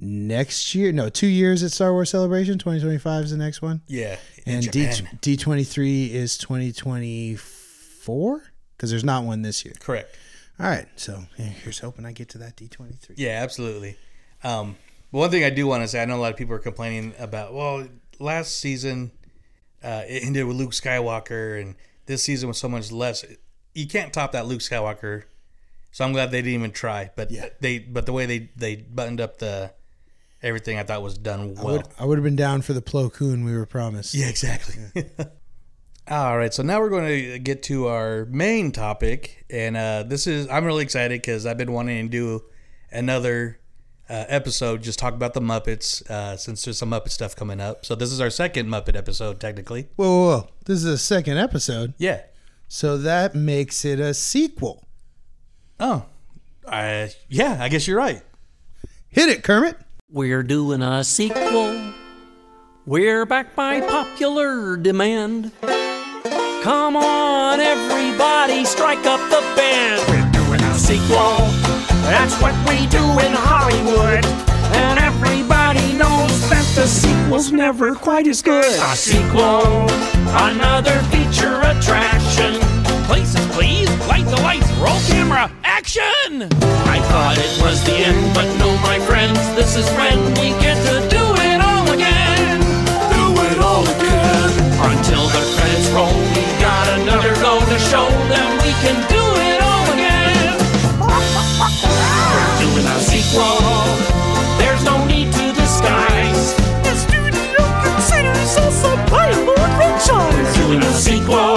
next 0.00 0.74
year, 0.74 0.90
no, 0.92 1.08
two 1.08 1.26
years 1.26 1.62
at 1.62 1.70
Star 1.72 1.92
Wars 1.92 2.10
Celebration. 2.10 2.58
Twenty 2.58 2.80
twenty 2.80 2.98
five 2.98 3.24
is 3.24 3.30
the 3.30 3.36
next 3.36 3.60
one. 3.62 3.82
Yeah, 3.86 4.16
And 4.46 4.68
D 4.70 4.86
Japan. 4.86 5.18
D 5.20 5.36
twenty 5.36 5.64
three 5.64 6.12
is 6.12 6.36
twenty 6.38 6.72
twenty 6.72 7.36
four 7.36 8.42
because 8.76 8.90
there's 8.90 9.04
not 9.04 9.24
one 9.24 9.42
this 9.42 9.64
year. 9.64 9.74
correct. 9.80 10.16
All 10.58 10.66
right, 10.66 10.86
so 10.96 11.24
yeah, 11.38 11.46
here's 11.46 11.78
hoping 11.78 12.04
I 12.04 12.12
get 12.12 12.28
to 12.30 12.38
that 12.38 12.56
D 12.56 12.68
twenty 12.68 12.94
three. 12.94 13.14
Yeah, 13.18 13.40
absolutely. 13.42 13.96
Um, 14.42 14.76
but 15.12 15.18
one 15.18 15.30
thing 15.30 15.44
I 15.44 15.50
do 15.50 15.66
want 15.66 15.82
to 15.82 15.88
say, 15.88 16.02
I 16.02 16.04
know 16.04 16.16
a 16.16 16.20
lot 16.20 16.32
of 16.32 16.36
people 16.38 16.54
are 16.54 16.58
complaining 16.60 17.14
about. 17.18 17.54
Well, 17.54 17.86
last 18.18 18.58
season 18.58 19.10
uh, 19.82 20.02
it 20.06 20.22
ended 20.24 20.46
with 20.46 20.56
Luke 20.56 20.72
Skywalker, 20.72 21.60
and 21.60 21.76
this 22.06 22.22
season 22.22 22.48
was 22.48 22.58
so 22.58 22.68
much 22.68 22.92
less. 22.92 23.24
You 23.74 23.86
can't 23.86 24.12
top 24.12 24.32
that 24.32 24.46
Luke 24.46 24.60
Skywalker. 24.60 25.24
So 25.92 26.04
I'm 26.04 26.12
glad 26.12 26.30
they 26.30 26.38
didn't 26.42 26.54
even 26.54 26.70
try. 26.72 27.10
But 27.16 27.30
Yeah. 27.30 27.48
they, 27.60 27.78
but 27.78 28.06
the 28.06 28.12
way 28.12 28.26
they 28.26 28.50
they 28.54 28.76
buttoned 28.76 29.20
up 29.20 29.38
the 29.38 29.72
everything, 30.42 30.78
I 30.78 30.82
thought 30.82 31.02
was 31.02 31.18
done 31.18 31.40
I 31.58 31.62
well. 31.62 31.76
would 31.76 31.88
I 31.98 32.04
would 32.04 32.18
have 32.18 32.24
been 32.24 32.36
down 32.36 32.62
for 32.62 32.72
the 32.72 32.82
Plo 32.82 33.12
Koon 33.12 33.44
we 33.44 33.56
were 33.56 33.66
promised. 33.66 34.14
Yeah, 34.14 34.28
exactly. 34.28 34.76
All 36.08 36.36
right, 36.36 36.52
so 36.52 36.62
now 36.64 36.80
we're 36.80 36.88
going 36.88 37.06
to 37.06 37.38
get 37.38 37.62
to 37.64 37.86
our 37.86 38.24
main 38.24 38.72
topic, 38.72 39.44
and 39.48 39.76
uh, 39.76 40.02
this 40.02 40.26
is 40.26 40.48
I'm 40.48 40.64
really 40.64 40.82
excited 40.82 41.20
because 41.20 41.46
I've 41.46 41.58
been 41.58 41.72
wanting 41.72 42.06
to 42.06 42.10
do 42.10 42.42
another 42.90 43.60
uh, 44.10 44.24
episode, 44.28 44.82
just 44.82 44.98
talk 44.98 45.14
about 45.14 45.34
the 45.34 45.40
Muppets 45.40 46.02
uh, 46.10 46.36
since 46.36 46.64
there's 46.64 46.78
some 46.78 46.90
Muppet 46.90 47.10
stuff 47.10 47.36
coming 47.36 47.60
up. 47.60 47.86
So 47.86 47.94
this 47.94 48.10
is 48.10 48.20
our 48.20 48.28
second 48.28 48.68
Muppet 48.68 48.96
episode, 48.96 49.38
technically. 49.38 49.88
Whoa, 49.94 50.08
whoa, 50.08 50.26
whoa. 50.38 50.48
This 50.64 50.78
is 50.78 50.86
a 50.86 50.98
second 50.98 51.38
episode. 51.38 51.94
Yeah. 51.96 52.22
So 52.66 52.98
that 52.98 53.36
makes 53.36 53.84
it 53.84 54.00
a 54.00 54.12
sequel. 54.12 54.84
Oh, 55.78 56.06
I 56.66 57.12
yeah, 57.28 57.58
I 57.60 57.68
guess 57.68 57.86
you're 57.86 57.96
right. 57.96 58.22
Hit 59.08 59.28
it, 59.28 59.44
Kermit. 59.44 59.76
We're 60.12 60.42
doing 60.42 60.82
a 60.82 61.04
sequel. 61.04 61.92
We're 62.84 63.24
back 63.26 63.54
by 63.54 63.80
popular 63.80 64.76
demand. 64.76 65.52
Come 65.62 66.96
on, 66.96 67.60
everybody, 67.60 68.64
strike 68.64 69.06
up 69.06 69.20
the 69.30 69.40
band. 69.54 70.02
We're 70.08 70.32
doing 70.32 70.60
a 70.62 70.74
sequel. 70.74 71.36
That's 72.02 72.34
what 72.42 72.54
we 72.68 72.88
do 72.88 72.98
in 73.24 73.32
Hollywood. 73.32 74.24
And 74.74 74.98
everybody 74.98 75.92
knows 75.92 76.50
that 76.50 76.66
the 76.74 76.88
sequel's 76.88 77.52
never 77.52 77.94
quite 77.94 78.26
as 78.26 78.42
good. 78.42 78.64
A 78.64 78.96
sequel, 78.96 79.88
another 80.34 80.98
feature 81.12 81.60
attraction. 81.60 82.79
Places, 83.10 83.44
please. 83.58 83.90
Light 84.06 84.24
the 84.24 84.40
lights. 84.40 84.70
Roll 84.78 85.00
camera. 85.10 85.50
Action! 85.64 86.46
I 86.86 87.02
thought 87.10 87.34
it 87.42 87.50
was 87.60 87.82
the 87.82 88.06
end, 88.06 88.22
but 88.32 88.46
no, 88.62 88.70
my 88.86 89.00
friends, 89.00 89.34
this 89.58 89.74
is 89.74 89.90
when 89.98 90.14
we 90.38 90.54
get 90.62 90.78
to 90.86 90.94
do 91.10 91.24
it 91.42 91.58
all 91.58 91.90
again. 91.90 92.62
Do 93.10 93.34
it 93.50 93.58
all 93.58 93.82
again. 93.82 94.50
Until 94.94 95.26
the 95.26 95.42
credits 95.58 95.90
roll, 95.90 96.14
we 96.38 96.46
got 96.62 96.86
another 97.02 97.34
go 97.42 97.58
to 97.58 97.78
show 97.90 98.06
them 98.30 98.46
we 98.62 98.70
can 98.78 98.94
do 99.10 99.24
it 99.42 99.58
all 99.58 99.86
again. 99.90 100.54
We're 101.02 102.58
doing 102.62 102.86
a 102.86 102.98
sequel. 103.02 103.58
There's 104.62 104.84
no 104.86 105.02
need 105.10 105.34
to 105.34 105.46
disguise. 105.58 106.54
The 106.86 106.94
studio 106.94 107.58
considers 107.82 108.54
us 108.54 108.84
a 108.86 108.94
franchise. 109.10 110.30
We're 110.30 110.78
doing 110.78 110.82
a 110.86 110.92
sequel. 110.94 111.49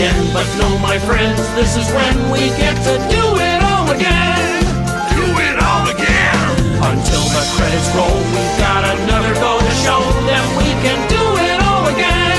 End, 0.00 0.32
but 0.32 0.46
no, 0.58 0.78
my 0.78 0.98
friends, 0.98 1.38
this 1.54 1.76
is 1.76 1.90
when 1.90 2.30
we 2.30 2.48
get 2.54 2.76
to 2.86 2.94
do 3.10 3.22
it 3.34 3.60
all 3.62 3.90
again. 3.90 4.62
Do 5.10 5.26
it 5.42 5.58
all 5.58 5.86
again. 5.90 6.54
Until 6.78 7.26
the 7.34 7.44
credits 7.58 7.90
roll, 7.98 8.14
we've 8.30 8.58
got 8.62 8.86
another 8.86 9.34
go 9.34 9.58
to 9.58 9.74
show 9.82 9.98
them 10.26 10.44
we 10.56 10.70
can 10.86 10.98
do 11.10 11.22
it 11.42 11.58
all 11.66 11.86
again. 11.90 12.38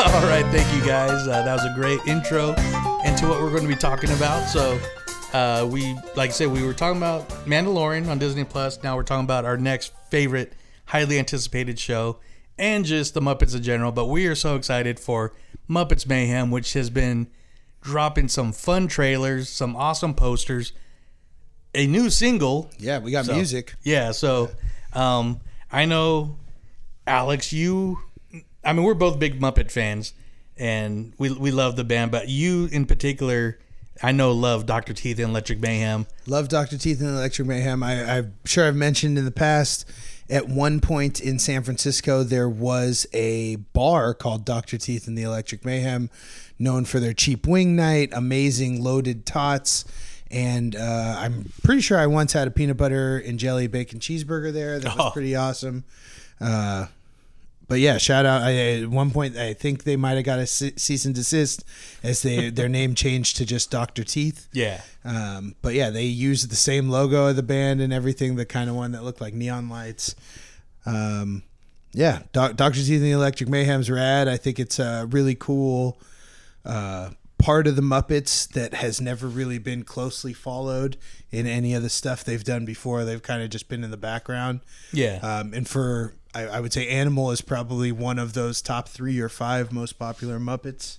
All 0.00 0.26
right, 0.26 0.46
thank 0.50 0.66
you 0.74 0.84
guys. 0.86 1.28
Uh, 1.28 1.42
that 1.44 1.54
was 1.54 1.64
a 1.64 1.74
great 1.74 2.00
intro 2.06 2.50
into 3.04 3.28
what 3.28 3.40
we're 3.40 3.50
going 3.50 3.62
to 3.62 3.68
be 3.68 3.76
talking 3.76 4.10
about. 4.10 4.48
So, 4.48 4.78
uh, 5.36 5.66
we, 5.66 5.94
like 6.14 6.30
I 6.30 6.32
said, 6.32 6.48
we 6.50 6.62
were 6.62 6.72
talking 6.72 6.96
about 6.96 7.28
Mandalorian 7.44 8.08
on 8.08 8.18
Disney 8.18 8.44
Plus. 8.44 8.82
Now 8.82 8.96
we're 8.96 9.02
talking 9.02 9.24
about 9.24 9.44
our 9.44 9.58
next 9.58 9.92
favorite, 10.10 10.54
highly 10.86 11.18
anticipated 11.18 11.78
show, 11.78 12.20
and 12.58 12.86
just 12.86 13.12
the 13.12 13.20
Muppets 13.20 13.54
in 13.54 13.62
general. 13.62 13.92
But 13.92 14.06
we 14.06 14.26
are 14.28 14.34
so 14.34 14.56
excited 14.56 14.98
for 14.98 15.34
Muppets 15.68 16.08
Mayhem, 16.08 16.50
which 16.50 16.72
has 16.72 16.88
been 16.88 17.26
dropping 17.82 18.28
some 18.28 18.50
fun 18.52 18.88
trailers, 18.88 19.50
some 19.50 19.76
awesome 19.76 20.14
posters, 20.14 20.72
a 21.74 21.86
new 21.86 22.08
single. 22.08 22.70
Yeah, 22.78 22.98
we 23.00 23.10
got 23.10 23.26
So, 23.26 23.34
music. 23.34 23.74
Yeah, 23.82 24.12
so 24.12 24.50
um, 24.94 25.40
I 25.70 25.84
know, 25.84 26.38
Alex, 27.06 27.52
you. 27.52 27.98
I 28.64 28.72
mean, 28.72 28.84
we're 28.84 28.94
both 28.94 29.18
big 29.18 29.38
Muppet 29.38 29.70
fans, 29.70 30.14
and 30.56 31.12
we 31.18 31.30
we 31.30 31.50
love 31.50 31.76
the 31.76 31.84
band. 31.84 32.10
But 32.10 32.30
you, 32.30 32.70
in 32.72 32.86
particular, 32.86 33.58
I 34.02 34.12
know 34.12 34.32
love 34.32 34.66
Doctor 34.66 34.92
Teeth 34.92 35.18
and 35.18 35.30
Electric 35.30 35.58
Mayhem. 35.60 36.06
Love 36.26 36.48
Dr. 36.48 36.76
Teeth 36.76 37.00
and 37.00 37.10
Electric 37.10 37.48
Mayhem. 37.48 37.82
I, 37.82 38.18
I'm 38.18 38.34
sure 38.44 38.66
I've 38.66 38.76
mentioned 38.76 39.16
in 39.18 39.24
the 39.24 39.30
past. 39.30 39.84
At 40.28 40.48
one 40.48 40.80
point 40.80 41.20
in 41.20 41.38
San 41.38 41.62
Francisco, 41.62 42.24
there 42.24 42.48
was 42.48 43.06
a 43.12 43.56
bar 43.56 44.12
called 44.12 44.44
Dr. 44.44 44.76
Teeth 44.76 45.06
and 45.06 45.16
the 45.16 45.22
Electric 45.22 45.64
Mayhem, 45.64 46.10
known 46.58 46.84
for 46.84 46.98
their 46.98 47.12
cheap 47.12 47.46
wing 47.46 47.76
night, 47.76 48.10
amazing 48.12 48.82
loaded 48.82 49.24
tots, 49.24 49.84
and 50.30 50.74
uh, 50.74 51.16
I'm 51.20 51.52
pretty 51.62 51.80
sure 51.80 51.96
I 51.98 52.06
once 52.08 52.32
had 52.32 52.48
a 52.48 52.50
peanut 52.50 52.76
butter 52.76 53.18
and 53.18 53.38
jelly 53.38 53.68
bacon 53.68 54.00
cheeseburger 54.00 54.52
there. 54.52 54.80
That 54.80 54.96
was 54.96 55.06
Oh. 55.06 55.10
pretty 55.12 55.36
awesome. 55.36 55.84
Uh, 56.40 56.86
but 57.68 57.80
yeah, 57.80 57.98
shout 57.98 58.24
out. 58.24 58.42
I, 58.42 58.80
at 58.80 58.88
one 58.88 59.10
point, 59.10 59.36
I 59.36 59.52
think 59.52 59.84
they 59.84 59.96
might 59.96 60.14
have 60.14 60.24
got 60.24 60.38
a 60.38 60.46
ce- 60.46 60.76
cease 60.76 61.04
and 61.04 61.14
desist 61.14 61.64
as 62.02 62.22
they 62.22 62.50
their 62.58 62.68
name 62.68 62.94
changed 62.94 63.36
to 63.38 63.46
just 63.46 63.70
Doctor 63.70 64.04
Teeth. 64.04 64.48
Yeah. 64.52 64.82
Um, 65.04 65.56
but 65.62 65.74
yeah, 65.74 65.90
they 65.90 66.04
used 66.04 66.50
the 66.50 66.56
same 66.56 66.88
logo 66.88 67.28
of 67.28 67.36
the 67.36 67.42
band 67.42 67.80
and 67.80 67.92
everything, 67.92 68.36
the 68.36 68.46
kind 68.46 68.70
of 68.70 68.76
one 68.76 68.92
that 68.92 69.02
looked 69.02 69.20
like 69.20 69.34
neon 69.34 69.68
lights. 69.68 70.14
Um, 70.84 71.42
yeah, 71.92 72.22
Doctor 72.32 72.72
Teeth 72.72 72.90
and 72.90 73.02
the 73.02 73.12
Electric 73.12 73.48
Mayhem's 73.48 73.90
rad. 73.90 74.28
I 74.28 74.36
think 74.36 74.58
it's 74.58 74.78
a 74.78 75.08
really 75.10 75.34
cool 75.34 75.98
uh, 76.64 77.10
part 77.38 77.66
of 77.66 77.74
the 77.74 77.82
Muppets 77.82 78.48
that 78.50 78.74
has 78.74 79.00
never 79.00 79.26
really 79.26 79.58
been 79.58 79.82
closely 79.82 80.32
followed 80.32 80.96
in 81.30 81.46
any 81.46 81.74
of 81.74 81.82
the 81.82 81.88
stuff 81.88 82.22
they've 82.22 82.44
done 82.44 82.64
before. 82.64 83.04
They've 83.04 83.22
kind 83.22 83.42
of 83.42 83.50
just 83.50 83.68
been 83.68 83.82
in 83.82 83.90
the 83.90 83.96
background. 83.96 84.60
Yeah. 84.92 85.18
Um, 85.22 85.54
and 85.54 85.68
for 85.68 86.14
I, 86.36 86.56
I 86.56 86.60
would 86.60 86.72
say 86.72 86.88
Animal 86.88 87.30
is 87.30 87.40
probably 87.40 87.92
one 87.92 88.18
of 88.18 88.34
those 88.34 88.60
top 88.62 88.88
three 88.88 89.20
or 89.20 89.28
five 89.28 89.72
most 89.72 89.98
popular 89.98 90.38
Muppets. 90.38 90.98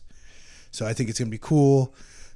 So 0.71 0.85
I 0.85 0.93
think 0.93 1.09
it's 1.09 1.19
gonna 1.19 1.31
be 1.31 1.37
cool 1.37 1.93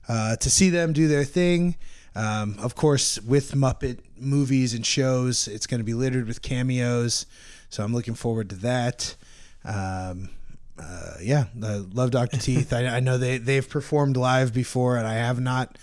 uh, 0.08 0.36
to 0.38 0.49
see 0.49 0.70
them 0.70 0.93
do 0.93 1.08
their 1.08 1.24
thing. 1.24 1.76
Um, 2.16 2.58
of 2.60 2.76
course, 2.76 3.22
with 3.22 3.54
Muppet 3.54 3.99
movies 4.18 4.74
and 4.74 4.86
shows, 4.86 5.47
it's 5.47 5.66
going 5.66 5.80
to 5.80 5.86
be 5.86 5.93
littered 5.93 6.28
with 6.28 6.41
cameos. 6.41 7.26
So 7.70 7.84
I'm 7.84 7.93
looking 7.93 8.16
forward 8.16 8.49
to 8.49 8.56
that. 8.58 9.16
Um, 9.64 10.30
uh, 10.78 11.14
yeah, 11.22 11.45
I 11.64 11.84
love 11.93 12.12
Dr. 12.12 12.38
Teeth. 12.41 12.74
I, 12.74 12.88
I 12.88 12.99
know 12.99 13.18
they, 13.18 13.38
they've 13.38 13.68
performed 13.68 14.18
live 14.18 14.54
before, 14.54 14.97
and 14.97 15.08
I 15.08 15.14
have 15.14 15.39
not 15.39 15.78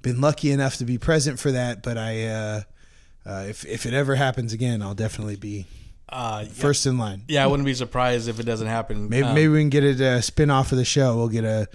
been 0.00 0.20
lucky 0.20 0.50
enough 0.50 0.76
to 0.76 0.84
be 0.84 0.96
present 0.96 1.38
for 1.38 1.52
that. 1.52 1.82
But 1.82 1.98
I, 1.98 2.26
uh, 2.26 2.60
uh, 3.26 3.44
if, 3.48 3.66
if 3.66 3.84
it 3.84 3.92
ever 3.92 4.14
happens 4.14 4.52
again, 4.52 4.80
I'll 4.80 4.94
definitely 4.94 5.36
be 5.36 5.66
Uh, 6.08 6.44
first 6.44 6.86
in 6.86 6.98
line. 6.98 7.22
yeah, 7.28 7.42
I 7.42 7.46
wouldn't 7.46 7.64
be 7.66 7.74
surprised 7.74 8.28
if 8.28 8.38
it 8.38 8.44
doesn't 8.44 8.68
happen. 8.68 9.08
Maybe, 9.08 9.26
Um, 9.26 9.34
maybe 9.34 9.48
we 9.48 9.60
can 9.60 9.70
get 9.70 9.82
it 9.84 10.00
a 10.00 10.20
spin 10.22 10.50
off 10.50 10.70
of 10.70 10.78
the 10.78 10.84
show. 10.84 11.16
We'll 11.16 11.28
get 11.28 11.44
a 11.44 11.66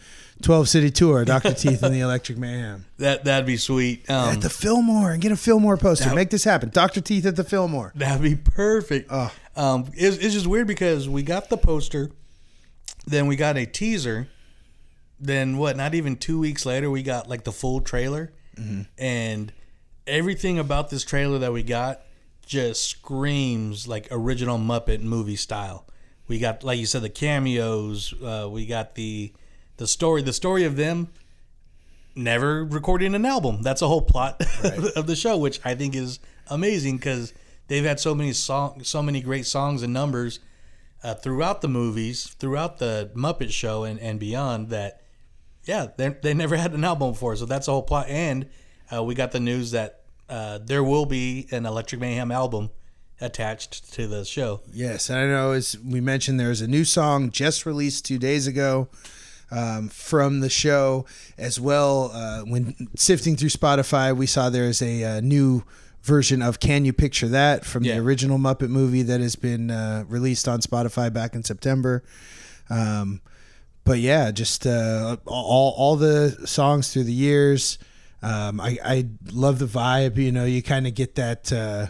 12 0.43 0.69
city 0.69 0.91
tour, 0.91 1.25
Dr. 1.25 1.53
Teeth 1.55 1.83
and 1.83 1.93
the 1.93 1.99
Electric 1.99 2.37
Mayhem. 2.37 2.85
that 2.99 3.25
that'd 3.25 3.45
be 3.45 3.57
sweet. 3.57 4.09
Um, 4.09 4.35
at 4.35 4.41
the 4.41 4.49
Fillmore 4.49 5.11
and 5.11 5.21
get 5.21 5.31
a 5.31 5.35
Fillmore 5.35 5.75
poster. 5.77 6.05
That- 6.09 6.15
Make 6.15 6.29
this 6.29 6.43
happen. 6.45 6.69
Dr. 6.69 7.01
Teeth 7.01 7.25
at 7.25 7.35
the 7.35 7.43
Fillmore. 7.43 7.91
That'd 7.95 8.21
be 8.21 8.35
perfect. 8.35 9.11
Um, 9.11 9.85
it's, 9.93 10.17
it's 10.17 10.33
just 10.33 10.47
weird 10.47 10.67
because 10.67 11.09
we 11.09 11.21
got 11.23 11.49
the 11.49 11.57
poster, 11.57 12.11
then 13.05 13.27
we 13.27 13.35
got 13.35 13.57
a 13.57 13.65
teaser, 13.65 14.29
then 15.19 15.57
what? 15.57 15.75
Not 15.75 15.95
even 15.95 16.15
two 16.15 16.39
weeks 16.39 16.65
later, 16.65 16.89
we 16.89 17.03
got 17.03 17.27
like 17.27 17.43
the 17.43 17.51
full 17.51 17.81
trailer, 17.81 18.31
and 18.97 19.51
everything 20.07 20.59
about 20.59 20.89
this 20.89 21.03
trailer 21.03 21.39
that 21.39 21.51
we 21.51 21.63
got 21.63 22.01
just 22.49 22.89
screams 22.89 23.87
like 23.87 24.07
original 24.09 24.57
Muppet 24.57 25.01
movie 25.01 25.35
style. 25.35 25.85
We 26.27 26.39
got, 26.39 26.63
like 26.63 26.79
you 26.79 26.87
said, 26.87 27.03
the 27.03 27.09
cameos. 27.09 28.11
Uh, 28.13 28.49
we 28.51 28.65
got 28.65 28.95
the 28.95 29.31
the 29.77 29.85
story. 29.85 30.23
The 30.23 30.33
story 30.33 30.63
of 30.63 30.75
them 30.75 31.09
never 32.15 32.65
recording 32.65 33.13
an 33.13 33.23
album. 33.23 33.61
That's 33.61 33.83
a 33.83 33.87
whole 33.87 34.01
plot 34.01 34.41
of 34.95 35.05
the 35.05 35.15
show, 35.15 35.37
which 35.37 35.61
I 35.63 35.75
think 35.75 35.95
is 35.95 36.19
amazing 36.47 36.97
because 36.97 37.33
they've 37.67 37.85
had 37.85 37.99
so 37.99 38.15
many 38.15 38.33
song, 38.33 38.83
so 38.83 39.03
many 39.03 39.21
great 39.21 39.45
songs 39.45 39.83
and 39.83 39.93
numbers 39.93 40.39
uh, 41.03 41.13
throughout 41.13 41.61
the 41.61 41.67
movies, 41.69 42.35
throughout 42.39 42.79
the 42.79 43.11
Muppet 43.15 43.51
Show, 43.51 43.83
and, 43.83 43.99
and 43.99 44.19
beyond. 44.19 44.69
That 44.69 45.03
yeah, 45.65 45.87
they 45.97 46.09
they 46.09 46.33
never 46.33 46.57
had 46.57 46.73
an 46.73 46.83
album 46.83 47.11
before, 47.11 47.35
so 47.35 47.45
that's 47.45 47.67
a 47.67 47.71
whole 47.71 47.83
plot. 47.83 48.07
And 48.09 48.49
uh, 48.91 49.03
we 49.03 49.13
got 49.13 49.33
the 49.33 49.39
news 49.39 49.69
that 49.71 49.98
uh, 50.29 50.59
there 50.63 50.83
will 50.83 51.05
be 51.05 51.47
an 51.51 51.65
Electric 51.65 51.99
Mayhem 52.01 52.31
album 52.31 52.69
attached 53.21 53.93
to 53.93 54.07
the 54.07 54.23
show. 54.23 54.61
Yes, 54.71 55.09
and 55.09 55.19
I 55.19 55.25
know 55.25 55.51
as 55.51 55.77
we 55.83 55.99
mentioned, 56.01 56.39
there's 56.39 56.61
a 56.61 56.67
new 56.67 56.85
song 56.85 57.31
just 57.31 57.65
released 57.65 58.05
two 58.05 58.17
days 58.17 58.47
ago 58.47 58.87
um, 59.51 59.89
from 59.89 60.39
the 60.39 60.49
show 60.49 61.05
as 61.37 61.59
well. 61.59 62.11
Uh, 62.13 62.41
when 62.43 62.75
sifting 62.95 63.35
through 63.35 63.49
Spotify, 63.49 64.15
we 64.15 64.25
saw 64.25 64.49
there's 64.49 64.81
a, 64.81 65.03
uh 65.03 65.19
new 65.21 65.63
version 66.01 66.41
of 66.41 66.59
"Can 66.61 66.85
You 66.85 66.93
Picture 66.93 67.27
That" 67.27 67.65
from 67.65 67.83
Yeah. 67.83 67.95
the 67.95 68.01
original 68.01 68.37
Muppet 68.37 68.69
movie 68.69 69.01
that 69.03 69.19
has 69.19 69.35
been 69.35 69.69
uh, 69.69 70.05
released 70.07 70.47
on 70.47 70.61
Spotify 70.61 71.11
back 71.11 71.35
in 71.35 71.43
September. 71.43 72.03
Um, 72.69 73.21
but 73.83 73.99
yeah, 73.99 74.31
just 74.31 74.65
uh, 74.65 75.17
all 75.25 75.73
all 75.75 75.95
the 75.97 76.37
songs 76.45 76.93
through 76.93 77.03
the 77.05 77.13
years. 77.13 77.79
Um, 78.21 78.59
I 78.59 78.77
I 78.83 79.05
love 79.31 79.59
the 79.59 79.65
vibe. 79.65 80.17
You 80.17 80.31
know, 80.31 80.45
you 80.45 80.61
kind 80.61 80.87
of 80.87 80.93
get 80.95 81.15
that. 81.15 81.51
Uh, 81.53 81.87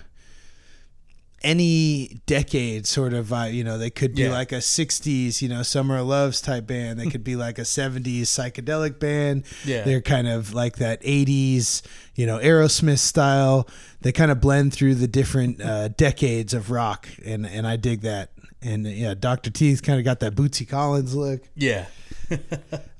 any 1.41 2.19
decade 2.25 2.85
sort 2.85 3.13
of 3.13 3.27
vibe. 3.27 3.53
You 3.53 3.63
know, 3.63 3.77
they 3.77 3.89
could 3.89 4.13
be 4.13 4.23
Yeah. 4.23 4.31
like 4.31 4.51
a 4.51 4.59
'60s, 4.61 5.41
you 5.41 5.47
know, 5.47 5.63
Summer 5.63 5.97
of 5.97 6.07
Loves 6.07 6.41
type 6.41 6.67
band. 6.67 6.99
They 6.99 7.07
could 7.09 7.23
be 7.23 7.37
like 7.37 7.57
a 7.57 7.63
'70s 7.65 8.23
psychedelic 8.23 8.99
band. 8.99 9.43
Yeah. 9.65 9.83
they're 9.83 10.01
kind 10.01 10.27
of 10.27 10.53
like 10.53 10.75
that 10.77 11.01
'80s, 11.01 11.81
you 12.15 12.25
know, 12.25 12.39
Aerosmith 12.39 12.99
style. 12.99 13.69
They 14.01 14.11
kind 14.11 14.31
of 14.31 14.41
blend 14.41 14.73
through 14.73 14.95
the 14.95 15.07
different 15.07 15.61
uh, 15.61 15.87
decades 15.89 16.53
of 16.53 16.71
rock, 16.71 17.07
and 17.25 17.45
and 17.45 17.65
I 17.65 17.77
dig 17.77 18.01
that. 18.01 18.31
And 18.61 18.85
yeah, 18.85 19.13
Dr. 19.13 19.49
T's 19.49 19.79
kind 19.79 19.97
of 19.97 20.03
got 20.03 20.19
that 20.19 20.35
Bootsy 20.35 20.67
Collins 20.67 21.15
look. 21.15 21.41
Yeah. 21.55 21.85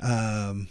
Um, 0.02 0.70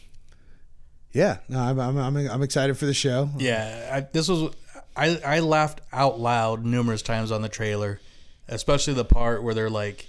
yeah, 1.18 1.38
no, 1.48 1.58
I'm, 1.58 1.80
I'm 1.80 1.98
I'm 1.98 2.16
I'm 2.16 2.42
excited 2.42 2.78
for 2.78 2.86
the 2.86 2.94
show. 2.94 3.28
Yeah, 3.38 3.90
I, 3.92 4.00
this 4.02 4.28
was 4.28 4.54
I 4.96 5.18
I 5.26 5.40
laughed 5.40 5.80
out 5.92 6.20
loud 6.20 6.64
numerous 6.64 7.02
times 7.02 7.32
on 7.32 7.42
the 7.42 7.48
trailer, 7.48 8.00
especially 8.46 8.94
the 8.94 9.04
part 9.04 9.42
where 9.42 9.52
they're 9.52 9.68
like 9.68 10.06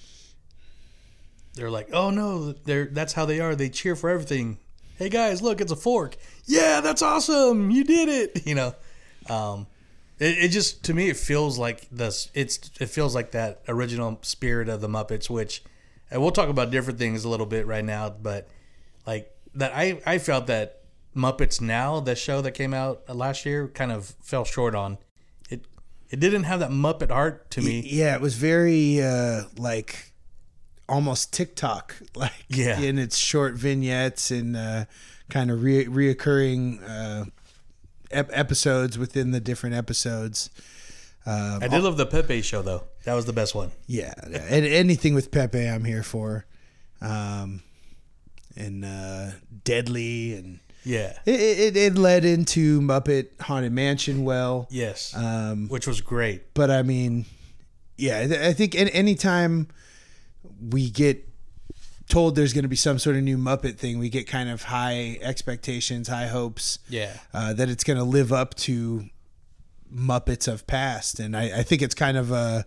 they're 1.56 1.72
like, 1.72 1.90
"Oh 1.92 2.12
no, 2.12 2.52
they're 2.52 2.86
that's 2.86 3.14
how 3.14 3.26
they 3.26 3.40
are. 3.40 3.56
They 3.56 3.70
cheer 3.70 3.96
for 3.96 4.12
everything." 4.12 4.60
Hey 4.98 5.10
guys, 5.10 5.42
look, 5.42 5.62
it's 5.62 5.72
a 5.72 5.76
fork. 5.76 6.16
Yeah, 6.46 6.80
that's 6.82 7.02
awesome. 7.02 7.72
You 7.72 7.84
did 7.84 8.08
it. 8.10 8.46
You 8.46 8.54
know. 8.54 8.76
Um 9.28 9.66
it, 10.20 10.38
it 10.38 10.48
just 10.50 10.84
to 10.86 10.94
me 10.94 11.10
it 11.10 11.18
feels 11.18 11.58
like 11.58 11.90
this 11.90 12.30
it's 12.36 12.70
it 12.80 12.88
feels 12.88 13.16
like 13.16 13.32
that 13.32 13.62
original 13.68 14.20
spirit 14.22 14.70
of 14.70 14.82
the 14.82 14.88
Muppets 14.88 15.30
which 15.30 15.64
and 16.12 16.22
we'll 16.22 16.32
talk 16.32 16.50
about 16.50 16.72
different 16.72 17.00
things 17.00 17.24
a 17.24 17.30
little 17.30 17.46
bit 17.46 17.66
right 17.66 17.84
now, 17.84 18.10
but 18.10 18.48
like 19.08 19.32
that 19.56 19.72
I 19.74 20.02
I 20.06 20.20
felt 20.20 20.48
that 20.48 20.79
Muppets 21.16 21.60
Now, 21.60 22.00
the 22.00 22.16
show 22.16 22.42
that 22.42 22.52
came 22.52 22.74
out 22.74 23.08
last 23.14 23.46
year, 23.46 23.68
kind 23.68 23.92
of 23.92 24.16
fell 24.22 24.46
short 24.46 24.76
on. 24.76 24.98
It 25.50 25.66
it 26.10 26.20
didn't 26.20 26.44
have 26.44 26.60
that 26.60 26.70
Muppet 26.72 27.10
heart 27.12 27.50
to 27.52 27.62
me. 27.62 27.82
Yeah, 27.86 28.16
it 28.16 28.22
was 28.22 28.36
very 28.36 29.02
uh, 29.02 29.44
like 29.58 30.14
almost 30.88 31.34
TikTok 31.34 31.96
like 32.16 32.32
Yeah. 32.48 32.80
in 32.80 32.98
its 32.98 33.18
short 33.18 33.54
vignettes 33.56 34.32
and 34.32 34.56
uh, 34.58 34.86
kind 35.30 35.52
of 35.52 35.62
re- 35.64 35.86
reoccurring 35.86 36.80
uh, 36.88 37.26
ep- 38.12 38.30
episodes 38.34 38.98
within 38.98 39.32
the 39.32 39.40
different 39.40 39.76
episodes. 39.76 40.50
Um, 41.26 41.60
I 41.62 41.68
did 41.68 41.84
love 41.84 41.98
the 41.98 42.06
Pepe 42.08 42.42
show 42.42 42.62
though. 42.62 42.84
That 43.06 43.14
was 43.14 43.26
the 43.26 43.34
best 43.34 43.54
one. 43.56 43.72
Yeah, 43.88 44.14
yeah. 44.30 44.46
and 44.50 44.66
anything 44.66 45.14
with 45.16 45.32
Pepe, 45.32 45.68
I'm 45.68 45.84
here 45.86 46.04
for. 46.04 46.46
Um, 47.02 47.62
and 48.56 48.84
uh, 48.84 49.32
Deadly, 49.64 50.34
and 50.36 50.60
Yeah. 50.84 51.18
it, 51.26 51.40
it 51.40 51.78
it 51.78 51.96
led 51.98 52.26
into 52.26 52.82
Muppet 52.82 53.28
Haunted 53.42 53.72
Mansion. 53.74 54.24
Well, 54.24 54.68
Yes. 54.70 55.14
um, 55.16 55.68
Which 55.68 55.88
was 55.88 56.02
great. 56.02 56.54
but 56.54 56.72
I 56.72 56.84
mean, 56.84 57.26
yeah, 57.98 58.28
I 58.44 58.54
think 58.54 58.76
an- 58.76 58.88
anytime 58.90 59.68
we 60.70 60.90
get 60.90 61.28
told 62.08 62.36
there's 62.36 62.54
going 62.54 62.64
to 62.64 62.70
be 62.70 62.76
some 62.76 62.98
sort 62.98 63.16
of 63.18 63.24
new 63.24 63.38
Muppet 63.38 63.78
thing, 63.78 64.00
we 64.00 64.10
get 64.10 64.26
kind 64.26 64.50
of 64.50 64.64
high 64.64 65.20
expectations, 65.22 66.08
high 66.08 66.28
hopes. 66.28 66.80
Yeah. 66.90 67.14
uh, 67.34 67.54
that 67.54 67.70
it's 67.70 67.84
going 67.84 67.98
to 68.00 68.04
live 68.06 68.32
up 68.34 68.56
to 68.56 69.06
Muppets 69.94 70.48
of 70.48 70.66
past, 70.68 71.20
and 71.20 71.36
I, 71.36 71.60
I 71.60 71.64
think 71.64 71.82
it's 71.82 71.96
kind 71.96 72.16
of 72.18 72.32
a 72.32 72.66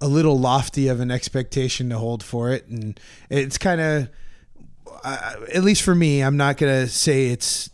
a 0.00 0.06
little 0.08 0.38
lofty 0.38 0.88
of 0.88 1.00
an 1.00 1.10
expectation 1.10 1.88
to 1.90 1.98
hold 1.98 2.22
for 2.22 2.50
it, 2.52 2.66
and 2.68 3.00
it's 3.30 3.56
kind 3.58 3.80
of, 3.80 4.08
at 5.04 5.62
least 5.64 5.82
for 5.82 5.94
me, 5.94 6.20
I'm 6.22 6.36
not 6.36 6.56
going 6.56 6.72
to 6.84 6.88
say 6.88 7.28
it's 7.28 7.70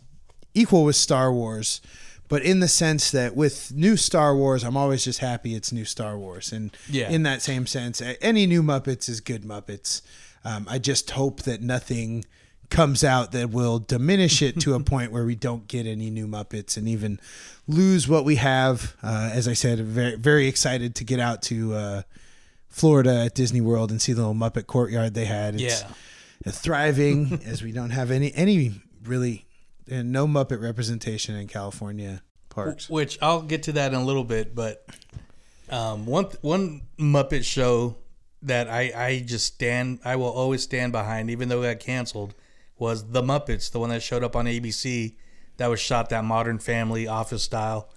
equal 0.53 0.83
with 0.83 0.95
Star 0.95 1.31
Wars, 1.33 1.81
but 2.27 2.41
in 2.43 2.59
the 2.59 2.67
sense 2.67 3.11
that 3.11 3.35
with 3.35 3.71
new 3.73 3.97
Star 3.97 4.35
Wars, 4.35 4.63
I'm 4.63 4.77
always 4.77 5.03
just 5.03 5.19
happy 5.19 5.55
it's 5.55 5.71
new 5.71 5.85
Star 5.85 6.17
Wars, 6.17 6.51
and 6.51 6.75
Yeah. 6.89 7.09
in 7.09 7.23
that 7.23 7.41
same 7.41 7.65
sense, 7.67 8.01
any 8.21 8.45
new 8.47 8.63
Muppets 8.63 9.09
is 9.09 9.19
good 9.19 9.43
Muppets. 9.43 10.01
Um, 10.45 10.67
I 10.69 10.77
just 10.79 11.11
hope 11.11 11.43
that 11.43 11.61
nothing 11.61 12.25
comes 12.69 13.03
out 13.03 13.31
that 13.33 13.49
will 13.51 13.77
diminish 13.79 14.41
it 14.41 14.59
to 14.61 14.73
a 14.73 14.79
point 14.83 15.11
where 15.11 15.25
we 15.25 15.35
don't 15.35 15.67
get 15.67 15.85
any 15.85 16.09
new 16.09 16.27
Muppets 16.27 16.75
and 16.75 16.87
even 16.87 17.19
lose 17.67 18.07
what 18.07 18.25
we 18.25 18.35
have. 18.37 18.95
Uh, 19.03 19.29
as 19.31 19.47
I 19.47 19.53
said, 19.53 19.79
very 19.79 20.15
very 20.15 20.47
excited 20.47 20.95
to 20.95 21.03
get 21.03 21.19
out 21.19 21.41
to 21.43 21.73
uh, 21.75 22.01
Florida 22.69 23.25
at 23.25 23.35
Disney 23.35 23.61
World 23.61 23.91
and 23.91 24.01
see 24.01 24.13
the 24.13 24.21
little 24.27 24.33
Muppet 24.35 24.65
courtyard 24.67 25.13
they 25.13 25.25
had. 25.25 25.55
It's 25.55 25.81
Yeah. 25.81 25.87
Thriving 26.51 27.41
as 27.45 27.61
we 27.63 27.71
don't 27.71 27.91
have 27.91 28.11
any 28.11 28.33
any 28.33 28.73
really 29.03 29.45
and 29.89 30.11
no 30.11 30.27
Muppet 30.27 30.61
representation 30.61 31.35
in 31.35 31.47
California 31.47 32.21
parks. 32.49 32.89
Which 32.89 33.17
I'll 33.21 33.41
get 33.41 33.63
to 33.63 33.71
that 33.73 33.93
in 33.93 33.99
a 33.99 34.03
little 34.05 34.23
bit, 34.23 34.55
but 34.55 34.85
um, 35.69 36.05
one 36.05 36.25
one 36.41 36.81
Muppet 36.99 37.43
show 37.43 37.97
that 38.43 38.69
I 38.69 38.91
I 38.95 39.23
just 39.25 39.45
stand 39.45 39.99
I 40.05 40.15
will 40.15 40.31
always 40.31 40.63
stand 40.63 40.91
behind, 40.91 41.29
even 41.29 41.49
though 41.49 41.61
it 41.63 41.73
got 41.75 41.79
canceled, 41.85 42.33
was 42.77 43.11
the 43.11 43.21
Muppets, 43.21 43.71
the 43.71 43.79
one 43.79 43.89
that 43.89 44.03
showed 44.03 44.23
up 44.23 44.35
on 44.35 44.45
ABC 44.45 45.15
that 45.57 45.67
was 45.67 45.79
shot 45.79 46.09
that 46.09 46.23
Modern 46.25 46.59
Family 46.59 47.07
office 47.07 47.43
style. 47.43 47.89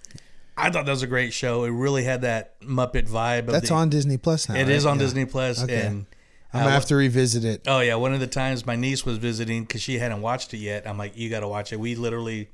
I 0.59 0.71
thought 0.71 0.85
that 0.85 0.91
was 0.91 1.03
a 1.03 1.07
great 1.07 1.33
show. 1.33 1.65
It 1.65 1.69
really 1.69 2.03
had 2.03 2.21
that 2.21 2.59
Muppet 2.61 3.07
vibe. 3.07 3.41
Of 3.41 3.47
That's 3.47 3.69
the, 3.69 3.75
on 3.75 3.89
Disney 3.89 4.17
Plus 4.17 4.49
now. 4.49 4.55
It 4.55 4.69
is 4.69 4.85
right? 4.85 4.91
on 4.91 4.97
Yeah. 4.97 5.03
Disney 5.05 5.25
Plus, 5.25 5.63
Okay. 5.63 5.81
and 5.81 6.05
I'm 6.53 6.61
gonna 6.61 6.71
have 6.71 6.85
to 6.85 6.95
revisit 6.95 7.43
it. 7.43 7.63
Oh 7.67 7.81
yeah, 7.81 7.95
one 7.95 8.13
of 8.13 8.19
the 8.19 8.27
times 8.27 8.65
my 8.65 8.75
niece 8.75 9.05
was 9.05 9.17
visiting 9.17 9.63
because 9.63 9.81
she 9.81 9.99
hadn't 9.99 10.21
watched 10.21 10.53
it 10.53 10.57
yet. 10.57 10.87
I'm 10.87 10.97
like, 10.97 11.17
you 11.17 11.29
got 11.29 11.41
to 11.41 11.47
watch 11.47 11.73
it. 11.73 11.79
We 11.79 11.95
literally 11.95 12.49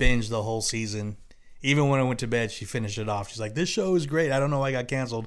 binged 0.00 0.30
the 0.30 0.42
whole 0.42 0.62
season. 0.62 1.16
Even 1.60 1.88
when 1.88 2.00
I 2.00 2.02
went 2.02 2.20
to 2.20 2.26
bed, 2.26 2.50
she 2.50 2.64
finished 2.64 2.98
it 2.98 3.08
off. 3.08 3.30
She's 3.30 3.40
like, 3.40 3.54
this 3.54 3.68
show 3.68 3.94
is 3.94 4.06
great. 4.06 4.32
I 4.32 4.38
don't 4.38 4.50
know 4.50 4.58
why 4.58 4.70
it 4.70 4.72
got 4.72 4.88
canceled. 4.88 5.26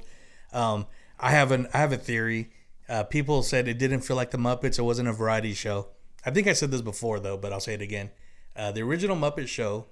Um, 0.53 0.85
I 1.19 1.31
have 1.31 1.51
an 1.51 1.67
I 1.73 1.77
have 1.77 1.93
a 1.93 1.97
theory. 1.97 2.49
Uh, 2.89 3.03
people 3.03 3.43
said 3.43 3.67
it 3.67 3.77
didn't 3.77 4.01
feel 4.01 4.15
like 4.15 4.31
the 4.31 4.37
Muppets. 4.37 4.79
It 4.79 4.83
wasn't 4.83 5.09
a 5.09 5.13
variety 5.13 5.53
show. 5.53 5.89
I 6.25 6.31
think 6.31 6.47
I 6.47 6.53
said 6.53 6.71
this 6.71 6.81
before 6.81 7.19
though, 7.19 7.37
but 7.37 7.53
I'll 7.53 7.59
say 7.59 7.73
it 7.73 7.81
again. 7.81 8.11
Uh, 8.55 8.71
the 8.71 8.81
original 8.81 9.15
Muppet 9.15 9.47
show 9.47 9.85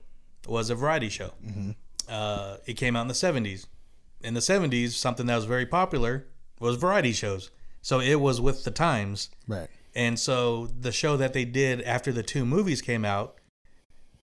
was 0.48 0.70
a 0.70 0.76
variety 0.76 1.10
show. 1.10 1.32
Uh, 2.10 2.58
it 2.66 2.74
came 2.74 2.96
out 2.96 3.02
in 3.02 3.08
the 3.08 3.14
70s. 3.14 3.68
In 4.22 4.34
the 4.34 4.40
70s, 4.40 4.92
something 4.92 5.26
that 5.28 5.36
was 5.36 5.46
very 5.46 5.66
popular 5.66 6.26
was 6.60 6.78
variety 6.78 7.12
shows. 7.12 7.52
So 7.86 8.00
it 8.00 8.16
was 8.16 8.42
with 8.42 8.64
the 8.64 8.72
times. 8.72 9.30
Right. 9.48 9.68
And 9.94 10.20
so 10.20 10.66
the 10.66 10.92
show 10.92 11.18
that 11.18 11.34
they 11.34 11.46
did 11.46 11.84
after 11.84 12.12
the 12.12 12.24
two 12.24 12.44
movies 12.44 12.82
came 12.82 13.06
out 13.06 13.36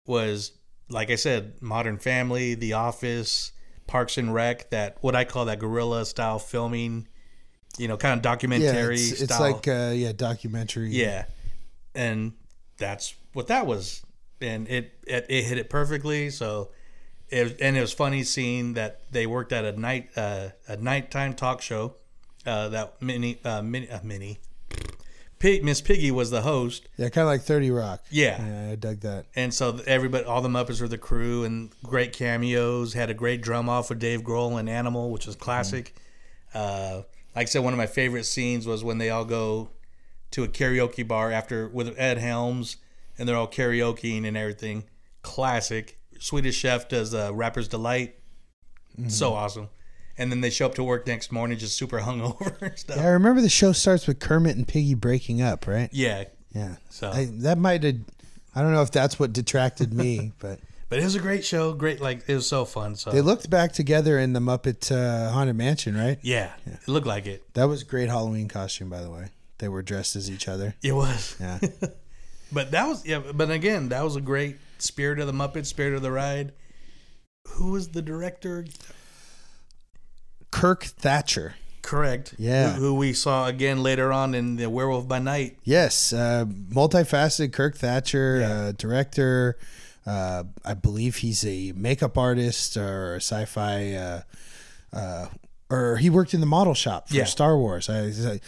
was, 0.05 0.51
like 0.89 1.13
I 1.13 1.15
said, 1.15 1.63
Modern 1.63 1.97
Family, 1.99 2.57
The 2.57 2.73
Office, 2.73 3.53
Parks 3.87 4.19
and 4.19 4.35
Rec, 4.35 4.71
that 4.71 4.97
what 5.01 5.15
I 5.15 5.25
call 5.25 5.45
that 5.45 5.61
guerrilla 5.61 6.05
style 6.07 6.41
filming, 6.41 7.07
you 7.79 7.87
know, 7.87 7.97
kind 7.97 8.15
of 8.19 8.23
documentary 8.23 8.97
yeah, 8.97 9.13
it's, 9.13 9.23
it's 9.23 9.39
like 9.39 9.69
uh, 9.69 9.93
yeah, 9.95 10.11
documentary. 10.11 10.91
Yeah, 10.91 11.27
and 11.95 12.33
that's 12.79 13.15
what 13.33 13.47
that 13.47 13.65
was, 13.65 14.03
and 14.41 14.67
it 14.67 14.93
it, 15.07 15.27
it 15.29 15.45
hit 15.45 15.59
it 15.59 15.71
perfectly. 15.71 16.31
So, 16.31 16.73
it 17.29 17.61
and 17.61 17.77
it 17.77 17.81
was 17.81 17.93
funny 17.93 18.25
seeing 18.25 18.75
that 18.75 19.03
they 19.13 19.29
worked 19.29 19.53
at 19.53 19.65
a 19.65 19.79
night 19.79 20.11
uh, 20.17 20.49
a 20.67 20.77
nighttime 20.77 21.35
talk 21.35 21.63
show. 21.63 21.95
Uh, 22.45 22.69
that 22.71 23.01
mini 23.01 23.39
uh, 23.45 23.63
mini 23.63 23.89
uh, 23.89 24.01
mini 24.03 24.39
Pig, 25.39 25.65
Miss 25.65 25.81
Piggy 25.81 26.13
was 26.13 26.31
the 26.31 26.43
host, 26.43 26.89
yeah, 26.97 27.09
kind 27.09 27.23
of 27.25 27.27
like 27.27 27.43
Thirty 27.43 27.73
Rock. 27.73 28.05
Yeah. 28.11 28.41
yeah, 28.45 28.71
I 28.71 28.75
dug 28.77 29.01
that. 29.01 29.27
and 29.35 29.53
so 29.53 29.81
everybody, 29.89 30.25
all 30.25 30.41
the 30.41 30.49
Muppets 30.49 30.81
were 30.81 30.87
the 30.87 30.99
crew, 30.99 31.43
and 31.43 31.73
great 31.83 32.13
cameos. 32.13 32.93
Had 32.93 33.11
a 33.11 33.15
great 33.15 33.43
drum 33.43 33.69
off 33.69 33.89
with 33.89 33.99
Dave 33.99 34.23
Grohl 34.23 34.59
and 34.61 34.69
Animal, 34.71 35.11
which 35.11 35.27
was 35.27 35.35
classic. 35.35 35.97
Uh, 36.55 37.03
like 37.35 37.43
I 37.43 37.45
said, 37.47 37.65
one 37.65 37.73
of 37.73 37.79
my 37.79 37.87
favorite 37.89 38.25
scenes 38.25 38.69
was 38.69 38.85
when 38.85 38.99
they 38.99 39.11
all 39.11 39.25
go 39.25 39.71
to 40.31 40.45
a 40.45 40.49
karaoke 40.49 41.07
bar 41.07 41.33
after 41.33 41.67
with 41.67 41.93
Ed 41.99 42.19
Helms, 42.19 42.77
and 43.19 43.29
they're 43.29 43.35
all 43.35 43.49
karaokeing 43.49 44.25
and 44.25 44.37
everything. 44.37 44.85
Classic. 45.23 45.99
Swedish 46.21 46.55
Chef 46.55 46.89
does 46.89 47.15
uh, 47.15 47.33
Rapper's 47.35 47.67
Delight. 47.67 48.15
So 49.09 49.33
awesome. 49.33 49.71
And 50.19 50.31
then 50.31 50.41
they 50.41 50.51
show 50.51 50.67
up 50.67 50.75
to 50.75 50.85
work 50.85 51.07
next 51.07 51.33
morning 51.33 51.59
just 51.59 51.77
super 51.77 52.01
hungover 52.01 52.61
and 52.61 52.79
stuff. 52.79 52.97
Yeah, 52.97 53.05
I 53.05 53.11
remember 53.11 53.41
the 53.41 53.49
show 53.49 53.73
starts 53.73 54.07
with 54.07 54.21
Kermit 54.21 54.57
and 54.57 54.69
Piggy 54.69 54.95
breaking 54.95 55.43
up, 55.43 55.67
right? 55.67 55.89
Yeah. 55.93 56.25
Yeah. 56.55 56.77
So, 56.91 57.11
I, 57.11 57.29
that 57.41 57.59
might 57.59 57.83
have. 57.83 57.97
I 58.55 58.61
don't 58.61 58.73
know 58.73 58.83
if 58.83 58.91
that's 58.91 59.19
what 59.19 59.33
detracted 59.33 59.95
me, 59.95 60.33
but 60.39 60.61
but 60.91 60.99
it 60.99 61.05
was 61.05 61.15
a 61.15 61.21
great 61.21 61.43
show. 61.43 61.73
Great, 61.73 62.03
like 62.03 62.29
it 62.29 62.35
was 62.35 62.47
so 62.47 62.67
fun. 62.67 62.97
So 62.97 63.11
they 63.11 63.23
looked 63.23 63.49
back 63.49 63.73
together 63.73 64.19
in 64.19 64.35
the 64.35 64.41
Muppet 64.41 64.93
uh, 64.93 65.31
Haunted 65.31 65.57
Mansion, 65.57 65.97
right? 65.97 66.19
yeah, 66.21 66.53
it 66.67 66.87
looked 66.87 67.07
like 67.07 67.25
it. 67.27 67.43
That 67.55 67.65
was 67.65 67.81
a 67.81 67.85
great 67.87 68.11
Halloween 68.11 68.49
costume, 68.49 68.91
by 68.91 69.01
the 69.01 69.11
way. 69.11 69.31
They 69.57 69.69
were 69.69 69.81
dressed 69.81 70.17
as 70.17 70.31
each 70.31 70.49
other. 70.49 70.75
It 70.83 70.93
was. 70.93 71.37
Yeah. 71.41 71.59
But 72.53 72.73
that 72.73 72.87
was 72.87 73.07
yeah. 73.07 73.23
But 73.33 73.51
again, 73.51 73.89
that 73.89 74.05
was 74.05 74.15
a 74.17 74.21
great 74.21 74.59
spirit 74.79 75.19
of 75.19 75.27
the 75.27 75.33
Muppet, 75.33 75.65
spirit 75.67 75.95
of 75.95 76.03
the 76.03 76.13
ride. 76.13 76.53
Who 77.49 77.73
was 77.73 77.89
the 77.89 78.03
director? 78.03 78.67
Kirk 80.53 80.85
Thatcher. 80.85 81.57
Correct. 81.83 82.35
Yeah. 82.39 82.75
Who, 82.75 82.81
who 82.81 82.95
we 82.95 83.13
saw 83.13 83.47
again 83.49 83.83
later 83.83 84.13
on 84.13 84.37
in 84.37 84.55
the 84.55 84.71
Werewolf 84.71 85.09
by 85.09 85.19
Night. 85.19 85.59
Yes, 85.65 86.13
uh, 86.13 86.45
multifaceted 86.47 87.53
Kirk 87.53 87.77
Thatcher, 87.77 88.39
Yeah. 88.41 88.49
uh, 88.53 88.73
director. 88.79 89.59
Uh, 90.07 90.45
I 90.65 90.75
believe 90.75 91.17
he's 91.17 91.45
a 91.45 91.73
makeup 91.77 92.17
artist 92.17 92.77
or 92.77 93.15
a 93.15 93.21
sci-fi, 93.21 93.95
uh, 93.95 94.21
uh, 94.93 95.27
or 95.73 95.97
he 95.97 96.11
worked 96.11 96.35
in 96.35 96.41
the 96.41 96.47
model 96.47 96.75
shop 96.75 97.09
for 97.09 97.15
Yeah. 97.15 97.25
Star 97.25 97.57
Wars. 97.57 97.89
I, 97.89 98.41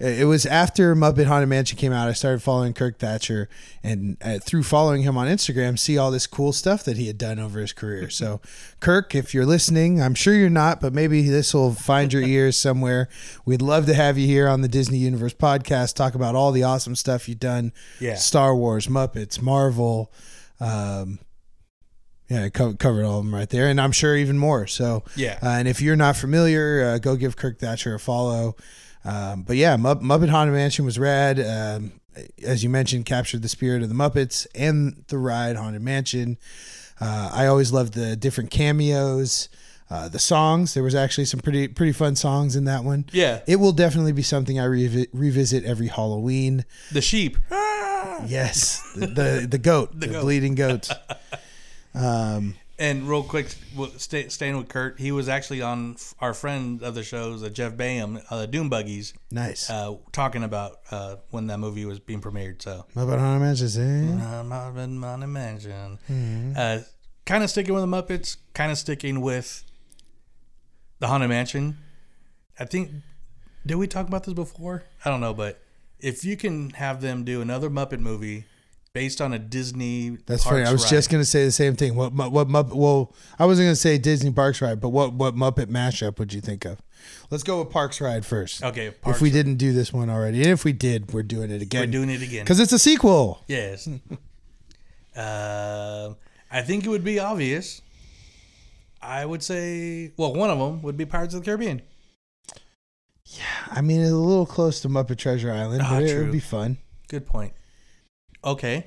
it 0.00 0.26
was 0.26 0.46
after 0.46 0.96
Muppet 0.96 1.26
Haunted 1.26 1.48
Mansion 1.48 1.78
came 1.78 1.92
out. 1.92 2.08
I 2.08 2.12
started 2.12 2.42
following 2.42 2.72
Kirk 2.74 2.98
Thatcher, 2.98 3.48
and 3.84 4.16
uh, 4.20 4.40
through 4.40 4.64
following 4.64 5.02
him 5.02 5.16
on 5.16 5.28
Instagram, 5.28 5.78
see 5.78 5.96
all 5.96 6.10
this 6.10 6.26
cool 6.26 6.52
stuff 6.52 6.82
that 6.84 6.96
he 6.96 7.06
had 7.06 7.16
done 7.18 7.38
over 7.38 7.60
his 7.60 7.72
career. 7.72 8.10
So, 8.10 8.40
Kirk, 8.80 9.14
if 9.14 9.32
you're 9.32 9.46
listening, 9.46 10.02
I'm 10.02 10.14
sure 10.16 10.34
you're 10.34 10.50
not, 10.50 10.80
but 10.80 10.92
maybe 10.92 11.28
this 11.28 11.54
will 11.54 11.72
find 11.72 12.12
your 12.12 12.22
ears 12.36 12.56
somewhere. 12.56 13.08
We'd 13.44 13.62
love 13.62 13.86
to 13.86 13.94
have 13.94 14.18
you 14.18 14.26
here 14.26 14.48
on 14.48 14.62
the 14.62 14.68
Disney 14.68 14.98
Universe 14.98 15.34
podcast. 15.34 15.94
Talk 15.94 16.16
about 16.16 16.34
all 16.34 16.50
the 16.50 16.64
awesome 16.64 16.96
stuff 16.96 17.28
you've 17.28 17.38
done. 17.38 17.72
Yeah. 18.00 18.16
Star 18.16 18.56
Wars, 18.56 18.88
Muppets, 18.88 19.40
Marvel. 19.40 20.12
Um, 20.58 21.20
yeah, 22.28 22.44
I 22.44 22.48
co- 22.50 22.74
covered 22.74 23.04
all 23.04 23.18
of 23.18 23.24
them 23.24 23.34
right 23.34 23.48
there, 23.48 23.68
and 23.68 23.80
I'm 23.80 23.92
sure 23.92 24.16
even 24.16 24.38
more. 24.38 24.66
So, 24.66 25.02
Yeah. 25.16 25.38
Uh, 25.42 25.48
and 25.48 25.68
if 25.68 25.80
you're 25.82 25.96
not 25.96 26.16
familiar, 26.16 26.82
uh, 26.94 26.98
go 26.98 27.16
give 27.16 27.36
Kirk 27.36 27.58
Thatcher 27.58 27.94
a 27.94 28.00
follow. 28.00 28.56
Um, 29.04 29.42
but 29.42 29.56
yeah, 29.56 29.76
Mupp- 29.76 30.00
Muppet 30.02 30.28
Haunted 30.28 30.54
Mansion 30.54 30.84
was 30.84 30.98
rad. 30.98 31.40
Um, 31.40 31.92
as 32.44 32.62
you 32.62 32.68
mentioned, 32.70 33.04
captured 33.06 33.42
the 33.42 33.48
spirit 33.48 33.82
of 33.82 33.88
the 33.88 33.94
Muppets 33.94 34.46
and 34.54 35.02
the 35.08 35.18
ride 35.18 35.56
Haunted 35.56 35.82
Mansion. 35.82 36.38
Uh, 37.00 37.30
I 37.32 37.46
always 37.46 37.72
loved 37.72 37.94
the 37.94 38.14
different 38.16 38.50
cameos, 38.50 39.48
uh, 39.90 40.08
the 40.08 40.18
songs. 40.20 40.74
There 40.74 40.82
was 40.84 40.94
actually 40.94 41.24
some 41.24 41.40
pretty 41.40 41.66
pretty 41.68 41.92
fun 41.92 42.14
songs 42.16 42.54
in 42.54 42.64
that 42.66 42.84
one. 42.84 43.06
Yeah. 43.12 43.40
it 43.48 43.56
will 43.56 43.72
definitely 43.72 44.12
be 44.12 44.22
something 44.22 44.60
I 44.60 44.66
revi- 44.66 45.08
revisit 45.12 45.64
every 45.64 45.88
Halloween. 45.88 46.64
The 46.92 47.00
sheep. 47.02 47.36
Yes, 48.26 48.80
the 48.94 49.06
the, 49.06 49.46
the 49.50 49.58
goat, 49.58 49.90
the, 49.98 50.06
goat. 50.08 50.22
bleeding 50.22 50.54
goat. 50.54 50.88
Um, 51.94 52.54
And 52.78 53.08
real 53.08 53.22
quick, 53.22 53.46
stay, 53.98 54.28
staying 54.28 54.56
with 54.56 54.68
Kurt, 54.68 54.98
he 54.98 55.12
was 55.12 55.28
actually 55.28 55.62
on 55.62 55.96
our 56.20 56.34
friend 56.34 56.82
of 56.82 56.94
the 56.94 57.04
shows, 57.04 57.42
uh, 57.42 57.48
Jeff 57.48 57.74
Baham, 57.74 58.20
uh, 58.30 58.46
Doom 58.46 58.68
Buggies, 58.70 59.14
nice. 59.30 59.70
uh, 59.70 59.94
talking 60.10 60.42
about 60.42 60.78
uh, 60.90 61.16
when 61.30 61.46
that 61.46 61.58
movie 61.58 61.84
was 61.84 62.00
being 62.00 62.20
premiered. 62.20 62.60
So, 62.62 62.86
Muppet 62.96 63.18
Haunted 63.18 63.42
Mansion. 63.42 64.18
eh? 64.18 64.52
Out 64.52 64.76
in 64.78 64.98
my 64.98 65.16
mansion. 65.26 65.98
Mm-hmm. 66.10 66.52
Uh, 66.56 66.78
kind 67.24 67.44
of 67.44 67.50
sticking 67.50 67.74
with 67.74 67.82
the 67.82 67.86
Muppets, 67.88 68.36
kind 68.54 68.72
of 68.72 68.78
sticking 68.78 69.20
with 69.20 69.64
the 70.98 71.06
Haunted 71.06 71.28
Mansion. 71.28 71.76
I 72.58 72.64
think, 72.64 72.90
did 73.64 73.76
we 73.76 73.86
talk 73.86 74.08
about 74.08 74.24
this 74.24 74.34
before? 74.34 74.84
I 75.04 75.10
don't 75.10 75.20
know, 75.20 75.34
but 75.34 75.60
if 76.00 76.24
you 76.24 76.36
can 76.36 76.70
have 76.70 77.00
them 77.00 77.22
do 77.22 77.40
another 77.42 77.70
Muppet 77.70 78.00
movie 78.00 78.46
based 78.94 79.20
on 79.20 79.32
a 79.32 79.38
Disney, 79.38 80.18
That's 80.26 80.44
funny. 80.44 80.64
I 80.64 80.72
was 80.72 80.82
ride- 80.84 80.90
just 80.90 81.10
gonna 81.10 81.24
say 81.24 81.44
the 81.44 81.50
same 81.52 81.76
thing. 81.76 81.94
What 81.94 82.12
what 82.12 82.48
Muppet? 82.48 82.74
Well, 82.74 83.14
I 83.38 83.46
wasn't 83.46 83.66
gonna 83.66 83.76
say 83.76 83.98
Disney 83.98 84.30
Parks 84.30 84.60
ride, 84.60 84.80
but 84.80 84.90
what 84.90 85.12
what 85.14 85.34
Muppet 85.34 85.66
mashup 85.66 86.18
would 86.18 86.32
you 86.32 86.40
think 86.40 86.64
of? 86.64 86.78
Let's 87.30 87.42
go 87.42 87.60
with 87.62 87.70
Parks 87.70 88.00
ride 88.00 88.24
first. 88.24 88.62
Okay, 88.62 88.92
if 89.06 89.20
we 89.20 89.28
Ride. 89.28 89.32
didn't 89.34 89.56
do 89.56 89.72
this 89.72 89.92
one 89.92 90.08
already, 90.08 90.38
and 90.42 90.50
if 90.50 90.64
we 90.64 90.72
did, 90.72 91.12
we're 91.12 91.22
doing 91.24 91.50
it 91.50 91.60
again. 91.62 91.80
We're 91.82 91.86
doing 91.92 92.10
it 92.10 92.22
again. 92.22 92.44
because 92.44 92.60
it's 92.60 92.72
a 92.72 92.78
sequel. 92.78 93.42
Yes. 93.48 93.88
um, 93.88 94.00
I 96.54 96.62
think 96.62 96.84
it 96.84 96.88
would 96.90 97.02
be 97.04 97.18
obvious. 97.18 97.82
I 99.00 99.24
would 99.26 99.42
say, 99.42 100.12
well, 100.16 100.32
one 100.32 100.48
of 100.50 100.58
them 100.60 100.80
would 100.82 100.96
be 100.96 101.04
Pirates 101.04 101.34
of 101.34 101.40
the 101.40 101.44
Caribbean. 101.44 101.82
Yeah, 103.24 103.42
I 103.70 103.80
mean, 103.80 104.00
it's 104.00 104.10
a 104.12 104.14
little 104.16 104.46
close 104.46 104.80
to 104.82 104.88
Muppet 104.88 105.16
Treasure 105.18 105.50
Island, 105.50 105.82
Ah, 105.84 105.90
but 105.94 106.02
it 106.04 106.12
true. 106.12 106.22
would 106.24 106.32
be 106.32 106.38
fun. 106.38 106.78
Good 107.08 107.26
point. 107.26 107.52
Okay. 108.44 108.86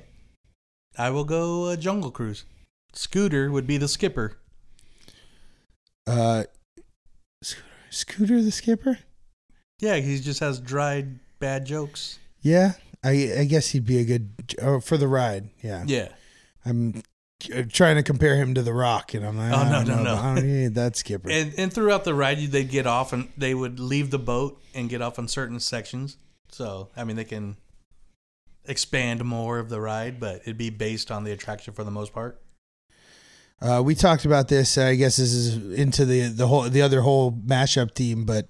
I 0.98 1.10
will 1.10 1.24
go 1.24 1.66
uh, 1.66 1.76
Jungle 1.76 2.10
Cruise. 2.10 2.44
Scooter 2.92 3.50
would 3.50 3.66
be 3.66 3.76
the 3.76 3.88
skipper. 3.88 4.38
Uh, 6.06 6.44
Scooter, 7.42 7.64
Scooter 7.90 8.42
the 8.42 8.52
Skipper. 8.52 8.98
Yeah, 9.80 9.96
he 9.96 10.18
just 10.20 10.40
has 10.40 10.58
dried 10.58 11.18
bad 11.38 11.66
jokes. 11.66 12.18
Yeah, 12.40 12.72
I 13.04 13.32
I 13.40 13.44
guess 13.44 13.68
he'd 13.68 13.84
be 13.84 13.98
a 13.98 14.04
good 14.04 14.54
oh, 14.62 14.80
for 14.80 14.96
the 14.96 15.08
ride. 15.08 15.50
Yeah, 15.62 15.84
Yeah. 15.86 16.08
I'm 16.64 17.02
uh, 17.54 17.62
trying 17.70 17.96
to 17.96 18.02
compare 18.02 18.36
him 18.36 18.54
to 18.54 18.62
the 18.62 18.72
Rock, 18.72 19.14
and 19.14 19.24
I'm 19.24 19.36
like, 19.36 19.52
Oh, 19.52 19.64
no, 19.64 19.82
no, 19.82 19.96
know, 19.96 20.02
no. 20.02 20.16
I 20.16 20.34
don't 20.34 20.46
need 20.46 20.74
that 20.74 20.96
Skipper. 20.96 21.30
And 21.30 21.54
and 21.58 21.72
throughout 21.72 22.04
the 22.04 22.14
ride, 22.14 22.38
they'd 22.38 22.70
get 22.70 22.86
off 22.86 23.12
and 23.12 23.28
they 23.36 23.54
would 23.54 23.78
leave 23.78 24.10
the 24.10 24.18
boat 24.18 24.60
and 24.74 24.88
get 24.88 25.02
off 25.02 25.18
on 25.18 25.28
certain 25.28 25.60
sections. 25.60 26.16
So 26.50 26.88
I 26.96 27.04
mean, 27.04 27.16
they 27.16 27.24
can 27.24 27.56
expand 28.68 29.24
more 29.24 29.58
of 29.58 29.68
the 29.68 29.80
ride, 29.80 30.20
but 30.20 30.42
it'd 30.42 30.58
be 30.58 30.70
based 30.70 31.10
on 31.10 31.24
the 31.24 31.32
attraction 31.32 31.74
for 31.74 31.84
the 31.84 31.90
most 31.90 32.12
part. 32.12 32.40
Uh, 33.60 33.82
we 33.84 33.94
talked 33.94 34.24
about 34.24 34.48
this. 34.48 34.76
I 34.76 34.94
guess 34.96 35.16
this 35.16 35.32
is 35.32 35.78
into 35.78 36.04
the 36.04 36.28
the 36.28 36.46
whole 36.46 36.62
the 36.62 36.82
other 36.82 37.00
whole 37.00 37.32
mashup 37.32 37.94
team, 37.94 38.24
but 38.24 38.48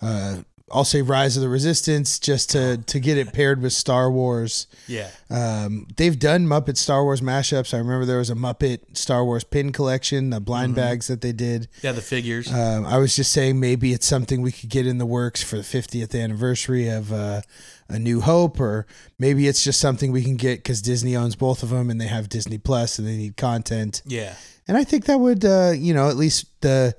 uh, 0.00 0.38
I'll 0.70 0.84
say 0.84 1.02
Rise 1.02 1.36
of 1.36 1.42
the 1.42 1.48
Resistance 1.48 2.18
just 2.18 2.50
to 2.50 2.78
to 2.78 3.00
get 3.00 3.18
it 3.18 3.32
paired 3.32 3.60
with 3.60 3.72
Star 3.72 4.10
Wars. 4.10 4.66
Yeah. 4.86 5.10
Um, 5.30 5.86
they've 5.96 6.18
done 6.18 6.46
Muppet 6.46 6.76
Star 6.76 7.04
Wars 7.04 7.20
mashups. 7.20 7.74
I 7.74 7.78
remember 7.78 8.06
there 8.06 8.18
was 8.18 8.30
a 8.30 8.34
Muppet 8.34 8.96
Star 8.96 9.24
Wars 9.24 9.44
pin 9.44 9.72
collection, 9.72 10.30
the 10.30 10.40
blind 10.40 10.74
bags 10.74 11.06
that 11.08 11.20
they 11.20 11.32
did. 11.32 11.68
Yeah, 11.82 11.92
the 11.92 12.02
figures. 12.02 12.52
Um, 12.52 12.86
I 12.86 12.98
was 12.98 13.16
just 13.16 13.32
saying 13.32 13.60
maybe 13.60 13.92
it's 13.92 14.06
something 14.06 14.42
we 14.42 14.52
could 14.52 14.70
get 14.70 14.86
in 14.86 14.98
the 14.98 15.06
works 15.06 15.42
for 15.42 15.56
the 15.56 15.62
50th 15.62 16.18
anniversary 16.18 16.88
of 16.88 17.12
uh, 17.12 17.42
A 17.88 17.98
New 17.98 18.20
Hope, 18.20 18.60
or 18.60 18.86
maybe 19.18 19.48
it's 19.48 19.64
just 19.64 19.80
something 19.80 20.12
we 20.12 20.22
can 20.22 20.36
get 20.36 20.58
because 20.58 20.82
Disney 20.82 21.16
owns 21.16 21.36
both 21.36 21.62
of 21.62 21.70
them 21.70 21.88
and 21.88 22.00
they 22.00 22.06
have 22.06 22.28
Disney 22.28 22.58
Plus 22.58 22.98
and 22.98 23.08
they 23.08 23.16
need 23.16 23.36
content. 23.36 24.02
yeah. 24.04 24.34
And 24.66 24.76
I 24.76 24.84
think 24.84 25.06
that 25.06 25.18
would, 25.18 25.46
uh, 25.46 25.72
you 25.74 25.94
know, 25.94 26.10
at 26.10 26.16
least 26.16 26.60
the 26.60 26.94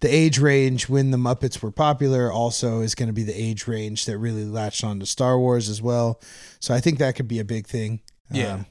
the 0.00 0.12
age 0.12 0.40
range 0.40 0.88
when 0.88 1.12
the 1.12 1.16
Muppets 1.16 1.62
were 1.62 1.70
popular 1.70 2.32
also 2.32 2.80
is 2.80 2.96
going 2.96 3.06
to 3.06 3.12
be 3.12 3.22
the 3.22 3.40
age 3.40 3.68
range 3.68 4.06
that 4.06 4.18
really 4.18 4.44
latched 4.44 4.82
on 4.82 4.98
to 4.98 5.06
Star 5.06 5.38
Wars 5.38 5.68
as 5.68 5.80
well. 5.80 6.20
So 6.58 6.74
I 6.74 6.80
think 6.80 6.98
that 6.98 7.14
could 7.14 7.28
be 7.28 7.38
a 7.38 7.44
big 7.44 7.68
thing. 7.68 8.00
Yeah. 8.32 8.54
Um, 8.54 8.66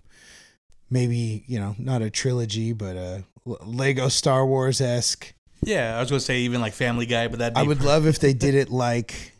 maybe 0.90 1.46
you 1.48 1.58
know, 1.58 1.76
not 1.80 2.02
a 2.02 2.10
trilogy, 2.10 2.74
but 2.74 2.98
a 2.98 3.24
Lego 3.46 4.10
Star 4.10 4.46
Wars 4.46 4.82
esque. 4.82 5.34
Yeah, 5.64 5.96
I 5.96 6.02
was 6.02 6.10
gonna 6.10 6.20
say 6.20 6.40
even 6.40 6.60
like 6.60 6.74
Family 6.74 7.06
Guy, 7.06 7.30
but 7.30 7.40
that 7.40 7.54
I 7.56 7.64
would 7.64 7.84
love 7.86 8.06
if 8.06 8.20
they 8.20 8.34
did 8.34 8.56
it 8.56 8.70
like 8.70 9.31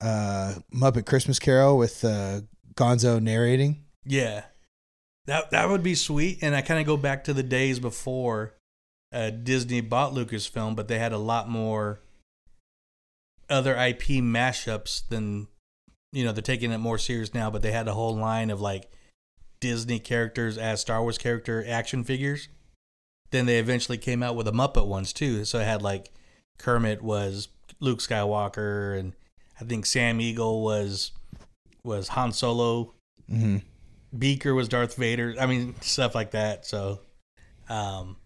uh, 0.00 0.54
Muppet 0.74 1.06
Christmas 1.06 1.38
Carol 1.38 1.76
with 1.76 2.04
uh, 2.04 2.42
Gonzo 2.74 3.20
narrating. 3.20 3.84
Yeah, 4.04 4.44
that 5.26 5.50
that 5.50 5.68
would 5.68 5.82
be 5.82 5.94
sweet. 5.94 6.38
And 6.42 6.54
I 6.54 6.62
kind 6.62 6.80
of 6.80 6.86
go 6.86 6.96
back 6.96 7.24
to 7.24 7.34
the 7.34 7.42
days 7.42 7.78
before 7.78 8.54
uh, 9.12 9.30
Disney 9.30 9.80
bought 9.80 10.12
Lucasfilm, 10.12 10.76
but 10.76 10.88
they 10.88 10.98
had 10.98 11.12
a 11.12 11.18
lot 11.18 11.48
more 11.48 12.00
other 13.50 13.74
IP 13.74 14.22
mashups 14.22 15.06
than 15.08 15.48
you 16.12 16.24
know. 16.24 16.32
They're 16.32 16.42
taking 16.42 16.72
it 16.72 16.78
more 16.78 16.98
serious 16.98 17.34
now, 17.34 17.50
but 17.50 17.62
they 17.62 17.72
had 17.72 17.88
a 17.88 17.94
whole 17.94 18.16
line 18.16 18.50
of 18.50 18.60
like 18.60 18.90
Disney 19.60 19.98
characters 19.98 20.56
as 20.58 20.80
Star 20.80 21.02
Wars 21.02 21.18
character 21.18 21.64
action 21.66 22.04
figures. 22.04 22.48
Then 23.30 23.46
they 23.46 23.58
eventually 23.58 23.98
came 23.98 24.22
out 24.22 24.36
with 24.36 24.46
the 24.46 24.52
Muppet 24.52 24.86
ones 24.86 25.12
too. 25.12 25.44
So 25.44 25.58
it 25.58 25.64
had 25.64 25.82
like 25.82 26.10
Kermit 26.58 27.02
was 27.02 27.48
Luke 27.80 27.98
Skywalker, 27.98 28.98
and 28.98 29.12
I 29.60 29.64
think 29.64 29.86
Sam 29.86 30.20
Eagle 30.20 30.62
was 30.62 31.12
was 31.84 32.08
Han 32.08 32.32
Solo. 32.32 32.94
Mm-hmm. 33.30 33.58
Beaker 34.18 34.54
was 34.54 34.68
Darth 34.68 34.96
Vader. 34.96 35.34
I 35.38 35.46
mean, 35.46 35.74
stuff 35.80 36.14
like 36.14 36.30
that. 36.30 36.64
So, 36.66 37.00
um, 37.68 38.16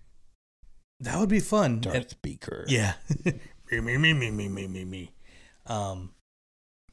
that 1.00 1.18
would 1.18 1.28
be 1.28 1.40
fun. 1.40 1.80
Darth 1.80 1.94
And- 1.96 2.22
Beaker. 2.22 2.64
yeah. 2.68 2.94
me, 3.70 3.80
me, 3.80 3.96
me, 3.98 4.12
me, 4.12 4.30
me, 4.30 4.48
me, 4.48 4.66
me, 4.68 4.84
me. 4.84 5.10
Um, 5.66 6.12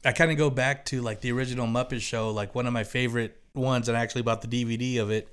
I 0.04 0.12
kind 0.12 0.30
of 0.30 0.38
go 0.38 0.50
back 0.50 0.84
to 0.86 1.02
like 1.02 1.20
the 1.20 1.30
original 1.32 1.66
Muppet 1.66 2.00
Show, 2.00 2.30
like 2.30 2.54
one 2.54 2.66
of 2.66 2.72
my 2.72 2.84
favorite 2.84 3.36
ones, 3.54 3.88
and 3.88 3.96
I 3.96 4.00
actually 4.00 4.22
bought 4.22 4.42
the 4.42 4.48
DVD 4.48 5.00
of 5.00 5.10
it. 5.10 5.28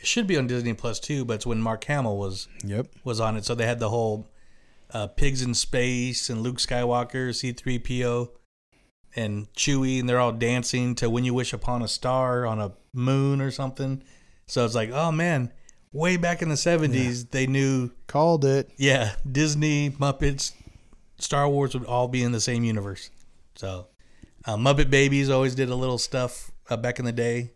It 0.00 0.06
should 0.06 0.26
be 0.26 0.36
on 0.36 0.46
Disney 0.46 0.74
Plus 0.74 0.98
too, 1.00 1.24
but 1.24 1.34
it's 1.34 1.46
when 1.46 1.60
Mark 1.60 1.84
Hamill 1.84 2.16
was 2.16 2.48
Yep. 2.64 2.88
was 3.04 3.20
on 3.20 3.36
it. 3.36 3.44
So 3.44 3.54
they 3.54 3.66
had 3.66 3.80
the 3.80 3.90
whole 3.90 4.28
uh, 4.92 5.08
pigs 5.08 5.42
in 5.42 5.54
space 5.54 6.30
and 6.30 6.42
Luke 6.42 6.56
Skywalker, 6.58 7.34
C 7.34 7.52
three 7.52 7.78
PO, 7.78 8.30
and 9.16 9.52
Chewie, 9.54 10.00
and 10.00 10.08
they're 10.08 10.20
all 10.20 10.32
dancing 10.32 10.94
to 10.96 11.08
"When 11.10 11.24
You 11.24 11.34
Wish 11.34 11.52
Upon 11.52 11.82
a 11.82 11.88
Star" 11.88 12.46
on 12.46 12.60
a 12.60 12.72
moon 12.92 13.40
or 13.40 13.50
something. 13.50 14.02
So 14.46 14.64
it's 14.64 14.74
like, 14.74 14.90
oh 14.92 15.10
man, 15.12 15.52
way 15.92 16.16
back 16.16 16.42
in 16.42 16.48
the 16.48 16.56
seventies, 16.56 17.26
they 17.26 17.46
knew 17.46 17.90
Called 18.06 18.44
it. 18.44 18.70
yeah, 18.76 19.12
Disney, 19.30 19.90
Muppets, 19.90 20.52
Star 21.18 21.48
Wars 21.48 21.74
would 21.74 21.86
all 21.86 22.08
be 22.08 22.22
in 22.22 22.32
the 22.32 22.40
same 22.40 22.64
universe. 22.64 23.10
So, 23.56 23.86
uh, 24.46 24.56
Muppet 24.56 24.90
Babies 24.90 25.30
always 25.30 25.54
did 25.54 25.70
a 25.70 25.74
little 25.74 25.98
stuff 25.98 26.50
uh, 26.68 26.76
back 26.76 26.98
in 26.98 27.04
the 27.04 27.12
day. 27.12 27.52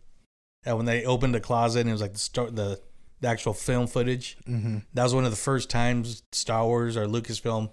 Uh, 0.68 0.76
when 0.76 0.86
they 0.86 1.04
opened 1.04 1.34
a 1.36 1.40
closet 1.40 1.80
and 1.80 1.88
it 1.88 1.92
was 1.92 2.00
like 2.00 2.12
the 2.14 2.18
start 2.18 2.54
the, 2.56 2.80
the 3.20 3.28
actual 3.28 3.52
film 3.54 3.86
footage. 3.86 4.36
Mhm. 4.48 4.84
That 4.94 5.02
was 5.04 5.14
one 5.14 5.24
of 5.24 5.30
the 5.30 5.36
first 5.36 5.70
times 5.70 6.22
Star 6.32 6.64
Wars 6.64 6.96
or 6.96 7.06
Lucasfilm 7.06 7.70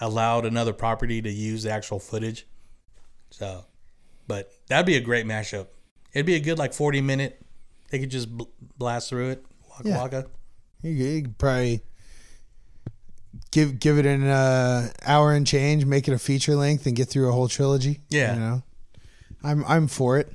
allowed 0.00 0.44
another 0.46 0.72
property 0.72 1.20
to 1.22 1.30
use 1.30 1.62
the 1.64 1.70
actual 1.70 1.98
footage. 1.98 2.46
So, 3.32 3.64
but 4.28 4.52
that'd 4.68 4.86
be 4.86 4.96
a 4.96 5.00
great 5.00 5.26
mashup. 5.26 5.66
It'd 6.12 6.26
be 6.26 6.34
a 6.34 6.40
good 6.40 6.58
like 6.58 6.72
forty 6.74 7.00
minute. 7.00 7.44
They 7.90 7.98
could 7.98 8.10
just 8.10 8.30
bl- 8.30 8.44
blast 8.78 9.08
through 9.08 9.30
it. 9.30 9.44
Waka 9.70 9.88
Yeah. 9.88 9.96
waka. 9.98 10.26
You, 10.82 10.90
you 10.90 11.22
could 11.22 11.38
probably 11.38 11.80
give 13.50 13.78
give 13.80 13.98
it 13.98 14.06
an 14.06 14.26
uh, 14.26 14.90
hour 15.04 15.32
and 15.32 15.46
change, 15.46 15.84
make 15.84 16.08
it 16.08 16.12
a 16.12 16.18
feature 16.18 16.54
length, 16.54 16.86
and 16.86 16.94
get 16.94 17.08
through 17.08 17.28
a 17.28 17.32
whole 17.32 17.48
trilogy. 17.48 18.00
Yeah. 18.10 18.34
you 18.34 18.40
know, 18.40 18.62
I'm 19.42 19.64
I'm 19.66 19.88
for 19.88 20.18
it. 20.18 20.32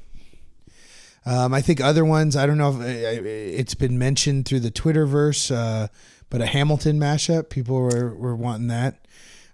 Um, 1.26 1.54
I 1.54 1.62
think 1.62 1.82
other 1.82 2.06
ones. 2.06 2.36
I 2.38 2.46
don't 2.46 2.58
know 2.58 2.80
if 2.82 2.86
it's 3.26 3.76
been 3.76 4.00
mentioned 4.00 4.46
through 4.46 4.62
the 4.62 4.72
Twitterverse, 4.72 5.54
uh, 5.54 5.88
but 6.30 6.42
a 6.42 6.46
Hamilton 6.46 7.00
mashup. 7.00 7.50
People 7.50 7.76
were, 7.82 8.16
were 8.16 8.36
wanting 8.36 8.68
that. 8.68 9.06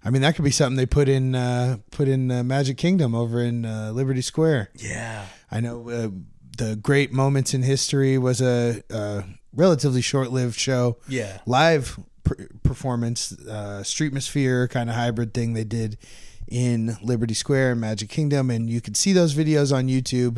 I 0.06 0.10
mean, 0.10 0.22
that 0.22 0.36
could 0.36 0.44
be 0.44 0.52
something 0.52 0.76
they 0.76 0.86
put 0.86 1.08
in 1.08 1.36
uh, 1.36 1.78
put 1.92 2.08
in 2.08 2.30
uh, 2.30 2.44
Magic 2.44 2.78
Kingdom 2.78 3.16
over 3.16 3.42
in 3.42 3.66
uh, 3.66 3.92
Liberty 3.94 4.22
Square. 4.22 4.70
Yeah. 4.76 5.26
I 5.50 5.60
know 5.60 5.90
uh, 5.90 6.10
the 6.58 6.76
Great 6.76 7.14
Moments 7.14 7.54
in 7.54 7.64
History 7.64 8.18
was 8.18 8.42
a, 8.42 8.84
a 8.90 9.24
relatively 9.54 10.02
short-lived 10.02 10.60
show. 10.60 10.98
Yeah. 11.08 11.40
live 11.46 11.98
per- 12.24 12.50
performance, 12.64 13.32
uh, 13.48 13.82
Streetmosphere 13.84 14.70
kind 14.70 14.90
of 14.90 14.96
hybrid 14.96 15.34
thing 15.34 15.54
they 15.54 15.64
did 15.64 15.98
in 16.48 16.98
Liberty 17.02 17.34
Square 17.34 17.72
and 17.72 17.82
Magic 17.82 18.10
Kingdom, 18.10 18.50
and 18.50 18.70
you 18.70 18.82
can 18.82 18.96
see 18.96 19.14
those 19.14 19.34
videos 19.34 19.76
on 19.76 19.88
YouTube. 19.88 20.38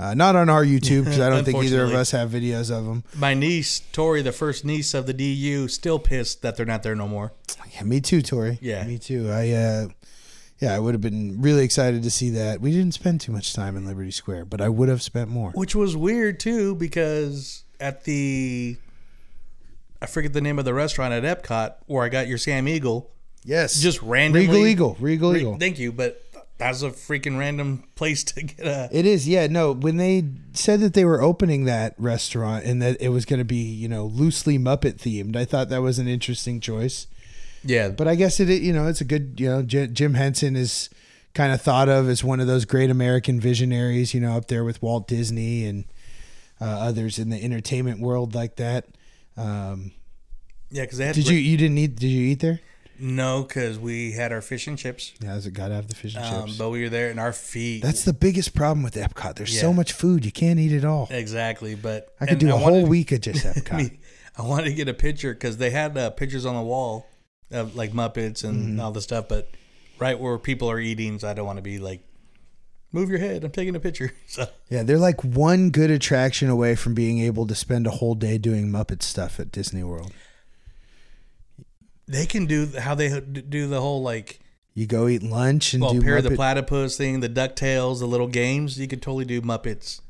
Uh, 0.00 0.14
not 0.14 0.34
on 0.34 0.48
our 0.48 0.64
YouTube 0.64 1.04
because 1.04 1.20
I 1.20 1.28
don't 1.28 1.44
think 1.44 1.62
either 1.62 1.84
of 1.84 1.92
us 1.92 2.12
have 2.12 2.30
videos 2.30 2.70
of 2.74 2.86
them. 2.86 3.04
My 3.14 3.34
niece 3.34 3.80
Tori, 3.92 4.22
the 4.22 4.32
first 4.32 4.64
niece 4.64 4.94
of 4.94 5.06
the 5.06 5.12
DU, 5.12 5.68
still 5.68 5.98
pissed 5.98 6.40
that 6.40 6.56
they're 6.56 6.64
not 6.64 6.82
there 6.82 6.94
no 6.94 7.06
more. 7.06 7.32
Yeah, 7.74 7.82
me 7.82 8.00
too, 8.00 8.22
Tori. 8.22 8.58
Yeah. 8.62 8.86
me 8.86 8.98
too. 8.98 9.28
I 9.30 9.50
uh, 9.50 9.88
yeah, 10.58 10.74
I 10.74 10.78
would 10.78 10.94
have 10.94 11.02
been 11.02 11.42
really 11.42 11.64
excited 11.64 12.02
to 12.02 12.10
see 12.10 12.30
that. 12.30 12.62
We 12.62 12.72
didn't 12.72 12.92
spend 12.92 13.20
too 13.20 13.32
much 13.32 13.52
time 13.52 13.76
in 13.76 13.84
Liberty 13.84 14.10
Square, 14.10 14.46
but 14.46 14.62
I 14.62 14.70
would 14.70 14.88
have 14.88 15.02
spent 15.02 15.28
more. 15.28 15.50
Which 15.52 15.74
was 15.74 15.96
weird 15.96 16.40
too, 16.40 16.74
because 16.76 17.64
at 17.78 18.04
the 18.04 18.78
I 20.00 20.06
forget 20.06 20.32
the 20.32 20.40
name 20.40 20.58
of 20.58 20.64
the 20.64 20.72
restaurant 20.72 21.12
at 21.12 21.24
Epcot 21.24 21.74
where 21.86 22.04
I 22.04 22.08
got 22.08 22.26
your 22.26 22.38
Sam 22.38 22.68
Eagle. 22.68 23.10
Yes, 23.42 23.80
Just 23.80 24.02
randomly 24.02 24.46
Regal 24.48 24.66
Eagle, 24.66 24.96
Regal 25.00 25.32
Re- 25.32 25.40
Eagle. 25.40 25.58
Thank 25.58 25.78
you, 25.78 25.92
but 25.92 26.22
that's 26.60 26.82
a 26.82 26.90
freaking 26.90 27.38
random 27.38 27.84
place 27.96 28.22
to 28.24 28.42
get 28.42 28.64
a 28.64 28.88
It 28.92 29.06
is, 29.06 29.26
yeah. 29.26 29.46
No, 29.48 29.72
when 29.72 29.96
they 29.96 30.24
said 30.52 30.80
that 30.80 30.94
they 30.94 31.04
were 31.04 31.20
opening 31.20 31.64
that 31.64 31.94
restaurant 31.98 32.64
and 32.64 32.80
that 32.82 33.00
it 33.00 33.08
was 33.08 33.24
going 33.24 33.38
to 33.40 33.44
be, 33.44 33.56
you 33.56 33.88
know, 33.88 34.04
loosely 34.04 34.58
Muppet 34.58 34.98
themed, 34.98 35.36
I 35.36 35.44
thought 35.44 35.70
that 35.70 35.82
was 35.82 35.98
an 35.98 36.06
interesting 36.06 36.60
choice. 36.60 37.06
Yeah. 37.64 37.88
But 37.88 38.08
I 38.08 38.14
guess 38.14 38.38
it, 38.40 38.48
you 38.62 38.72
know, 38.72 38.86
it's 38.86 39.00
a 39.00 39.04
good, 39.04 39.40
you 39.40 39.48
know, 39.48 39.62
J- 39.62 39.88
Jim 39.88 40.14
Henson 40.14 40.54
is 40.54 40.90
kind 41.34 41.52
of 41.52 41.60
thought 41.60 41.88
of 41.88 42.08
as 42.08 42.22
one 42.22 42.40
of 42.40 42.46
those 42.46 42.64
great 42.64 42.90
American 42.90 43.40
visionaries, 43.40 44.14
you 44.14 44.20
know, 44.20 44.36
up 44.36 44.48
there 44.48 44.64
with 44.64 44.82
Walt 44.82 45.08
Disney 45.08 45.64
and 45.64 45.84
uh, 46.60 46.64
others 46.64 47.18
in 47.18 47.30
the 47.30 47.42
entertainment 47.42 48.00
world 48.00 48.34
like 48.34 48.56
that. 48.56 48.86
Um, 49.36 49.92
Yeah, 50.70 50.82
because 50.82 50.98
they 50.98 51.06
had 51.06 51.14
did 51.14 51.28
you 51.28 51.38
you 51.38 51.56
didn't 51.56 51.78
eat? 51.78 51.96
Did 51.96 52.08
you 52.08 52.26
eat 52.26 52.40
there? 52.40 52.60
No, 53.00 53.42
because 53.42 53.78
we 53.78 54.12
had 54.12 54.32
our 54.32 54.40
fish 54.42 54.66
and 54.66 54.76
chips. 54.78 55.12
Yeah, 55.20 55.36
it 55.36 55.52
got 55.54 55.68
to 55.68 55.74
have 55.74 55.88
the 55.88 55.94
fish 55.94 56.14
and 56.14 56.24
Um, 56.24 56.46
chips. 56.46 56.58
but 56.58 56.70
we 56.70 56.82
were 56.82 56.88
there 56.88 57.10
and 57.10 57.18
our 57.18 57.32
feet. 57.32 57.82
That's 57.82 58.04
the 58.04 58.12
biggest 58.12 58.54
problem 58.54 58.82
with 58.82 58.94
Epcot. 58.94 59.36
There's 59.36 59.58
so 59.58 59.70
Yeah. 59.70 59.76
much 59.76 59.92
food 59.92 60.24
you 60.24 60.32
can't 60.32 60.58
eat 60.60 60.72
it 60.72 60.84
all. 60.84 61.08
exactly. 61.10 61.74
But 61.74 62.14
I 62.20 62.26
could 62.26 62.32
and 62.32 62.40
do 62.40 62.48
a 62.54 62.58
whole 62.58 62.72
wanted- 62.72 62.88
week 62.88 63.12
of 63.12 63.20
just 63.22 63.44
Epcot. 63.44 63.96
I 64.36 64.42
wanted 64.42 64.64
to 64.70 64.74
get 64.74 64.88
a 64.88 64.94
picture 64.94 65.32
because 65.34 65.56
they 65.56 65.70
had 65.70 65.96
uh, 65.98 66.10
pictures 66.10 66.46
on 66.46 66.54
the 66.54 66.62
wall 66.62 67.06
of 67.50 67.74
like 67.74 67.92
Muppets 67.92 68.44
and 68.44 68.58
Mm-hmm. 68.70 68.80
all 68.80 68.92
the 68.92 69.00
stuff, 69.02 69.26
but 69.28 69.50
right 69.98 70.18
where 70.18 70.38
people 70.38 70.70
are 70.70 70.78
eating, 70.80 71.18
so 71.18 71.28
I 71.28 71.34
don't 71.34 71.46
want 71.46 71.58
to 71.58 71.62
be 71.62 71.78
like, 71.78 72.00
move 72.92 73.10
your 73.10 73.18
head. 73.18 73.44
I'm 73.44 73.50
taking 73.50 73.74
a 73.76 73.80
picture. 73.80 74.12
So 74.28 74.46
Yeah, 74.70 74.82
they're 74.84 74.98
like 74.98 75.22
one 75.24 75.70
good 75.70 75.90
attraction 75.90 76.48
away 76.48 76.74
from 76.76 76.94
being 76.94 77.18
able 77.20 77.46
to 77.48 77.54
spend 77.54 77.86
a 77.86 77.90
whole 77.90 78.14
day 78.14 78.38
doing 78.38 78.68
Muppet 78.70 79.02
stuff 79.02 79.40
at 79.40 79.50
Disney 79.52 79.82
World. 79.82 80.12
They 82.10 82.26
can 82.26 82.46
do 82.46 82.66
how 82.78 82.94
they 82.94 83.20
do 83.20 83.66
the 83.66 83.80
whole 83.80 84.02
like 84.02 84.40
You 84.74 84.86
go 84.86 85.08
eat 85.08 85.22
lunch 85.22 85.74
and 85.74 85.82
well, 85.82 85.92
do 85.92 86.02
Perry 86.02 86.20
the 86.20 86.30
Platypus 86.30 86.96
thing, 86.96 87.20
the 87.20 87.28
Ducktales, 87.28 88.00
the 88.00 88.06
little 88.06 88.26
games. 88.26 88.78
You 88.78 88.88
could 88.88 89.00
totally 89.00 89.24
do 89.24 89.40
Muppets 89.40 90.00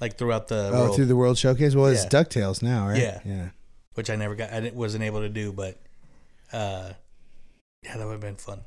like 0.00 0.18
throughout 0.18 0.48
the 0.48 0.70
oh, 0.72 0.72
world, 0.72 0.96
through 0.96 1.06
the 1.06 1.16
World 1.16 1.38
Showcase. 1.38 1.74
Well, 1.74 1.86
it's 1.86 2.04
Yeah. 2.04 2.10
Ducktales 2.10 2.62
now, 2.62 2.88
right? 2.88 3.00
Yeah. 3.00 3.20
yeah. 3.24 3.48
which 3.94 4.10
I 4.10 4.16
never 4.16 4.34
got. 4.34 4.52
I 4.52 4.70
wasn't 4.74 5.04
able 5.04 5.20
to 5.20 5.28
do, 5.28 5.52
but 5.52 5.78
uh, 6.52 6.92
yeah, 7.82 7.96
that 7.96 8.04
would 8.04 8.12
have 8.12 8.20
been 8.20 8.36
fun. 8.36 8.60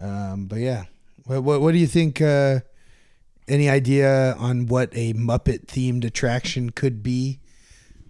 Um, 0.00 0.46
but 0.46 0.60
yeah, 0.60 0.84
what, 1.24 1.42
what 1.42 1.60
what 1.60 1.72
do 1.72 1.78
you 1.78 1.86
think? 1.86 2.20
Uh, 2.20 2.60
any 3.48 3.68
idea 3.68 4.34
on 4.38 4.66
what 4.66 4.90
a 4.92 5.14
Muppet 5.14 5.66
themed 5.66 6.04
attraction 6.04 6.70
could 6.70 7.02
be? 7.02 7.40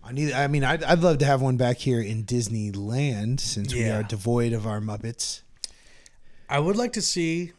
On 0.08 0.16
either, 0.16 0.34
I 0.34 0.46
mean, 0.46 0.64
I'd, 0.64 0.82
I'd 0.84 1.00
love 1.00 1.18
to 1.18 1.26
have 1.26 1.42
one 1.42 1.56
back 1.58 1.76
here 1.78 2.00
in 2.00 2.24
Disneyland 2.24 3.40
since 3.40 3.74
we 3.74 3.80
Yeah. 3.84 3.98
are 3.98 4.02
devoid 4.02 4.52
of 4.54 4.66
our 4.66 4.80
Muppets. 4.80 5.42
I 6.48 6.58
would 6.60 6.76
like 6.76 6.94
to 6.94 7.02
see. 7.02 7.52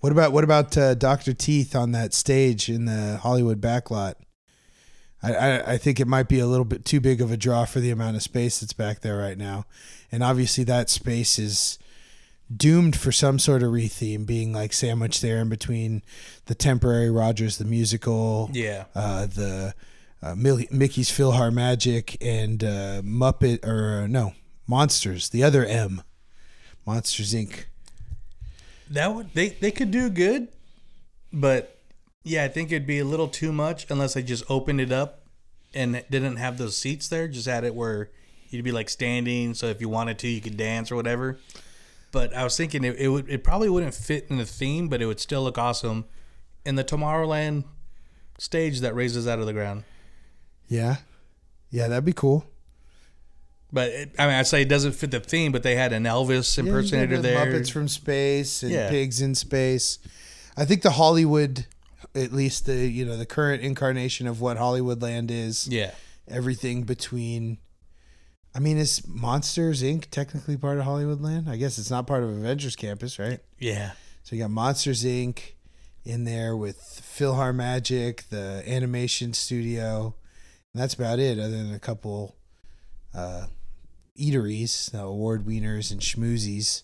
What 0.00 0.10
about 0.12 0.32
what 0.32 0.42
about 0.44 0.76
uh, 0.76 0.94
Doctor 0.94 1.32
Teeth 1.32 1.74
on 1.76 1.92
that 1.92 2.12
stage 2.12 2.68
in 2.68 2.86
the 2.86 3.18
Hollywood 3.22 3.60
backlot? 3.60 4.14
I, 5.22 5.34
I 5.34 5.72
I 5.74 5.78
think 5.78 6.00
it 6.00 6.06
might 6.08 6.28
be 6.28 6.40
a 6.40 6.46
little 6.46 6.64
bit 6.64 6.84
too 6.84 7.00
big 7.00 7.20
of 7.20 7.30
a 7.30 7.36
draw 7.36 7.64
for 7.64 7.78
the 7.80 7.90
amount 7.90 8.16
of 8.16 8.22
space 8.22 8.58
that's 8.60 8.72
back 8.72 9.00
there 9.00 9.16
right 9.16 9.38
now, 9.38 9.64
and 10.12 10.22
obviously 10.24 10.64
that 10.64 10.90
space 10.90 11.38
is 11.38 11.78
doomed 12.54 12.96
for 12.96 13.10
some 13.12 13.38
sort 13.38 13.62
of 13.62 13.70
retheme, 13.70 14.26
being 14.26 14.52
like 14.52 14.72
sandwiched 14.72 15.22
there 15.22 15.38
in 15.38 15.48
between 15.48 16.02
the 16.46 16.54
temporary 16.54 17.10
Rogers 17.10 17.58
the 17.58 17.64
musical, 17.64 18.50
Yeah. 18.52 18.84
uh, 18.94 19.26
the 19.26 19.74
uh, 20.22 20.34
Mickey's 20.34 21.10
PhilharMagic, 21.10 22.16
and 22.20 22.64
uh, 22.64 23.02
Muppet 23.02 23.64
or 23.66 24.02
uh, 24.02 24.06
no 24.06 24.32
Monsters, 24.66 25.28
the 25.28 25.42
other 25.42 25.64
M, 25.64 26.02
Monsters 26.86 27.34
Inc. 27.34 27.64
That 28.90 29.14
would 29.14 29.34
they 29.34 29.50
they 29.50 29.70
could 29.70 29.90
do 29.90 30.08
good, 30.10 30.48
but 31.32 31.78
yeah, 32.24 32.44
I 32.44 32.48
think 32.48 32.72
it'd 32.72 32.86
be 32.86 32.98
a 32.98 33.04
little 33.04 33.28
too 33.28 33.52
much 33.52 33.86
unless 33.90 34.16
I 34.16 34.22
just 34.22 34.44
opened 34.48 34.80
it 34.80 34.92
up 34.92 35.22
and 35.74 36.02
didn't 36.10 36.36
have 36.36 36.58
those 36.58 36.76
seats 36.76 37.08
there. 37.08 37.28
Just 37.28 37.46
had 37.46 37.64
it 37.64 37.74
where 37.74 38.10
you'd 38.50 38.64
be 38.64 38.72
like 38.72 38.88
standing, 38.88 39.54
so 39.54 39.66
if 39.66 39.80
you 39.80 39.88
wanted 39.88 40.18
to, 40.20 40.28
you 40.28 40.40
could 40.40 40.56
dance 40.56 40.90
or 40.90 40.96
whatever. 40.96 41.38
But 42.12 42.34
I 42.34 42.44
was 42.44 42.56
thinking 42.56 42.84
it, 42.84 42.96
it 42.96 43.08
would 43.08 43.28
it 43.28 43.44
probably 43.44 43.68
wouldn't 43.68 43.94
fit 43.94 44.26
in 44.30 44.38
the 44.38 44.46
theme, 44.46 44.88
but 44.88 45.02
it 45.02 45.06
would 45.06 45.20
still 45.20 45.42
look 45.42 45.58
awesome 45.58 46.06
in 46.64 46.76
the 46.76 46.84
Tomorrowland 46.84 47.64
stage 48.38 48.80
that 48.80 48.94
raises 48.94 49.28
out 49.28 49.38
of 49.38 49.46
the 49.46 49.52
ground. 49.52 49.84
Yeah, 50.68 50.96
yeah, 51.70 51.88
that'd 51.88 52.04
be 52.04 52.12
cool. 52.12 52.44
But 53.72 53.90
it, 53.90 54.14
I 54.18 54.26
mean, 54.26 54.34
I'd 54.36 54.46
say 54.46 54.62
it 54.62 54.68
doesn't 54.68 54.92
fit 54.92 55.10
the 55.10 55.20
theme, 55.20 55.52
but 55.52 55.62
they 55.62 55.74
had 55.74 55.92
an 55.92 56.04
Elvis 56.04 56.56
impersonator 56.58 57.16
Yeah, 57.16 57.20
the 57.20 57.28
there. 57.28 57.46
Muppets 57.46 57.70
from 57.70 57.88
space 57.88 58.62
and 58.62 58.72
Yeah. 58.72 58.88
pigs 58.88 59.20
in 59.20 59.34
space. 59.34 59.98
I 60.56 60.64
think 60.64 60.82
the 60.82 60.92
Hollywood, 60.92 61.66
at 62.14 62.32
least 62.32 62.66
the 62.66 62.86
you 62.88 63.04
know 63.04 63.16
the 63.16 63.26
current 63.26 63.62
incarnation 63.62 64.26
of 64.26 64.40
what 64.40 64.56
Hollywood 64.56 65.02
Land 65.02 65.30
is. 65.30 65.66
Yeah. 65.68 65.90
Everything 66.28 66.84
between. 66.84 67.58
I 68.54 68.58
mean, 68.58 68.78
is 68.78 69.06
Monsters 69.06 69.82
Inc. 69.82 70.06
technically 70.10 70.56
part 70.56 70.78
of 70.78 70.84
Hollywood 70.84 71.20
Land? 71.20 71.46
I 71.50 71.56
guess 71.56 71.76
it's 71.76 71.90
not 71.90 72.06
part 72.06 72.22
of 72.22 72.30
Avengers 72.30 72.74
Campus, 72.74 73.18
right? 73.18 73.40
Yeah. 73.58 73.90
So 74.22 74.34
you 74.34 74.42
got 74.42 74.50
Monsters 74.50 75.04
Inc. 75.04 75.40
in 76.04 76.24
there 76.24 76.56
with 76.56 76.78
PhilharMagic, 76.80 78.28
the 78.30 78.62
animation 78.66 79.34
studio, 79.34 80.14
and 80.76 80.82
that's 80.82 80.92
about 80.92 81.18
it. 81.18 81.38
Other 81.38 81.56
than 81.56 81.72
a 81.72 81.78
couple 81.78 82.36
uh, 83.14 83.46
eateries, 84.18 84.90
the 84.90 85.00
award 85.00 85.46
wieners 85.46 85.90
and 85.90 86.00
schmoozies. 86.02 86.82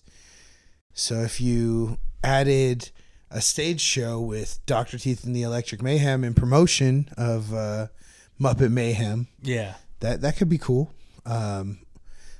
So 0.93 1.21
if 1.21 1.39
you 1.39 1.99
added 2.23 2.89
a 3.29 3.39
stage 3.39 3.81
show 3.81 4.19
with 4.19 4.59
Doctor 4.65 4.97
Teeth 4.97 5.23
and 5.25 5.35
the 5.35 5.43
Electric 5.43 5.83
Mayhem 5.83 6.23
in 6.23 6.33
promotion 6.33 7.07
of 7.17 7.53
uh, 7.53 7.87
Muppet 8.41 8.71
Mayhem, 8.71 9.27
Yeah. 9.43 9.75
that 9.99 10.21
that 10.21 10.37
could 10.37 10.49
be 10.49 10.57
cool. 10.57 10.91
Um, 11.25 11.79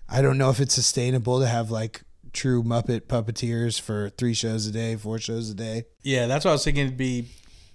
I 0.10 0.24
don't 0.24 0.40
know 0.40 0.50
if 0.50 0.60
it's 0.60 0.74
sustainable 0.74 1.40
to 1.40 1.48
have 1.48 1.70
like 1.70 2.02
true 2.34 2.64
Muppet 2.64 3.02
puppeteers 3.02 3.80
for 3.80 4.10
three 4.10 4.34
shows 4.34 4.66
a 4.66 4.72
day, 4.72 4.96
four 4.96 5.20
shows 5.20 5.52
a 5.52 5.54
day. 5.54 5.84
Yeah, 6.02 6.26
that's 6.26 6.46
what 6.46 6.52
I 6.52 6.54
was 6.54 6.64
thinking 6.64 6.86
it'd 6.88 6.98
be 6.98 7.28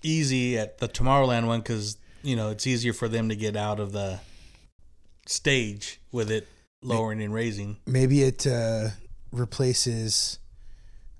easy 0.02 0.58
at 0.58 0.78
the 0.78 0.88
Tomorrowland 0.88 1.46
one 1.46 1.60
because, 1.60 1.96
you 2.28 2.36
know, 2.36 2.50
it's 2.50 2.66
easier 2.66 2.92
for 2.92 3.08
them 3.08 3.30
to 3.30 3.36
get 3.36 3.56
out 3.56 3.80
of 3.80 3.92
the 3.92 4.20
stage 5.24 5.98
with 6.12 6.30
it 6.30 6.46
lowering 6.82 7.22
and 7.22 7.32
raising. 7.32 7.78
Maybe 7.86 8.22
it 8.22 8.46
uh, 8.46 8.88
replaces. 9.32 10.38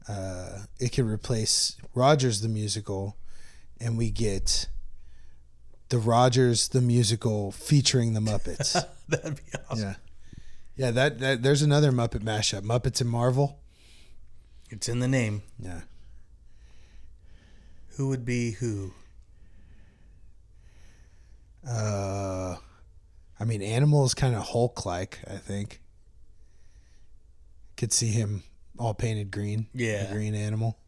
Uh, 0.07 0.65
it 0.79 0.91
could 0.91 1.07
replace 1.07 1.77
Rogers 1.95 2.43
the 2.43 2.49
musical, 2.49 3.17
and 3.81 3.97
we 3.97 4.11
get 4.11 4.69
the 5.89 5.99
Rogers 5.99 6.69
the 6.69 6.83
musical 6.83 7.53
featuring 7.53 8.13
the 8.13 8.21
Muppets. 8.21 8.73
That'd 9.09 9.37
be 9.37 9.59
awesome. 9.71 9.85
yeah, 9.89 9.95
yeah. 10.77 10.91
That, 10.91 11.19
that 11.21 11.43
there's 11.43 11.63
another 11.63 11.91
Muppet 11.91 12.23
mashup: 12.23 12.63
Muppets 12.63 13.01
and 13.01 13.09
Marvel. 13.09 13.61
It's 14.69 14.91
in 14.91 14.99
the 14.99 15.09
name. 15.09 15.41
Yeah. 15.59 15.81
Who 17.97 18.09
would 18.09 18.27
be 18.27 18.53
who? 18.53 18.93
Uh, 21.67 22.57
I 23.41 23.45
mean, 23.45 23.63
Animal 23.63 24.05
is 24.05 24.15
kind 24.15 24.35
of 24.35 24.43
Hulk-like. 24.49 25.19
I 25.27 25.37
think. 25.37 25.81
Could 27.77 27.93
see 27.93 28.09
him 28.09 28.43
all 28.79 28.95
painted 28.95 29.31
green. 29.31 29.69
Yeah. 29.73 30.07
the 30.07 30.15
green 30.15 30.35
animal. 30.35 30.79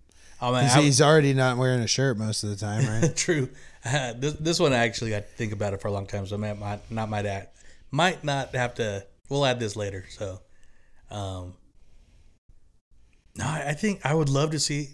Oh 0.43 0.53
man, 0.53 0.65
He's, 0.65 0.77
I- 0.77 0.81
he's 0.81 1.01
already 1.03 1.35
not 1.35 1.57
wearing 1.59 1.81
a 1.81 1.87
shirt 1.87 2.17
most 2.19 2.43
of 2.45 2.51
the 2.51 2.57
time, 2.57 2.87
right? 2.87 3.15
True. 3.17 3.49
Uh, 3.85 4.13
this 4.19 4.33
this 4.35 4.59
one 4.61 4.73
actually 4.73 5.15
I 5.15 5.21
think 5.21 5.53
about 5.53 5.75
it 5.75 5.81
for 5.83 5.89
a 5.89 5.93
long 5.93 6.07
time, 6.07 6.27
so 6.27 6.35
I 6.37 6.39
might, 6.55 6.91
not 6.91 7.09
might 7.11 7.27
add, 7.27 7.49
might 7.91 8.25
not 8.25 8.55
have 8.55 8.75
to. 8.77 9.07
We'll 9.29 9.45
add 9.47 9.61
this 9.61 9.77
later. 9.77 10.07
So, 10.09 10.41
um, 11.11 11.55
no, 13.37 13.45
I 13.45 13.67
I 13.69 13.73
think 13.75 14.01
I 14.05 14.15
would 14.15 14.29
love 14.29 14.51
to 14.53 14.59
see. 14.59 14.89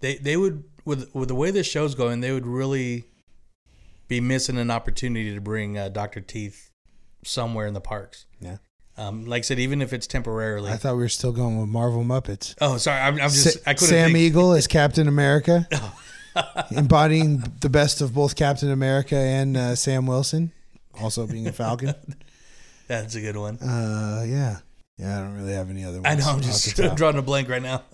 They 0.00 0.16
they 0.16 0.36
would 0.36 0.64
with 0.84 1.14
with 1.14 1.28
the 1.28 1.34
way 1.34 1.50
this 1.50 1.66
show's 1.68 1.94
going, 1.94 2.20
they 2.20 2.32
would 2.32 2.46
really 2.46 3.04
be 4.10 4.20
missing 4.20 4.58
an 4.58 4.72
opportunity 4.72 5.32
to 5.32 5.40
bring 5.40 5.78
uh, 5.78 5.88
Doctor 5.88 6.20
Teeth 6.20 6.72
somewhere 7.24 7.66
in 7.68 7.74
the 7.74 7.80
parks. 7.80 8.26
Yeah. 8.40 8.56
Um, 8.98 9.24
like 9.24 9.40
I 9.40 9.42
said, 9.42 9.60
even 9.60 9.80
if 9.80 9.92
it's 9.92 10.08
temporarily. 10.08 10.70
I 10.70 10.76
thought 10.76 10.96
we 10.96 11.02
were 11.02 11.08
still 11.08 11.32
going 11.32 11.58
with 11.58 11.68
Marvel 11.68 12.02
Muppets. 12.02 12.54
oh, 12.60 12.76
sorry. 12.76 13.00
I'm, 13.00 13.14
I'm 13.14 13.30
just. 13.30 13.54
Sa- 13.54 13.60
I 13.70 13.74
couldn't. 13.74 13.88
Sam 13.88 14.06
think. 14.08 14.18
Eagle 14.18 14.52
as 14.52 14.66
Captain 14.66 15.06
America, 15.06 15.66
embodying 16.72 17.44
the 17.60 17.70
best 17.70 18.00
of 18.00 18.12
both 18.12 18.34
Captain 18.34 18.70
America 18.70 19.16
and 19.16 19.56
uh, 19.56 19.74
Sam 19.76 20.06
Wilson, 20.06 20.52
also 21.00 21.26
being 21.26 21.46
a 21.46 21.52
Falcon. 21.52 21.94
That's 22.88 23.14
a 23.14 23.20
good 23.20 23.36
one. 23.36 23.58
Uh, 23.58 24.24
yeah, 24.26 24.58
yeah. 24.98 25.18
I 25.18 25.22
don't 25.22 25.36
really 25.36 25.52
have 25.52 25.70
any 25.70 25.84
other 25.84 26.02
ones. 26.02 26.06
I 26.06 26.14
know. 26.16 26.34
I'm 26.34 26.42
just 26.42 26.76
drawing 26.96 27.16
a 27.16 27.22
blank 27.22 27.48
right 27.48 27.62
now. 27.62 27.84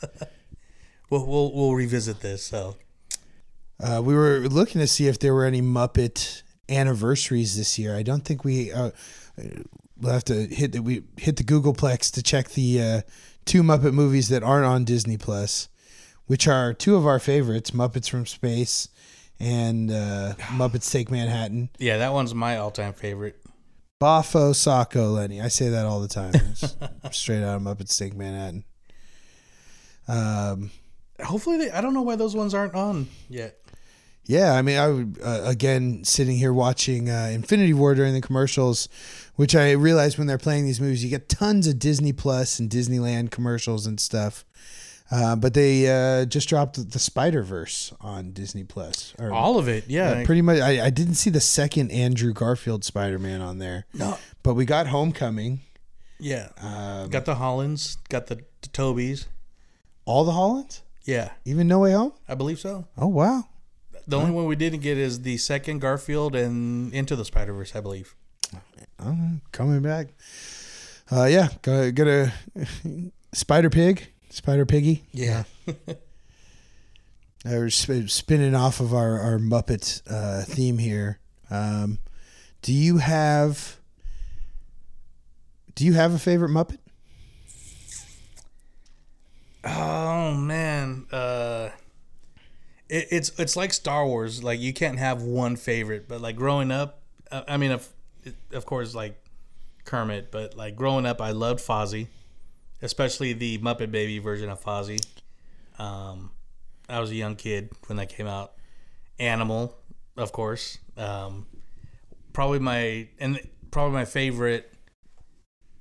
we'll, 1.11 1.27
we'll 1.27 1.53
we'll 1.53 1.75
revisit 1.75 2.21
this. 2.21 2.43
So 2.43 2.79
Uh, 3.79 4.01
we 4.03 4.14
were 4.14 4.41
looking 4.49 4.81
to 4.81 4.87
see 4.87 5.07
if 5.07 5.18
there 5.18 5.35
were 5.35 5.45
any 5.45 5.61
Muppet 5.61 6.43
anniversaries 6.68 7.57
this 7.57 7.79
year. 7.79 7.97
I 7.97 8.03
don't 8.03 8.24
think 8.24 8.45
we. 8.45 8.72
Uh, 8.72 8.91
we'll 9.99 10.12
have 10.12 10.24
to 10.24 10.47
hit 10.47 10.72
the 10.72 10.81
we 10.81 11.03
hit 11.16 11.37
the 11.37 11.45
Googleplex 11.45 12.12
to 12.12 12.22
check 12.22 12.51
the 12.51 12.81
uh, 12.83 13.01
two 13.45 13.62
Muppet 13.62 13.93
movies 13.93 14.29
that 14.31 14.43
aren't 14.43 14.66
on 14.66 14.85
Disney 14.85 15.16
Plus, 15.18 15.68
which 16.27 16.49
are 16.49 16.72
two 16.72 16.97
of 16.97 17.07
our 17.07 17.18
favorites: 17.18 17.72
Muppets 17.72 18.09
from 18.09 18.24
Space 18.27 18.89
and 19.39 19.91
uh, 19.91 20.35
Muppets 20.39 20.91
Take 20.91 21.11
Manhattan. 21.11 21.68
yeah, 21.79 21.99
that 21.99 22.12
one's 22.12 22.35
my 22.35 22.57
all-time 22.57 22.95
favorite. 22.95 23.37
Bafo 24.01 24.55
Sacco, 24.55 25.11
Lenny. 25.12 25.41
I 25.41 25.49
say 25.49 25.68
that 25.70 25.87
all 25.87 26.01
the 26.01 26.09
time. 26.09 26.33
Straight 27.12 27.43
out 27.43 27.57
of 27.57 27.62
Muppets 27.62 27.97
Take 27.99 28.14
Manhattan. 28.14 28.64
Um, 30.09 30.70
Hopefully, 31.22 31.57
they, 31.57 31.70
I 31.70 31.81
don't 31.81 31.95
know 31.95 32.03
why 32.03 32.16
those 32.16 32.37
ones 32.37 32.53
aren't 32.53 32.74
on 32.74 33.09
yet. 33.31 33.59
Yeah, 34.27 34.53
I 34.55 34.62
mean, 34.62 34.77
I 34.79 34.89
would 34.89 35.18
uh, 35.22 35.43
again 35.45 36.03
sitting 36.05 36.37
here 36.37 36.53
watching 36.53 37.09
uh, 37.09 37.31
Infinity 37.33 37.72
War 37.74 37.95
during 37.95 38.12
the 38.12 38.20
commercials, 38.20 38.89
which 39.37 39.55
I 39.55 39.70
realized 39.72 40.18
when 40.18 40.27
they're 40.27 40.37
playing 40.39 40.64
these 40.64 40.81
movies, 40.81 41.05
you 41.05 41.11
get 41.11 41.29
tons 41.29 41.66
of 41.68 41.79
Disney 41.79 42.12
Plus 42.12 42.59
and 42.59 42.68
Disneyland 42.68 43.31
commercials 43.31 43.87
and 43.87 44.01
stuff. 44.01 44.45
Uh, 45.09 45.37
but 45.37 45.55
they 45.55 45.87
uh, 45.89 46.24
just 46.24 46.49
dropped 46.49 46.91
the 46.91 46.99
Spider 46.99 47.45
Verse 47.45 47.93
on 48.01 48.33
Disney 48.33 48.64
Plus. 48.64 49.14
Or- 49.20 49.33
All 49.33 49.57
of 49.57 49.68
it, 49.68 49.85
yeah. 49.87 50.11
uh, 50.11 50.24
pretty 50.24 50.43
much. 50.43 50.59
I, 50.61 50.87
I 50.87 50.91
didn't 50.91 51.14
see 51.14 51.31
the 51.31 51.39
second 51.41 51.93
Andrew 51.93 52.33
Garfield 52.33 52.83
Spider 52.85 53.20
Man 53.20 53.41
on 53.41 53.59
there. 53.59 53.87
No. 53.95 54.18
but 54.43 54.55
we 54.55 54.64
got 54.64 54.89
Homecoming. 54.89 55.61
Yeah, 56.18 56.49
Um, 56.61 57.11
got 57.11 57.24
the 57.27 57.37
Hollands, 57.37 57.99
got 58.09 58.27
the, 58.27 58.37
the 58.62 58.68
Tobys. 58.70 59.27
all 60.07 60.24
the 60.24 60.33
Hollands, 60.33 60.83
Yeah, 61.05 61.31
even 61.45 61.68
No 61.68 61.79
Way 61.81 61.93
Home. 61.93 62.12
I 62.27 62.35
believe 62.35 62.59
so. 62.59 62.87
Oh 62.99 63.07
wow, 63.07 63.45
The 64.09 64.16
only 64.18 64.30
one 64.30 64.44
we 64.46 64.57
didn't 64.57 64.80
get 64.80 64.98
is 64.98 65.22
the 65.22 65.36
second 65.36 65.80
Garfield 65.80 66.36
and 66.36 66.92
Into 66.94 67.16
the 67.16 67.24
Spider 67.24 67.52
Verse, 67.52 67.74
I 67.74 67.80
believe. 67.80 68.14
Oh, 69.00 69.16
coming 69.52 69.82
back. 69.82 70.09
Uh, 71.11 71.24
yeah, 71.24 71.48
get 71.62 72.07
a 72.07 72.32
Spider 73.32 73.70
Pig, 73.70 74.09
Spider 74.30 74.66
Piggy. 74.66 75.04
Yeah. 75.12 75.44
Uh, 77.44 77.50
We're 77.62 77.70
sp- 77.70 78.09
spinning 78.11 78.57
off 78.57 78.80
of 78.80 78.92
our 78.92 79.20
our 79.20 79.38
Muppet 79.38 80.02
uh, 80.11 80.42
theme 80.42 80.78
here. 80.78 81.20
Um, 81.48 82.00
do 82.61 82.72
you 82.72 82.96
have 82.98 83.76
Do 85.76 85.84
you 85.84 85.92
have 85.92 86.12
a 86.12 86.18
favorite 86.18 86.50
Muppet? 86.50 86.78
Oh 89.64 90.34
man, 90.34 91.07
uh, 91.12 91.68
it, 92.89 93.09
it's 93.11 93.30
it's 93.39 93.57
like 93.57 93.72
Star 93.72 94.07
Wars. 94.07 94.43
Like 94.43 94.61
you 94.61 94.72
can't 94.72 94.99
have 94.99 95.22
one 95.22 95.57
favorite, 95.57 96.09
but 96.09 96.20
like 96.20 96.37
growing 96.37 96.70
up, 96.70 97.03
uh, 97.30 97.43
I 97.49 97.57
mean, 97.57 97.72
of 97.72 97.89
of 98.53 98.66
course, 98.66 98.95
like 98.95 99.18
Kermit, 99.84 100.30
but 100.30 100.57
like 100.57 100.76
growing 100.76 101.07
up, 101.07 101.20
I 101.20 101.30
loved 101.30 101.61
Fozzie, 101.61 102.09
especially 102.82 103.32
the 103.32 103.59
Muppet 103.59 103.91
Baby 103.91 104.18
version 104.18 104.49
of 104.49 104.62
Fozzie. 104.62 105.05
Um, 105.78 106.30
I 106.89 107.01
was 107.01 107.11
a 107.11 107.14
young 107.14 107.37
kid 107.37 107.70
when 107.87 107.97
that 107.97 108.09
came 108.09 108.26
out. 108.26 108.53
Animal, 109.18 109.74
of 110.16 110.32
course. 110.32 110.78
Um, 110.97 111.47
probably 112.32 112.59
my 112.59 113.09
and 113.18 113.41
probably 113.70 113.95
my 113.95 114.05
favorite 114.05 114.72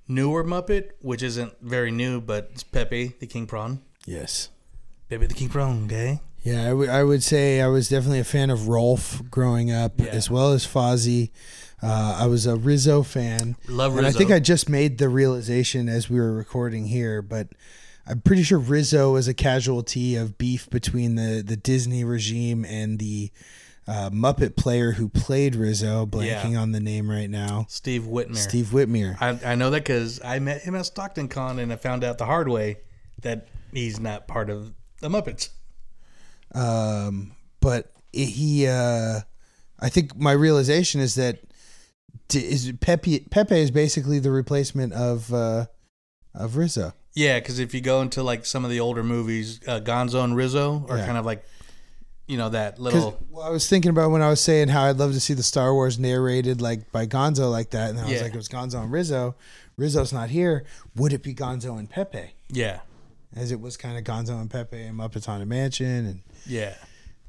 newer 0.07 0.43
Muppet, 0.43 0.91
which 1.01 1.21
isn't 1.21 1.53
very 1.61 1.91
new, 1.91 2.21
but 2.21 2.49
it's 2.53 2.63
Pepe 2.63 3.15
the 3.19 3.27
King 3.27 3.47
Prawn. 3.47 3.81
Yes. 4.05 4.49
Pepe 5.09 5.25
the 5.27 5.33
King 5.33 5.49
Prawn, 5.49 5.85
okay? 5.85 6.19
Yeah, 6.45 6.61
I, 6.65 6.69
w- 6.69 6.89
I 6.91 7.03
would 7.03 7.23
say 7.23 7.59
I 7.59 7.67
was 7.67 7.89
definitely 7.89 8.19
a 8.19 8.23
fan 8.23 8.49
of 8.51 8.59
Rowlf 8.69 9.29
growing 9.31 9.71
up, 9.71 9.99
as 9.99 10.29
well 10.29 10.51
as 10.53 10.65
Fozzie. 10.65 11.31
Uh, 11.81 12.17
I 12.21 12.27
was 12.27 12.45
a 12.45 12.55
Rizzo 12.55 13.01
fan. 13.03 13.55
Love 13.67 13.97
And 13.97 14.05
I 14.05 14.11
think 14.11 14.31
I 14.31 14.39
just 14.39 14.69
made 14.69 14.97
the 14.99 15.09
realization 15.09 15.89
as 15.89 16.09
we 16.09 16.19
were 16.19 16.33
recording 16.33 16.85
here, 16.85 17.21
but 17.21 17.49
I'm 18.07 18.21
pretty 18.21 18.43
sure 18.43 18.59
Rizzo 18.59 19.13
was 19.13 19.27
a 19.27 19.33
casualty 19.33 20.15
of 20.15 20.37
beef 20.37 20.69
between 20.69 21.15
the, 21.15 21.43
the 21.45 21.57
Disney 21.57 22.03
regime 22.03 22.63
and 22.63 22.99
the 22.99 23.31
uh, 23.87 24.09
Muppet 24.11 24.55
player 24.55 24.91
who 24.93 25.09
played 25.09 25.55
Rizzo, 25.55 26.05
blanking 26.05 26.51
Yeah. 26.53 26.59
on 26.59 26.71
the 26.71 26.79
name 26.79 27.09
right 27.09 27.29
now. 27.29 27.65
Steve 27.69 28.03
Whitmire. 28.03 28.37
Steve 28.37 28.67
Whitmire. 28.67 29.17
I, 29.19 29.51
I 29.51 29.55
know 29.55 29.69
that 29.71 29.83
because 29.83 30.21
I 30.23 30.37
met 30.39 30.61
him 30.61 30.75
at 30.75 30.85
Stockton 30.85 31.27
Con 31.27 31.57
and 31.59 31.73
I 31.73 31.75
found 31.75 32.03
out 32.03 32.17
the 32.19 32.25
hard 32.25 32.47
way 32.49 32.77
that 33.21 33.47
he's 33.73 33.99
not 33.99 34.27
part 34.27 34.49
of 34.51 34.73
the 35.01 35.09
Muppets. 35.09 35.49
Um, 36.55 37.33
but 37.61 37.91
he, 38.11 38.67
uh, 38.67 39.19
I 39.79 39.89
think 39.89 40.15
my 40.17 40.31
realization 40.31 41.01
is 41.01 41.15
that 41.15 41.39
is 42.33 42.71
Pepe 42.79 43.19
Pepe 43.29 43.59
is 43.59 43.71
basically 43.71 44.19
the 44.19 44.31
replacement 44.31 44.93
of 44.93 45.33
uh, 45.33 45.65
of 46.33 46.55
Rizzo. 46.57 46.93
Yeah, 47.13 47.39
because 47.39 47.59
if 47.59 47.73
you 47.73 47.81
go 47.81 48.01
into 48.01 48.23
like 48.23 48.45
some 48.45 48.63
of 48.65 48.71
the 48.71 48.79
older 48.79 49.03
movies, 49.03 49.59
uh, 49.67 49.79
Gonzo 49.79 50.23
and 50.23 50.35
Rizzo 50.35 50.85
are 50.89 50.97
Yeah. 50.97 51.05
kind 51.05 51.17
of 51.17 51.25
like, 51.25 51.45
you 52.27 52.37
know, 52.37 52.49
that 52.49 52.77
little. 52.79 53.21
well, 53.29 53.45
I 53.45 53.49
was 53.49 53.69
thinking 53.69 53.89
about 53.89 54.11
when 54.11 54.21
I 54.21 54.29
was 54.29 54.41
saying 54.41 54.67
how 54.69 54.83
I'd 54.83 54.97
love 54.97 55.13
to 55.13 55.19
see 55.21 55.33
the 55.33 55.43
Star 55.43 55.73
Wars 55.73 55.97
narrated 55.97 56.61
like 56.61 56.91
by 56.91 57.05
Gonzo 57.05 57.49
like 57.51 57.69
that, 57.71 57.91
and 57.91 57.99
I 57.99 58.09
was 58.09 58.21
like, 58.21 58.33
it 58.33 58.37
was 58.37 58.49
Gonzo 58.49 58.81
and 58.81 58.91
Rizzo. 58.91 59.35
Rizzo's 59.77 60.11
not 60.13 60.29
here. 60.29 60.65
Would 60.95 61.13
it 61.13 61.21
be 61.23 61.33
Gonzo 61.33 61.77
and 61.77 61.89
Pepe? 61.89 62.33
Yeah, 62.49 62.79
As 63.35 63.51
it 63.51 63.59
was 63.61 63.75
kind 63.77 63.97
of 63.97 64.03
Gonzo 64.03 64.39
and 64.39 64.49
Pepe 64.49 64.81
and 64.81 64.97
Muppets 64.97 65.25
Haunted 65.25 65.47
Mansion, 65.49 66.05
and 66.05 66.21
yeah, 66.47 66.73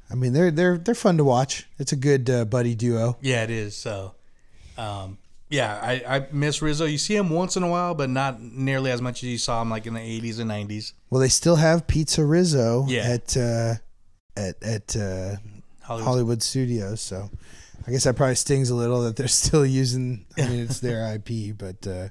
I 0.09 0.15
mean 0.15 0.33
they're 0.33 0.51
they're 0.51 0.77
they're 0.77 0.95
fun 0.95 1.17
to 1.17 1.23
watch. 1.23 1.67
It's 1.79 1.91
a 1.91 1.95
good 1.95 2.29
uh, 2.29 2.45
buddy 2.45 2.75
duo. 2.75 3.17
yeah, 3.21 3.43
it 3.43 3.49
is. 3.49 3.75
So, 3.75 4.15
um, 4.77 5.17
yeah, 5.49 5.79
I, 5.81 6.03
I 6.17 6.27
miss 6.31 6.61
Rizzo. 6.61 6.85
You 6.85 6.97
see 6.97 7.15
him 7.15 7.29
once 7.29 7.55
in 7.55 7.63
a 7.63 7.69
while, 7.69 7.93
but 7.95 8.09
not 8.09 8.41
nearly 8.41 8.91
as 8.91 9.01
much 9.01 9.23
as 9.23 9.29
you 9.29 9.37
saw 9.37 9.61
him 9.61 9.69
like 9.69 9.85
in 9.85 9.93
the 9.93 9.99
80s 10.01 10.39
and 10.39 10.51
90s. 10.51 10.91
Well, 11.09 11.21
they 11.21 11.29
still 11.29 11.55
have 11.55 11.87
Pizza 11.87 12.25
Rizzo 12.25 12.85
Yeah. 12.87 13.01
at 13.03 13.37
uh, 13.37 13.73
at 14.35 14.61
at 14.61 14.95
uh, 14.95 15.35
Hollywood. 15.81 16.05
Hollywood. 16.07 16.43
Studios. 16.43 16.99
So 17.01 17.29
I 17.87 17.91
guess 17.91 18.03
that 18.03 18.17
probably 18.17 18.35
stings 18.35 18.69
a 18.69 18.75
little 18.75 19.03
that 19.03 19.15
they're 19.15 19.27
still 19.45 19.65
using. 19.65 20.25
I 20.37 20.47
mean, 20.49 20.59
it's 20.59 20.79
their 20.81 21.15
IP, 21.15 21.57
but 21.57 21.87
uh, 21.87 22.09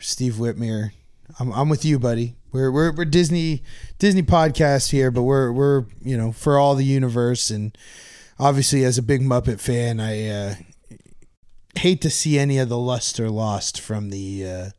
Steve 0.00 0.34
Whitmire, 0.34 0.90
I'm 1.38 1.52
I'm 1.52 1.68
with 1.68 1.84
you, 1.84 1.98
buddy. 1.98 2.36
We're 2.52 2.70
we're 2.70 2.92
we're 2.92 3.04
Disney 3.04 3.62
Disney 3.98 4.22
podcast 4.22 4.90
here, 4.90 5.10
but 5.10 5.22
we're 5.22 5.52
we're 5.52 5.84
you 6.02 6.16
know 6.16 6.32
for 6.32 6.58
all 6.58 6.74
the 6.74 6.84
universe 6.84 7.50
and 7.50 7.76
obviously 8.38 8.84
as 8.84 8.98
a 8.98 9.02
big 9.02 9.22
Muppet 9.22 9.60
fan, 9.60 10.00
I 10.00 10.28
uh, 10.28 10.54
hate 11.76 12.00
to 12.02 12.10
see 12.10 12.38
any 12.38 12.58
of 12.58 12.68
the 12.68 12.78
luster 12.78 13.30
lost 13.30 13.80
from 13.80 14.10
the 14.10 14.46
uh, 14.46 14.70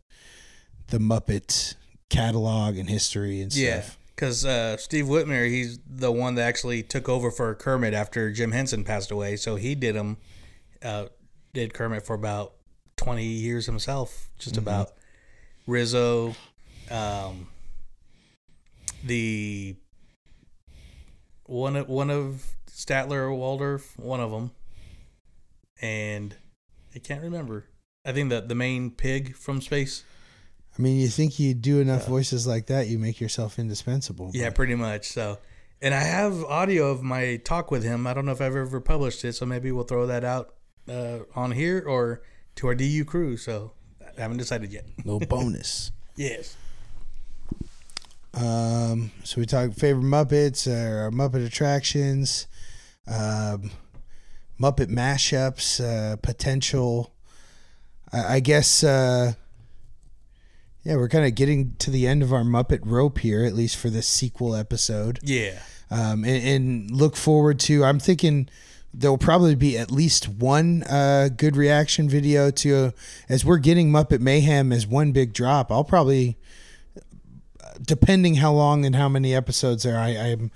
the 0.88 0.98
Muppet 1.00 1.76
catalog 2.10 2.78
and 2.78 2.90
history 2.90 3.42
and 3.42 3.54
Yeah, 3.54 3.82
stuff. 3.82 3.98
because 4.16 4.46
uh, 4.46 4.78
Steve 4.78 5.06
Whitmire, 5.06 5.50
he's 5.50 5.80
the 5.90 6.12
one 6.12 6.36
that 6.36 6.44
actually 6.44 6.84
took 6.84 7.10
over 7.10 7.32
for 7.32 7.54
Kermit 7.56 7.94
after 7.94 8.32
Jim 8.32 8.52
Henson 8.52 8.84
passed 8.84 9.12
away. 9.12 9.36
So 9.36 9.56
he 9.56 9.74
did 9.76 9.96
him, 9.96 10.18
uh, 10.84 11.08
did 11.54 11.74
Kermit 11.74 12.06
for 12.06 12.14
about 12.14 12.54
twenty 12.96 13.26
years 13.26 13.66
himself, 13.66 14.30
just 14.38 14.56
Mhm. 14.56 14.60
about. 14.60 14.92
Rizzo, 15.68 16.36
um, 16.92 17.48
the 19.04 19.76
one 21.46 21.76
of 21.76 21.90
one 21.90 22.10
of 22.10 22.56
Statler 22.70 23.18
or 23.18 23.34
Waldorf, 23.34 23.98
one 23.98 24.20
of 24.20 24.32
them, 24.32 24.52
and 25.82 26.36
I 26.96 27.00
can't 27.00 27.22
remember. 27.22 27.66
I 28.06 28.12
think 28.12 28.30
that 28.30 28.48
the 28.48 28.56
main 28.56 28.92
pig 28.92 29.36
from 29.36 29.62
space. 29.62 30.04
I 30.78 30.82
mean, 30.82 31.00
you 31.00 31.08
think 31.08 31.40
you 31.40 31.54
do 31.54 31.80
enough 31.80 32.06
voices 32.06 32.46
like 32.46 32.68
that, 32.68 32.88
you 32.88 33.00
make 33.00 33.22
yourself 33.22 33.58
indispensable. 33.58 34.32
Yeah, 34.34 34.50
but- 34.50 34.56
pretty 34.56 34.76
much. 34.76 35.08
So, 35.08 35.40
and 35.82 35.94
I 35.94 36.02
have 36.02 36.44
audio 36.44 36.92
of 36.92 37.02
my 37.02 37.38
talk 37.38 37.72
with 37.72 37.84
him. 37.84 38.06
I 38.06 38.14
don't 38.14 38.26
know 38.26 38.34
if 38.34 38.42
I've 38.42 38.56
ever 38.56 38.82
published 38.82 39.24
it, 39.24 39.34
so 39.34 39.46
maybe 39.46 39.72
we'll 39.72 39.86
throw 39.86 40.06
that 40.08 40.24
out 40.26 40.54
uh, 40.90 41.20
on 41.34 41.52
here 41.52 41.84
or 41.88 42.22
to 42.56 42.68
our 42.68 42.76
DU 42.76 43.06
crew. 43.06 43.38
So, 43.38 43.72
I 44.18 44.22
haven't 44.22 44.38
decided 44.38 44.72
yet. 44.72 44.86
little 45.04 45.20
bonus. 45.20 45.92
yes. 46.16 46.56
Um, 48.34 49.12
so 49.24 49.40
we 49.40 49.46
talked 49.46 49.76
favorite 49.76 50.04
Muppets, 50.04 50.68
uh, 50.68 51.10
Muppet 51.10 51.46
attractions, 51.46 52.48
um, 53.08 53.72
Muppet 54.60 54.90
mashups, 54.90 55.80
uh, 55.84 56.18
potential. 56.18 57.14
I, 58.12 58.36
I 58.36 58.40
guess. 58.40 58.84
Uh, 58.84 59.34
yeah, 60.84 60.98
we're 60.98 61.10
kind 61.10 61.26
of 61.26 61.34
getting 61.34 61.76
to 61.80 61.90
the 61.90 62.06
end 62.06 62.22
of 62.22 62.32
our 62.32 62.44
Muppet 62.44 62.82
rope 62.84 63.18
here, 63.18 63.44
at 63.44 63.54
least 63.56 63.76
for 63.76 63.90
this 63.90 64.08
sequel 64.08 64.56
episode. 64.56 65.20
Yeah. 65.24 65.60
Um, 65.90 66.24
and, 66.24 66.48
and 66.48 66.92
look 66.92 67.16
forward 67.16 67.60
to. 67.62 67.84
I'm 67.84 68.00
thinking 68.00 68.50
there'll 68.98 69.18
probably 69.18 69.56
be 69.56 69.78
at 69.78 69.92
least 69.92 70.28
one 70.28 70.84
uh, 70.84 71.30
good 71.36 71.56
reaction 71.56 72.08
video 72.08 72.50
to 72.52 72.94
as 73.28 73.44
we're 73.44 73.58
getting 73.58 73.92
Muppet 73.92 74.20
Mayhem 74.20 74.72
as 74.72 74.88
one 74.88 75.12
big 75.12 75.34
drop. 75.34 75.72
I'll 75.72 75.84
probably 75.84 76.38
depending 77.82 78.36
how 78.36 78.54
long 78.54 78.86
and 78.86 78.96
how 78.96 79.10
many 79.10 79.34
episodes 79.36 79.84
there, 79.84 79.98
I, 79.98 80.10
I'm 80.10 80.52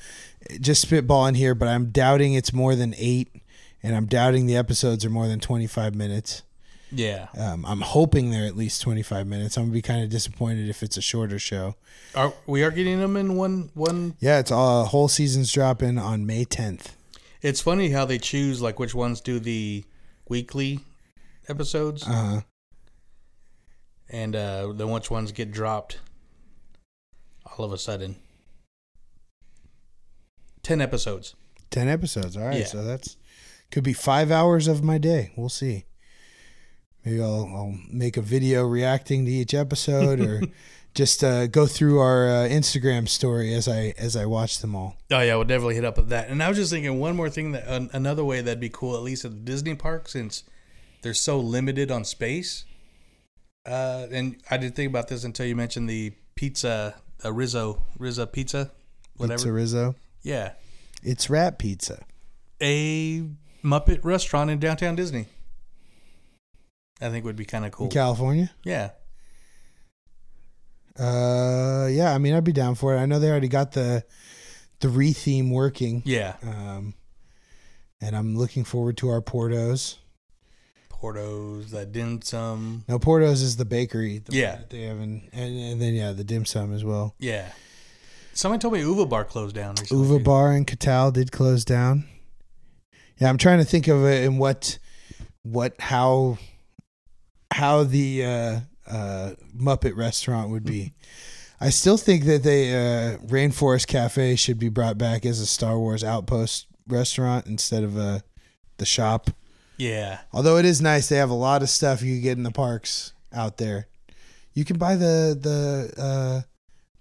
just 0.60 0.88
spitballing 0.88 1.36
here, 1.36 1.56
but 1.56 1.68
I'm 1.68 1.88
doubting 1.88 2.34
it's 2.34 2.54
more 2.54 2.76
than 2.76 2.94
eight, 2.98 3.30
and 3.84 3.96
I'm 3.96 4.06
doubting 4.06 4.46
the 4.46 4.56
episodes 4.56 5.06
are 5.06 5.10
more 5.10 5.28
than 5.28 5.40
25 5.40 5.96
minutes. 5.96 6.44
Yeah. 6.92 7.28
Um, 7.38 7.66
I'm 7.66 7.82
hoping 7.82 8.32
they're 8.32 8.48
at 8.48 8.58
least 8.58 8.82
25 8.82 9.28
minutes. 9.28 9.58
I'm 9.58 9.66
gonna 9.66 9.74
be 9.74 9.82
kind 9.82 10.04
of 10.04 10.10
disappointed 10.10 10.70
if 10.70 10.82
it's 10.82 10.98
a 10.98 11.02
shorter 11.02 11.38
show. 11.38 11.76
Are 12.16 12.34
we 12.48 12.64
are 12.64 12.72
getting 12.72 13.00
them 13.00 13.16
in 13.16 13.36
one 13.36 13.70
one? 13.76 14.16
Yeah, 14.20 14.40
it's 14.40 14.52
all 14.52 14.86
whole 14.86 15.08
season's 15.08 15.52
dropping 15.52 16.00
on 16.00 16.26
May 16.26 16.46
10th. 16.46 16.94
It's 17.42 17.62
funny 17.62 17.90
how 17.90 18.06
they 18.06 18.18
choose 18.18 18.62
like 18.62 18.80
which 18.80 18.94
ones 18.94 19.22
do 19.22 19.40
the 19.40 19.84
weekly 20.28 20.80
episodes 21.48 22.04
Uh 22.08 22.12
huh. 22.12 22.42
and 24.10 24.36
uh, 24.36 24.74
then 24.74 24.90
which 24.92 25.10
ones 25.10 25.32
get 25.32 25.52
dropped 25.52 26.00
all 27.58 27.66
of 27.66 27.72
a 27.74 27.78
sudden. 27.78 28.16
Ten 30.64 30.82
episodes. 30.82 31.36
10 31.72 31.88
episodes. 31.88 32.36
All 32.36 32.44
right, 32.46 32.60
Yeah. 32.60 32.66
so 32.66 32.84
that's 32.84 33.16
could 33.72 33.84
be 33.84 33.94
five 33.94 34.32
hours 34.32 34.68
of 34.68 34.84
my 34.84 34.98
day. 34.98 35.32
We'll 35.36 35.50
see. 35.50 35.86
Maybe 37.06 37.22
I'll, 37.22 37.46
I'll 37.56 37.76
make 37.92 38.18
a 38.18 38.22
video 38.22 38.64
reacting 38.64 39.26
to 39.26 39.32
each 39.32 39.54
episode, 39.54 40.20
or 40.20 40.42
just 40.96 41.24
uh, 41.24 41.48
go 41.48 41.66
through 41.66 42.00
our 42.00 42.28
uh, 42.28 42.34
Instagram 42.50 43.08
story 43.08 43.54
as 43.54 43.68
I 43.68 43.94
as 43.98 44.16
I 44.16 44.26
watch 44.26 44.60
them 44.60 44.76
all. 44.76 44.98
Oh 45.12 45.20
yeah, 45.22 45.36
we'll 45.36 45.46
definitely 45.46 45.76
hit 45.76 45.86
up 45.86 45.98
with 45.98 46.10
that. 46.10 46.30
And 46.30 46.42
I 46.44 46.50
was 46.50 46.58
just 46.58 46.72
thinking 46.72 47.00
one 47.00 47.16
more 47.16 47.30
thing 47.30 47.52
that 47.54 47.68
an 47.68 47.90
another 47.94 48.24
way 48.24 48.42
that'd 48.42 48.60
be 48.60 48.70
cool, 48.70 48.96
at 48.96 49.02
least 49.04 49.24
at 49.26 49.32
the 49.32 49.38
Disney 49.38 49.76
park, 49.76 50.08
since 50.10 50.44
they're 51.02 51.14
so 51.14 51.40
limited 51.40 51.92
on 51.92 52.04
space. 52.04 52.66
Uh, 53.66 54.08
and 54.12 54.38
I 54.50 54.58
didn't 54.58 54.76
think 54.76 54.90
about 54.90 55.08
this 55.10 55.24
until 55.24 55.46
you 55.46 55.56
mentioned 55.56 55.90
the 55.90 56.14
pizza, 56.36 56.96
uh, 57.24 57.32
Rizzo, 57.32 57.84
Rizzo 57.98 58.26
pizza, 58.26 58.72
whatever. 59.18 59.38
Pizza 59.38 59.52
Rizzo. 59.52 59.96
Yeah, 60.24 60.54
It's 61.04 61.30
rat 61.30 61.60
pizza. 61.60 62.04
a 62.62 63.24
Muppet 63.64 64.04
restaurant 64.04 64.50
in 64.50 64.60
downtown 64.60 64.96
Disney. 64.96 65.28
I 67.02 67.10
think 67.10 67.24
would 67.26 67.36
be 67.36 67.46
kind 67.46 67.66
of 67.66 67.72
cool. 67.72 67.86
In 67.88 67.92
California. 67.92 68.52
Yeah, 68.64 68.90
Uh, 71.00 71.88
yeah. 71.90 72.14
I 72.14 72.18
mean, 72.18 72.34
I'd 72.34 72.44
be 72.44 72.52
down 72.52 72.76
for 72.76 72.96
it. 72.96 73.00
I 73.00 73.06
know 73.06 73.20
they 73.20 73.30
already 73.30 73.48
got 73.48 73.72
the 73.72 74.04
the 74.82 74.90
re-theme 74.90 75.50
working. 75.52 76.02
yeah. 76.06 76.36
Um, 76.42 76.94
and 78.02 78.16
I'm 78.16 78.38
looking 78.38 78.64
forward 78.64 78.96
to 78.98 79.10
our 79.10 79.22
Portos. 79.22 79.98
Portos, 80.90 81.70
that 81.72 81.92
dim 81.92 82.22
sum. 82.22 82.84
No, 82.88 82.98
Portos 83.00 83.42
is 83.42 83.58
the 83.58 83.66
bakery. 83.66 84.20
The 84.20 84.36
Yeah. 84.36 84.56
that 84.58 84.70
they 84.70 84.84
have, 84.84 84.98
in, 85.00 85.30
and 85.34 85.58
and 85.60 85.82
then 85.82 85.94
yeah, 85.94 86.12
the 86.12 86.24
dim 86.24 86.46
sum 86.46 86.74
as 86.74 86.84
well. 86.84 87.16
Yeah. 87.20 87.52
Somebody 88.34 88.62
told 88.62 88.74
me 88.74 88.82
Uva 88.82 89.06
Bar 89.06 89.26
closed 89.26 89.56
down 89.56 89.76
recently. 89.76 90.02
Uva. 90.08 90.24
Bar 90.24 90.54
in 90.54 90.64
Catal 90.66 91.12
did 91.12 91.32
close 91.32 91.66
down. 91.66 92.06
Yeah, 93.18 93.28
I'm 93.30 93.38
trying 93.38 93.60
to 93.60 93.66
think 93.66 93.88
of 93.90 94.06
it 94.06 94.24
in 94.24 94.38
what, 94.38 94.78
what 95.44 95.74
how, 95.80 96.38
how 97.52 97.84
the 97.84 98.24
uh, 98.26 98.60
uh, 98.90 99.32
Muppet 99.56 99.96
restaurant 99.96 100.50
would 100.50 100.66
be. 100.66 100.94
I 101.62 101.70
still 101.70 101.98
think 101.98 102.24
that 102.26 102.44
they 102.44 102.74
uh, 102.74 103.18
Rainforest 103.18 103.88
Cafe 103.88 104.36
should 104.36 104.60
be 104.60 104.70
brought 104.70 104.98
back 104.98 105.26
as 105.26 105.40
a 105.40 105.46
Star 105.46 105.78
Wars 105.78 106.04
Outpost 106.04 106.68
restaurant 106.88 107.48
instead 107.48 107.84
of 107.84 107.98
uh, 107.98 108.20
the 108.78 108.86
shop. 108.86 109.32
Yeah. 109.78 110.20
Although 110.34 110.58
it 110.58 110.66
is 110.66 110.82
nice, 110.82 111.10
they 111.10 111.18
have 111.18 111.30
a 111.30 111.36
lot 111.36 111.62
of 111.62 111.70
stuff 111.70 112.02
you 112.02 112.22
get 112.22 112.38
in 112.38 112.44
the 112.44 112.52
parks 112.52 113.14
out 113.34 113.58
there. 113.58 113.88
You 114.54 114.66
can 114.66 114.78
buy 114.78 114.96
the 114.96 115.38
the. 115.40 116.02
Uh, 116.02 116.42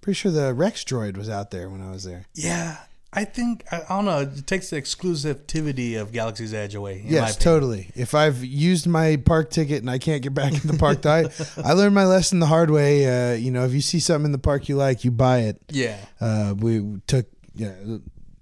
pretty 0.01 0.15
sure 0.15 0.31
the 0.31 0.53
Rex 0.53 0.83
droid 0.83 1.17
was 1.17 1.29
out 1.29 1.51
there 1.51 1.69
when 1.69 1.81
I 1.81 1.91
was 1.91 2.03
there. 2.03 2.25
Yeah, 2.33 2.77
I 3.11 3.25
think 3.25 3.63
I, 3.71 3.81
I 3.81 3.87
don't 3.89 4.05
know. 4.05 4.19
It 4.19 4.45
takes 4.45 4.69
the 4.69 4.79
exclusivity 4.79 5.99
of 5.99 6.11
Galaxy's 6.11 6.53
Edge 6.53 6.75
away. 6.75 6.99
in 6.99 7.07
Yes, 7.07 7.35
totally. 7.35 7.89
If 7.95 8.13
I've 8.13 8.43
used 8.43 8.85
my 8.85 9.15
park 9.15 9.49
ticket 9.49 9.79
and 9.79 9.89
I 9.89 9.97
can't 9.97 10.21
get 10.21 10.33
back 10.33 10.53
in 10.53 10.69
the 10.69 10.77
park, 10.77 11.05
I, 11.05 11.25
I 11.63 11.73
learned 11.73 11.95
my 11.95 12.05
lesson 12.05 12.39
the 12.39 12.45
hard 12.45 12.69
way. 12.69 13.31
Uh, 13.31 13.33
you 13.33 13.49
know, 13.49 13.65
if 13.65 13.73
you 13.73 13.81
see 13.81 13.99
something 13.99 14.27
in 14.27 14.31
the 14.31 14.37
park 14.37 14.69
you 14.69 14.75
like, 14.75 15.03
you 15.03 15.11
buy 15.11 15.39
it. 15.39 15.59
Yeah. 15.69 15.97
Uh, 16.21 16.53
we 16.57 17.01
took 17.07 17.25
yeah, 17.55 17.73
the 17.83 18.01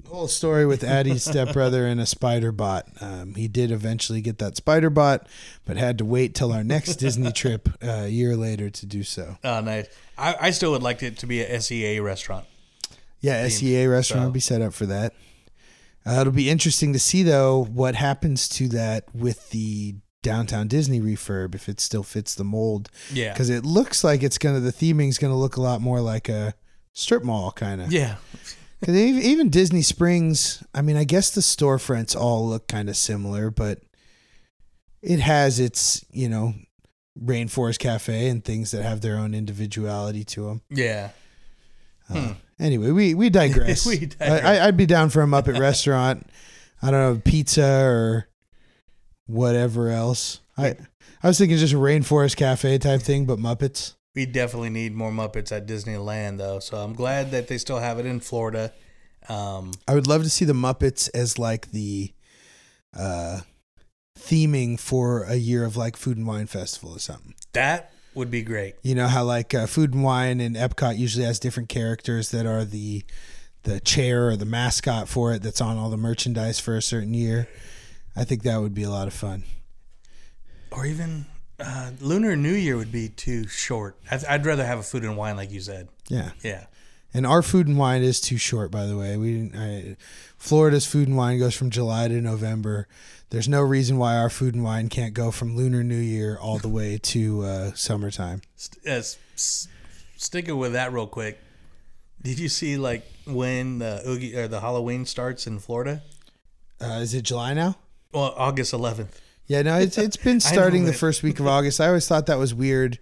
whole 0.09 0.27
story 0.27 0.65
with 0.65 0.83
Addie's 0.83 1.23
stepbrother 1.29 1.87
and 1.87 2.01
a 2.01 2.05
spider 2.05 2.51
bot. 2.51 2.87
Um, 2.99 3.35
he 3.35 3.47
did 3.47 3.71
eventually 3.71 4.19
get 4.19 4.37
that 4.39 4.57
spider 4.57 4.89
bot, 4.89 5.27
but 5.65 5.77
had 5.77 5.97
to 5.99 6.05
wait 6.05 6.35
till 6.35 6.51
our 6.51 6.63
next 6.63 6.95
Disney 6.97 7.31
trip 7.31 7.69
uh, 7.81 8.03
a 8.03 8.09
year 8.09 8.35
later 8.35 8.69
to 8.69 8.85
do 8.85 9.03
so. 9.03 9.37
Oh, 9.45 9.61
nice. 9.61 9.87
I, 10.17 10.35
I 10.39 10.49
still 10.51 10.71
would 10.71 10.83
like 10.83 11.01
it 11.03 11.17
to 11.19 11.25
be 11.25 11.41
a 11.41 11.61
SEA 11.61 11.99
restaurant. 12.01 12.45
Yeah, 13.21 13.47
SEA 13.47 13.87
restaurant 13.87 14.21
so- 14.21 14.25
will 14.25 14.33
be 14.33 14.39
set 14.39 14.61
up 14.61 14.73
for 14.73 14.85
that. 14.85 15.13
Uh, 16.05 16.21
it'll 16.21 16.31
be 16.31 16.49
interesting 16.49 16.93
to 16.93 16.99
see 16.99 17.21
though 17.23 17.65
what 17.65 17.95
happens 17.95 18.47
to 18.47 18.69
that 18.69 19.13
with 19.13 19.49
the 19.49 19.95
downtown 20.23 20.67
Disney 20.67 21.01
refurb 21.01 21.53
if 21.53 21.67
it 21.67 21.79
still 21.79 22.03
fits 22.03 22.33
the 22.35 22.43
mold. 22.45 22.89
Yeah. 23.11 23.33
because 23.33 23.49
it 23.49 23.65
looks 23.65 24.03
like 24.03 24.23
it's 24.23 24.37
gonna 24.37 24.59
the 24.61 24.71
theming's 24.71 25.17
gonna 25.17 25.37
look 25.37 25.57
a 25.57 25.61
lot 25.61 25.81
more 25.81 25.99
like 25.99 26.29
a 26.29 26.53
strip 26.93 27.23
mall 27.23 27.51
kind 27.51 27.81
of. 27.81 27.91
Yeah. 27.91 28.15
Because 28.79 28.95
even, 28.95 29.21
even 29.21 29.49
Disney 29.49 29.81
Springs, 29.81 30.63
I 30.73 30.81
mean, 30.81 30.97
I 30.97 31.03
guess 31.03 31.31
the 31.31 31.41
storefronts 31.41 32.15
all 32.15 32.47
look 32.47 32.67
kind 32.67 32.89
of 32.89 32.95
similar, 32.95 33.49
but 33.49 33.79
it 35.01 35.19
has 35.19 35.59
its 35.59 36.05
you 36.11 36.29
know 36.29 36.53
rainforest 37.21 37.79
cafe 37.79 38.29
and 38.29 38.45
things 38.45 38.71
that 38.71 38.83
have 38.83 39.01
their 39.01 39.17
own 39.17 39.33
individuality 39.33 40.23
to 40.23 40.45
them. 40.45 40.61
Yeah. 40.69 41.09
Hmm. 42.07 42.33
Anyway, 42.59 42.91
we 42.91 43.13
we 43.13 43.29
digress. 43.29 43.85
We 43.87 44.05
digress. 44.07 44.43
I, 44.43 44.67
I'd 44.67 44.77
be 44.77 44.85
down 44.85 45.09
for 45.09 45.21
a 45.21 45.27
Muppet 45.27 45.59
restaurant. 45.59 46.27
I 46.81 46.91
don't 46.91 47.15
know 47.15 47.21
pizza 47.23 47.83
or 47.83 48.27
whatever 49.27 49.89
else. 49.89 50.41
I 50.57 50.75
I 51.23 51.27
was 51.27 51.37
thinking 51.37 51.57
just 51.57 51.73
a 51.73 51.77
rainforest 51.77 52.35
cafe 52.35 52.77
type 52.77 53.01
thing, 53.01 53.25
but 53.25 53.39
Muppets. 53.39 53.93
We 54.15 54.25
definitely 54.25 54.71
need 54.71 54.95
more 54.95 55.11
Muppets 55.11 55.51
at 55.51 55.67
Disneyland, 55.67 56.39
though. 56.39 56.59
So 56.59 56.77
I'm 56.77 56.93
glad 56.93 57.29
that 57.31 57.47
they 57.47 57.59
still 57.59 57.79
have 57.79 57.99
it 57.99 58.05
in 58.07 58.19
Florida. 58.19 58.73
Um, 59.29 59.73
I 59.87 59.93
would 59.93 60.07
love 60.07 60.23
to 60.23 60.29
see 60.29 60.45
the 60.45 60.53
Muppets 60.53 61.09
as 61.13 61.37
like 61.37 61.71
the 61.71 62.13
uh 62.95 63.41
theming 64.17 64.79
for 64.79 65.23
a 65.23 65.35
year 65.35 65.63
of 65.63 65.77
like 65.77 65.95
food 65.95 66.17
and 66.17 66.25
wine 66.25 66.47
festival 66.47 66.95
or 66.95 66.99
something. 66.99 67.35
that 67.53 67.91
would 68.17 68.29
be 68.29 68.41
great. 68.41 68.75
You 68.81 68.95
know 68.95 69.07
how 69.07 69.23
like 69.23 69.53
uh, 69.53 69.67
food 69.67 69.93
and 69.93 70.03
wine 70.03 70.41
and 70.41 70.55
Epcot 70.55 70.97
usually 70.97 71.25
has 71.25 71.39
different 71.39 71.69
characters 71.69 72.31
that 72.31 72.45
are 72.45 72.65
the 72.65 73.03
the 73.63 73.79
chair 73.79 74.29
or 74.29 74.35
the 74.35 74.45
mascot 74.45 75.07
for 75.07 75.33
it 75.33 75.41
that's 75.41 75.61
on 75.61 75.77
all 75.77 75.89
the 75.89 75.97
merchandise 75.97 76.59
for 76.59 76.75
a 76.75 76.81
certain 76.81 77.13
year. 77.13 77.47
I 78.15 78.23
think 78.23 78.43
that 78.43 78.61
would 78.61 78.73
be 78.73 78.83
a 78.83 78.89
lot 78.89 79.07
of 79.07 79.13
fun. 79.13 79.43
Or 80.71 80.85
even 80.85 81.25
uh, 81.59 81.91
Lunar 81.99 82.35
New 82.35 82.53
Year 82.53 82.77
would 82.77 82.91
be 82.91 83.09
too 83.09 83.47
short. 83.47 83.97
I'd, 84.09 84.23
I'd 84.25 84.45
rather 84.45 84.65
have 84.65 84.79
a 84.79 84.83
food 84.83 85.03
and 85.03 85.17
wine, 85.17 85.35
like 85.35 85.51
you 85.51 85.59
said. 85.59 85.89
Yeah. 86.07 86.31
Yeah. 86.41 86.65
And 87.13 87.25
our 87.25 87.41
food 87.41 87.67
and 87.67 87.77
wine 87.77 88.03
is 88.03 88.21
too 88.21 88.37
short, 88.37 88.69
by 88.69 88.85
the 88.85 88.97
way. 88.97 89.17
We 89.17 89.33
didn't, 89.33 89.55
I, 89.55 89.97
Florida's 90.37 90.85
food 90.85 91.07
and 91.07 91.17
wine 91.17 91.39
goes 91.39 91.55
from 91.55 91.69
July 91.69 92.07
to 92.07 92.21
November. 92.21 92.87
There's 93.29 93.49
no 93.49 93.61
reason 93.61 93.97
why 93.97 94.15
our 94.15 94.29
food 94.29 94.55
and 94.55 94.63
wine 94.63 94.87
can't 94.87 95.13
go 95.13 95.31
from 95.31 95.55
Lunar 95.55 95.83
New 95.83 95.97
Year 95.97 96.37
all 96.39 96.59
the 96.59 96.69
way 96.69 96.97
to 96.97 97.43
uh, 97.43 97.71
summertime. 97.73 98.41
St- 98.55 98.87
uh, 98.87 99.01
sticking 100.15 100.57
with 100.57 100.73
that 100.73 100.93
real 100.93 101.07
quick. 101.07 101.39
Did 102.21 102.39
you 102.39 102.47
see 102.49 102.77
like 102.77 103.05
when 103.25 103.79
the 103.79 104.01
Oogie 104.07 104.35
or 104.37 104.47
the 104.47 104.61
Halloween 104.61 105.05
starts 105.05 105.45
in 105.45 105.59
Florida? 105.59 106.01
Uh, 106.81 106.99
is 107.01 107.13
it 107.13 107.23
July 107.23 107.53
now? 107.53 107.75
Well, 108.13 108.33
August 108.37 108.73
11th. 108.73 109.09
Yeah, 109.47 109.61
no, 109.61 109.77
it's 109.77 109.97
it's 109.97 110.17
been 110.17 110.39
starting 110.53 110.85
the 110.85 110.93
first 110.93 111.21
week 111.23 111.39
of 111.39 111.47
August. 111.47 111.79
I 111.81 111.87
always 111.87 112.07
thought 112.07 112.25
that 112.27 112.37
was 112.37 112.53
weird, 112.53 112.99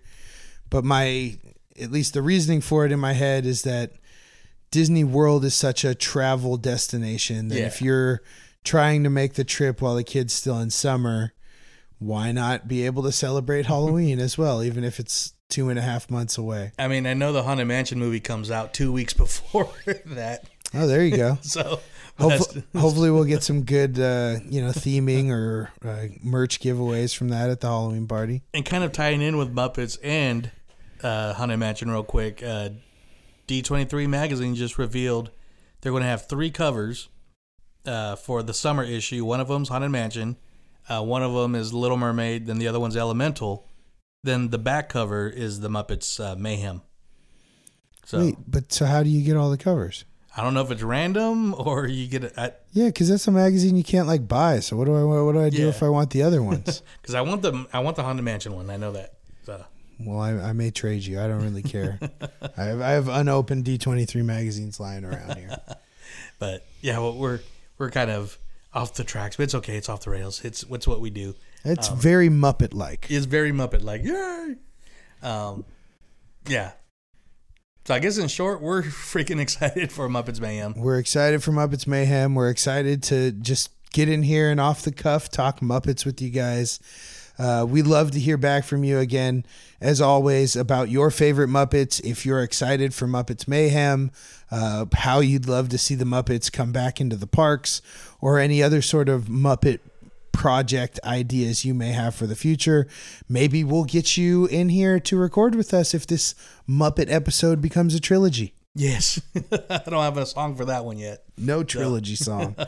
but 0.69 0.83
my 0.83 1.37
at 1.79 1.91
least 1.91 2.13
the 2.13 2.21
reasoning 2.21 2.61
for 2.61 2.85
it 2.85 2.91
in 2.91 2.99
my 2.99 3.13
head 3.13 3.45
is 3.45 3.61
that 3.63 3.93
Disney 4.71 5.03
World 5.03 5.43
is 5.45 5.53
such 5.53 5.83
a 5.83 5.93
travel 5.95 6.57
destination 6.57 7.49
that 7.49 7.59
Yeah. 7.59 7.65
if 7.67 7.81
you're 7.81 8.21
trying 8.65 9.03
to 9.03 9.09
make 9.09 9.35
the 9.35 9.43
trip 9.45 9.81
while 9.81 9.95
the 9.95 10.03
kid's 10.03 10.33
still 10.33 10.59
in 10.59 10.69
summer, 10.71 11.33
why 11.99 12.31
not 12.31 12.67
be 12.67 12.85
able 12.85 13.03
to 13.03 13.11
celebrate 13.11 13.67
Halloween 13.67 14.19
as 14.19 14.37
well, 14.37 14.61
even 14.63 14.83
if 14.83 14.99
it's 14.99 15.33
two 15.49 15.69
and 15.69 15.79
a 15.79 15.81
half 15.81 16.09
months 16.09 16.37
away? 16.37 16.73
I 16.77 16.87
mean, 16.89 17.07
I 17.07 17.13
know 17.13 17.31
the 17.31 17.43
Haunted 17.43 17.67
Mansion 17.67 17.99
movie 17.99 18.19
comes 18.19 18.51
out 18.51 18.73
two 18.73 18.91
weeks 18.91 19.13
before 19.25 19.69
that. 20.05 20.45
Oh, 20.73 20.87
there 20.87 21.05
you 21.05 21.15
go. 21.15 21.37
So 21.43 21.79
Hopefully, 22.17 22.63
hopefully 22.75 23.11
we'll 23.11 23.25
get 23.25 23.43
some 23.43 23.63
good, 23.63 23.99
uh, 23.99 24.37
you 24.49 24.61
know, 24.61 24.69
theming 24.69 25.29
or 25.31 25.69
uh, 25.83 26.05
merch 26.23 26.61
giveaways 26.61 27.13
from 27.15 27.27
that 27.29 27.49
at 27.49 27.59
the 27.59 27.67
Halloween 27.67 28.07
party. 28.07 28.41
and 28.53 28.65
kind 28.65 28.85
of 28.85 28.93
tying 28.93 29.21
in 29.21 29.37
with 29.37 29.53
Muppets 29.53 29.97
and 30.01 30.49
uh, 31.03 31.33
Haunted 31.33 31.59
Mansion 31.59 31.91
real 31.91 32.03
quick, 32.03 32.41
uh, 32.41 32.69
D23 33.49 34.07
magazine 34.07 34.55
just 34.55 34.77
revealed 34.77 35.29
they're 35.81 35.91
going 35.91 36.03
to 36.03 36.09
have 36.09 36.27
three 36.27 36.49
covers 36.49 37.09
uh, 37.87 38.15
for 38.15 38.43
the 38.43 38.53
summer 38.53 38.83
issue. 38.83 39.23
One 39.25 39.39
of 39.39 39.47
them's 39.47 39.69
Haunted 39.69 39.91
Mansion, 39.91 40.37
uh, 40.89 41.03
one 41.03 41.23
of 41.23 41.33
them 41.33 41.55
is 41.55 41.73
Little 41.73 41.97
Mermaid, 41.97 42.47
then 42.47 42.57
the 42.59 42.67
other 42.67 42.79
one's 42.79 42.95
Elemental. 42.97 43.67
Then 44.23 44.49
the 44.49 44.57
back 44.57 44.89
cover 44.89 45.27
is 45.27 45.59
the 45.59 45.69
Muppets 45.69 46.19
uh, 46.19 46.35
Mayhem. 46.35 46.81
So 48.05 48.19
Wait, 48.19 48.35
but 48.47 48.71
so 48.71 48.85
how 48.85 49.03
do 49.03 49.09
you 49.09 49.23
get 49.23 49.37
all 49.37 49.49
the 49.49 49.57
covers? 49.57 50.05
I 50.37 50.43
don't 50.43 50.53
know 50.53 50.61
if 50.61 50.69
it's 50.69 50.83
random 50.83 51.53
or 51.57 51.87
you 51.87 52.07
get 52.07 52.23
it 52.25 52.33
Yeah, 52.73 52.87
because 52.87 53.07
that's 53.09 53.27
a 53.27 53.31
magazine 53.31 53.77
you 53.77 53.83
can't 53.83 54.07
like 54.07 54.27
buy. 54.27 54.59
So 54.59 54.75
what 54.75 54.85
do 54.85 54.95
I 54.95 55.03
what 55.23 55.31
do 55.31 55.41
I 55.41 55.49
do 55.49 55.63
Yeah. 55.63 55.69
if 55.69 55.81
I 55.81 55.89
want 55.89 56.09
the 56.09 56.23
other 56.23 56.43
ones? 56.43 56.81
because 57.01 57.15
I 57.15 57.21
want 57.21 57.41
the 57.41 57.65
I 57.71 57.79
want 57.79 57.95
the 57.95 58.03
Haunted 58.03 58.25
Mansion 58.25 58.53
one. 58.53 58.69
I 58.69 58.77
know 58.77 58.91
that. 58.91 59.13
So 59.45 59.63
well, 59.99 60.19
I, 60.19 60.31
I 60.33 60.53
may 60.53 60.71
trade 60.71 61.03
you. 61.05 61.21
I 61.21 61.27
don't 61.27 61.41
really 61.41 61.63
care. 61.63 61.99
I 62.57 62.63
have 62.63 62.81
I 62.81 62.89
have 62.91 63.07
unopened 63.07 63.63
D 63.63 63.77
twenty 63.77 64.05
three 64.05 64.23
magazines 64.23 64.79
lying 64.79 65.05
around 65.05 65.37
here. 65.37 65.57
But 66.37 66.65
yeah, 66.81 66.99
well, 66.99 67.15
we're 67.17 67.39
we're 67.77 67.91
kind 67.91 68.11
of 68.11 68.37
off 68.73 68.93
the 68.95 69.03
tracks, 69.03 69.37
but 69.37 69.43
it's 69.43 69.55
okay. 69.55 69.77
It's 69.77 69.89
off 69.89 70.01
the 70.01 70.09
rails. 70.09 70.43
It's 70.43 70.65
what's 70.65 70.87
what 70.87 70.99
we 71.01 71.09
do. 71.09 71.35
It's 71.63 71.89
Um, 71.89 71.97
very 71.97 72.29
Muppet 72.29 72.73
like. 72.73 73.07
It's 73.09 73.25
very 73.25 73.51
Muppet 73.51 73.83
like. 73.83 74.03
Yay! 74.03 74.55
Um, 75.21 75.65
yeah. 76.47 76.71
So 77.85 77.93
I 77.93 77.99
guess 77.99 78.17
in 78.17 78.27
short, 78.27 78.61
we're 78.61 78.81
freaking 78.83 79.39
excited 79.39 79.91
for 79.91 80.09
Muppets 80.09 80.39
Mayhem. 80.39 80.73
We're 80.75 80.99
excited 80.99 81.43
for 81.43 81.51
Muppets 81.51 81.87
Mayhem. 81.87 82.35
We're 82.35 82.49
excited 82.49 83.01
to 83.03 83.31
just 83.31 83.69
get 83.93 84.09
in 84.09 84.23
here 84.23 84.49
and 84.51 84.59
off 84.59 84.81
the 84.81 84.91
cuff 84.91 85.29
talk 85.29 85.59
Muppets 85.61 86.05
with 86.05 86.21
you 86.21 86.29
guys. 86.29 86.79
Uh, 87.37 87.65
we 87.67 87.81
love 87.81 88.11
to 88.11 88.19
hear 88.19 88.37
back 88.37 88.63
from 88.63 88.83
you 88.83 88.99
again, 88.99 89.45
as 89.81 90.01
always, 90.01 90.55
about 90.55 90.89
your 90.89 91.11
favorite 91.11 91.49
Muppets. 91.49 92.03
If 92.03 92.25
you're 92.25 92.41
excited 92.41 92.93
for 92.93 93.07
Muppets 93.07 93.47
Mayhem, 93.47 94.11
uh, 94.51 94.85
how 94.93 95.19
you'd 95.19 95.47
love 95.47 95.69
to 95.69 95.77
see 95.77 95.95
the 95.95 96.05
Muppets 96.05 96.51
come 96.51 96.71
back 96.71 97.01
into 97.01 97.15
the 97.15 97.27
parks, 97.27 97.81
or 98.21 98.39
any 98.39 98.63
other 98.63 98.81
sort 98.81 99.09
of 99.09 99.25
Muppet 99.25 99.79
project 100.31 100.99
ideas 101.05 101.63
you 101.63 101.73
may 101.73 101.91
have 101.91 102.13
for 102.13 102.27
the 102.27 102.35
future. 102.35 102.87
Maybe 103.29 103.63
we'll 103.63 103.85
get 103.85 104.17
you 104.17 104.45
in 104.47 104.69
here 104.69 104.99
to 104.99 105.17
record 105.17 105.55
with 105.55 105.73
us 105.73 105.93
if 105.93 106.05
this 106.05 106.35
Muppet 106.69 107.09
episode 107.09 107.61
becomes 107.61 107.95
a 107.95 107.99
trilogy. 107.99 108.53
Yes, 108.75 109.21
I 109.69 109.81
don't 109.85 110.03
have 110.03 110.17
a 110.17 110.25
song 110.25 110.55
for 110.55 110.65
that 110.65 110.83
one 110.83 110.97
yet. 110.97 111.23
No 111.37 111.63
trilogy 111.63 112.15
song. 112.15 112.55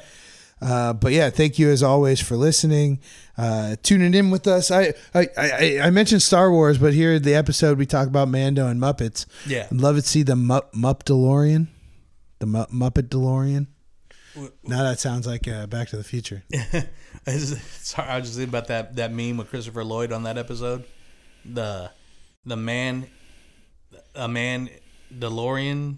Uh, 0.61 0.93
but 0.93 1.11
yeah, 1.11 1.29
thank 1.29 1.59
you 1.59 1.69
as 1.69 1.83
always 1.83 2.19
for 2.19 2.35
listening, 2.35 2.99
uh, 3.37 3.75
tuning 3.83 4.13
in 4.13 4.31
with 4.31 4.47
us. 4.47 4.71
I, 4.71 4.93
I, 5.13 5.27
I, 5.37 5.79
I 5.83 5.89
mentioned 5.91 6.23
Star 6.23 6.51
Wars, 6.51 6.77
but 6.77 6.93
here 6.93 7.13
in 7.13 7.23
the 7.23 7.35
episode 7.35 7.77
we 7.77 7.85
talk 7.85 8.07
about 8.07 8.27
Mando 8.27 8.67
and 8.67 8.81
Muppets. 8.81 9.25
Yeah. 9.45 9.67
I'd 9.71 9.77
love 9.77 9.95
to 9.97 10.01
see 10.01 10.23
the 10.23 10.33
Mupp, 10.33 10.73
Mupp 10.73 11.03
DeLorean, 11.03 11.67
the 12.39 12.47
Mupp, 12.47 12.71
Muppet 12.71 13.09
DeLorean. 13.09 13.67
Now 14.63 14.83
that 14.83 14.99
sounds 14.99 15.25
like 15.25 15.47
uh, 15.47 15.65
Back 15.67 15.89
to 15.89 15.97
the 15.97 16.03
Future. 16.03 16.43
Sorry, 17.27 18.07
I 18.07 18.19
was 18.19 18.27
just 18.27 18.37
thinking 18.37 18.49
about 18.49 18.67
that 18.67 18.95
that 18.97 19.11
meme 19.11 19.37
with 19.37 19.49
Christopher 19.49 19.83
Lloyd 19.83 20.11
on 20.11 20.23
that 20.23 20.37
episode. 20.37 20.83
The 21.43 21.89
the 22.45 22.55
man, 22.55 23.07
a 24.13 24.27
man 24.27 24.69
DeLorean. 25.11 25.97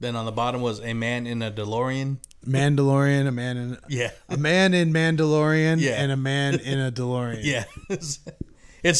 Then 0.00 0.16
on 0.16 0.24
the 0.24 0.32
bottom 0.32 0.62
was 0.62 0.80
a 0.80 0.94
man 0.94 1.26
in 1.26 1.42
a 1.42 1.50
DeLorean. 1.50 2.16
Mandalorian, 2.46 3.26
a 3.28 3.32
man 3.32 3.56
in 3.58 3.78
Yeah. 3.88 4.10
a 4.30 4.36
man 4.38 4.72
in 4.72 4.92
Mandalorian, 4.94 5.78
Yeah. 5.78 6.02
and 6.02 6.10
a 6.10 6.16
man 6.16 6.58
in 6.58 6.80
a 6.80 6.90
DeLorean. 7.00 7.40
Yeah, 7.42 7.64
it's 7.90 8.18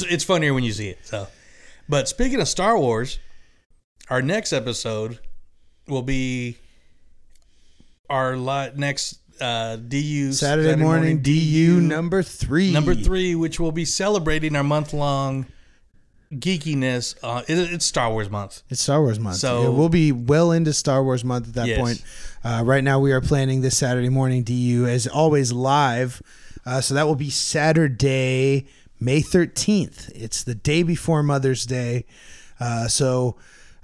it's 0.02 0.24
funnier 0.24 0.52
when 0.52 0.62
you 0.62 0.72
see 0.72 0.88
it. 0.90 0.98
So, 1.04 1.26
but 1.88 2.06
speaking 2.08 2.38
of 2.40 2.48
Star 2.48 2.78
Wars, 2.78 3.18
our 4.10 4.20
next 4.20 4.52
episode 4.52 5.18
will 5.88 6.02
be 6.02 6.58
our 8.10 8.36
next 8.76 9.18
uh, 9.40 9.76
DU 9.76 10.32
Saturday, 10.32 10.76
morning, 10.76 11.22
DU 11.22 11.80
number 11.80 12.22
three. 12.22 12.72
number 12.72 12.94
three, 12.94 13.34
which 13.34 13.58
will 13.58 13.72
be 13.72 13.86
celebrating 13.86 14.54
our 14.54 14.64
month 14.64 14.92
long 14.92 15.46
geekiness. 16.32 17.16
Uh, 17.22 17.42
it, 17.48 17.58
it's 17.58 17.84
Star 17.84 18.10
Wars 18.10 18.30
month. 18.30 18.62
It's 18.70 18.80
Star 18.80 19.00
Wars 19.00 19.18
month. 19.18 19.36
So- 19.36 19.64
So 19.64 19.72
we'll 19.72 19.88
be 19.88 20.12
well 20.12 20.52
into 20.52 20.72
Star 20.72 21.02
Wars 21.02 21.24
month 21.24 21.48
at 21.48 21.54
that 21.54 21.68
Yes. 21.68 21.78
point. 21.78 22.02
Uh, 22.44 22.62
right 22.64 22.84
now, 22.84 22.98
we 23.00 23.12
are 23.12 23.20
planning 23.20 23.60
this 23.60 23.76
Saturday 23.76 24.08
morning 24.08 24.42
DU 24.42 24.86
as 24.86 25.06
always 25.06 25.52
live. 25.52 26.22
Uh, 26.64 26.80
so 26.80 26.94
that 26.94 27.06
will 27.06 27.14
be 27.16 27.30
Saturday, 27.30 28.66
May 29.00 29.20
13th. 29.22 30.10
It's 30.14 30.42
the 30.42 30.54
day 30.54 30.82
before 30.82 31.22
Mother's 31.22 31.64
Day. 31.66 32.04
Uh, 32.60 32.86
so 32.88 33.36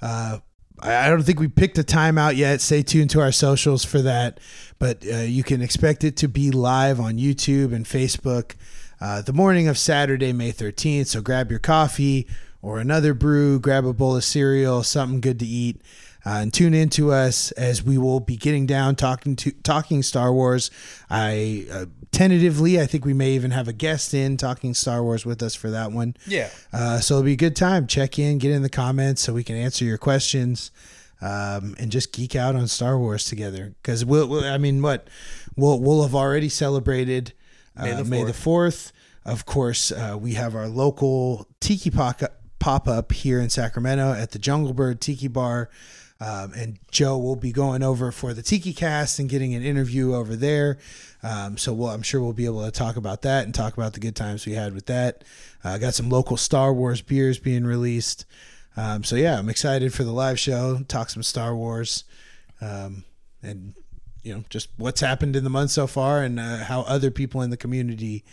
uh, 0.03 0.39
I 0.81 1.07
I 1.07 1.09
don't 1.09 1.23
think 1.23 1.41
we 1.41 1.49
picked 1.49 1.79
a 1.79 1.85
time 1.85 2.19
out 2.19 2.37
yet. 2.37 2.61
Stay 2.61 2.83
tuned 2.83 3.09
to 3.11 3.21
our 3.23 3.33
socials 3.33 3.83
for 3.85 4.03
that. 4.03 4.39
But 4.79 5.03
uh, 5.11 5.17
you 5.21 5.43
can 5.43 5.63
expect 5.63 6.05
it 6.05 6.19
to 6.19 6.29
be 6.29 6.51
live 6.51 7.01
on 7.01 7.15
YouTube 7.17 7.75
and 7.75 7.87
Facebook 7.87 8.53
uh, 9.01 9.23
the 9.23 9.33
morning 9.33 9.69
of 9.69 9.79
Saturday, 9.79 10.33
May 10.33 10.53
13th. 10.53 11.07
So 11.09 11.21
grab 11.21 11.51
your 11.51 11.61
coffee 11.61 12.27
or 12.63 12.79
another 12.79 13.15
brew, 13.15 13.61
grab 13.61 13.85
a 13.85 13.93
bowl 13.93 14.17
of 14.17 14.25
cereal, 14.25 14.83
something 14.83 15.21
good 15.21 15.39
to 15.41 15.47
eat. 15.47 15.81
Uh, 16.25 16.41
and 16.41 16.53
tune 16.53 16.75
in 16.75 16.89
to 16.91 17.13
us 17.13 17.53
as 17.53 17.85
we 17.85 17.97
will 17.97 18.19
be 18.19 18.37
getting 18.37 18.67
down 18.67 18.97
talking 18.97 19.37
to 19.37 19.53
talking 19.63 20.03
Star 20.03 20.33
Wars. 20.33 20.73
I 21.09 21.67
uh, 21.71 21.87
tentatively, 22.11 22.81
I 22.81 22.87
think 22.87 23.05
we 23.05 23.15
may 23.15 23.31
even 23.33 23.53
have 23.53 23.69
a 23.69 23.73
guest 23.73 24.13
in 24.13 24.37
talking 24.37 24.75
Star 24.75 25.05
Wars 25.05 25.25
with 25.25 25.41
us 25.41 25.55
for 25.55 25.71
that 25.71 25.93
one. 25.93 26.17
Yeah. 26.27 26.51
Uh, 26.73 26.99
so 26.99 27.15
it'll 27.15 27.25
be 27.25 27.35
a 27.35 27.37
good 27.37 27.55
time. 27.55 27.87
Check 27.87 28.19
in, 28.19 28.39
get 28.39 28.51
in 28.51 28.63
the 28.63 28.69
comments 28.69 29.23
so 29.23 29.35
we 29.35 29.45
can 29.45 29.55
answer 29.55 29.85
your 29.85 29.99
questions, 29.99 30.73
um, 31.21 31.77
and 31.79 31.93
just 31.93 32.13
geek 32.13 32.35
out 32.35 32.57
on 32.57 32.67
Star 32.67 32.99
Wars 32.99 33.27
together. 33.27 33.77
Because 33.81 34.05
we'll, 34.05 34.27
we'll, 34.27 34.45
I 34.45 34.59
mean, 34.59 34.83
what 34.83 35.07
we'll 35.55 35.79
we'll 35.79 36.03
have 36.03 36.17
already 36.17 36.49
celebrated 36.49 37.35
May 37.79 37.95
the 37.95 38.05
May 38.05 38.25
the 38.25 38.33
fourth. 38.33 38.93
Of 39.25 39.45
course, 39.45 39.91
uh, 39.91 40.17
we 40.21 40.35
have 40.35 40.55
our 40.55 40.69
local 40.69 41.49
tiki 41.61 41.91
pop 41.91 42.89
up 42.89 43.13
here 43.13 43.41
in 43.41 43.51
Sacramento 43.51 44.13
at 44.13 44.31
the 44.31 44.39
Jungle 44.39 44.73
Bird 44.73 45.01
Tiki 45.01 45.29
Bar. 45.29 45.69
Um, 46.19 46.53
and 46.55 46.79
Joe 46.91 47.19
will 47.19 47.37
be 47.37 47.53
going 47.53 47.83
over 47.83 48.11
for 48.11 48.33
the 48.33 48.43
Tiki 48.43 48.73
Cast 48.73 49.19
and 49.19 49.29
getting 49.29 49.55
an 49.55 49.63
interview 49.63 50.15
over 50.15 50.35
there. 50.35 50.79
Um, 51.23 51.59
so 51.59 51.75
we'll, 51.75 51.91
I'm 51.91 52.03
sure 52.03 52.23
we'll 52.23 52.33
be 52.33 52.47
able 52.47 52.65
to 52.65 52.71
talk 52.71 52.97
about 52.97 53.23
that 53.23 53.45
and 53.45 53.55
talk 53.55 53.77
about 53.77 53.93
the 53.93 54.01
good 54.01 54.17
times 54.17 54.47
we 54.47 54.53
had 54.53 54.75
with 54.75 54.87
that. 54.87 55.25
Uh, 55.63 55.77
got 55.77 55.93
some 55.93 56.09
local 56.09 56.37
Star 56.39 56.73
Wars 56.73 57.03
beers 57.03 57.39
being 57.39 57.65
released. 57.65 58.25
Um, 58.77 59.05
so 59.05 59.17
yeah, 59.17 59.39
I'm 59.39 59.49
excited 59.49 59.93
for 59.93 60.05
the 60.05 60.13
live 60.13 60.39
show. 60.39 60.79
Talk 60.89 61.11
some 61.11 61.23
Star 61.23 61.55
Wars, 61.55 62.05
um, 62.61 63.05
and 63.43 63.75
you 64.27 64.35
know 64.35 64.45
just 64.51 64.69
what's 64.77 65.01
happened 65.01 65.37
in 65.37 65.45
the 65.45 65.51
month 65.51 65.71
so 65.71 65.87
far, 65.87 66.23
and 66.23 66.41
uh, 66.41 66.65
how 66.65 66.81
other 66.83 67.11
people 67.11 67.41
in 67.43 67.51
the 67.51 67.57
community 67.57 68.25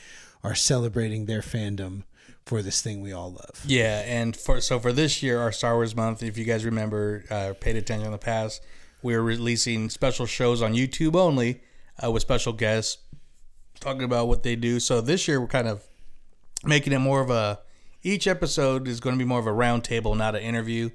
are 0.43 0.55
celebrating 0.55 1.25
their 1.25 1.41
fandom 1.41 2.03
for 2.45 2.61
this 2.61 2.81
thing 2.81 2.99
we 2.99 3.13
all 3.13 3.31
love. 3.31 3.63
Yeah, 3.65 4.03
and 4.05 4.35
for 4.35 4.59
so 4.59 4.79
for 4.79 4.91
this 4.91 5.21
year, 5.21 5.39
our 5.39 5.51
Star 5.51 5.75
Wars 5.75 5.95
month, 5.95 6.23
if 6.23 6.37
you 6.37 6.45
guys 6.45 6.65
remember, 6.65 7.23
uh, 7.29 7.53
paid 7.59 7.75
attention 7.75 8.07
in 8.07 8.11
the 8.11 8.17
past, 8.17 8.61
we 9.01 9.13
are 9.13 9.21
releasing 9.21 9.89
special 9.89 10.25
shows 10.25 10.61
on 10.61 10.73
YouTube 10.73 11.15
only 11.15 11.61
uh, 12.03 12.11
with 12.11 12.21
special 12.21 12.53
guests 12.53 12.97
talking 13.79 14.03
about 14.03 14.27
what 14.27 14.43
they 14.43 14.55
do. 14.55 14.79
So 14.79 14.99
this 15.01 15.27
year, 15.27 15.39
we're 15.39 15.47
kind 15.47 15.67
of 15.67 15.83
making 16.65 16.93
it 16.93 16.99
more 16.99 17.21
of 17.21 17.29
a. 17.29 17.59
Each 18.05 18.27
episode 18.27 18.89
is 18.89 18.99
going 18.99 19.15
to 19.15 19.17
be 19.17 19.27
more 19.27 19.39
of 19.39 19.47
a 19.47 19.51
roundtable, 19.51 20.17
not 20.17 20.35
an 20.35 20.41
interview. 20.41 20.89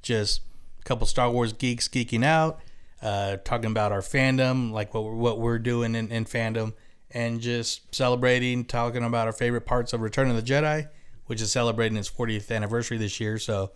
Just 0.00 0.40
a 0.80 0.84
couple 0.84 1.06
Star 1.06 1.30
Wars 1.30 1.52
geeks 1.52 1.88
geeking 1.88 2.24
out, 2.24 2.60
uh, 3.04 3.36
talking 3.44 3.70
about 3.70 3.92
our 3.92 4.00
fandom, 4.00 4.72
like 4.72 4.94
what 4.94 5.04
we're, 5.04 5.14
what 5.14 5.38
we're 5.38 5.58
doing 5.58 5.94
in, 5.94 6.10
in 6.10 6.24
fandom, 6.24 6.72
and 7.10 7.38
just 7.40 7.94
celebrating, 7.94 8.64
talking 8.64 9.04
about 9.04 9.26
our 9.26 9.32
favorite 9.32 9.66
parts 9.66 9.92
of 9.92 10.00
Return 10.00 10.30
of 10.30 10.36
the 10.36 10.42
Jedi, 10.42 10.88
which 11.26 11.42
is 11.42 11.52
celebrating 11.52 11.98
its 11.98 12.10
40th 12.10 12.50
anniversary 12.50 12.96
this 12.96 13.20
year. 13.20 13.38
So 13.38 13.72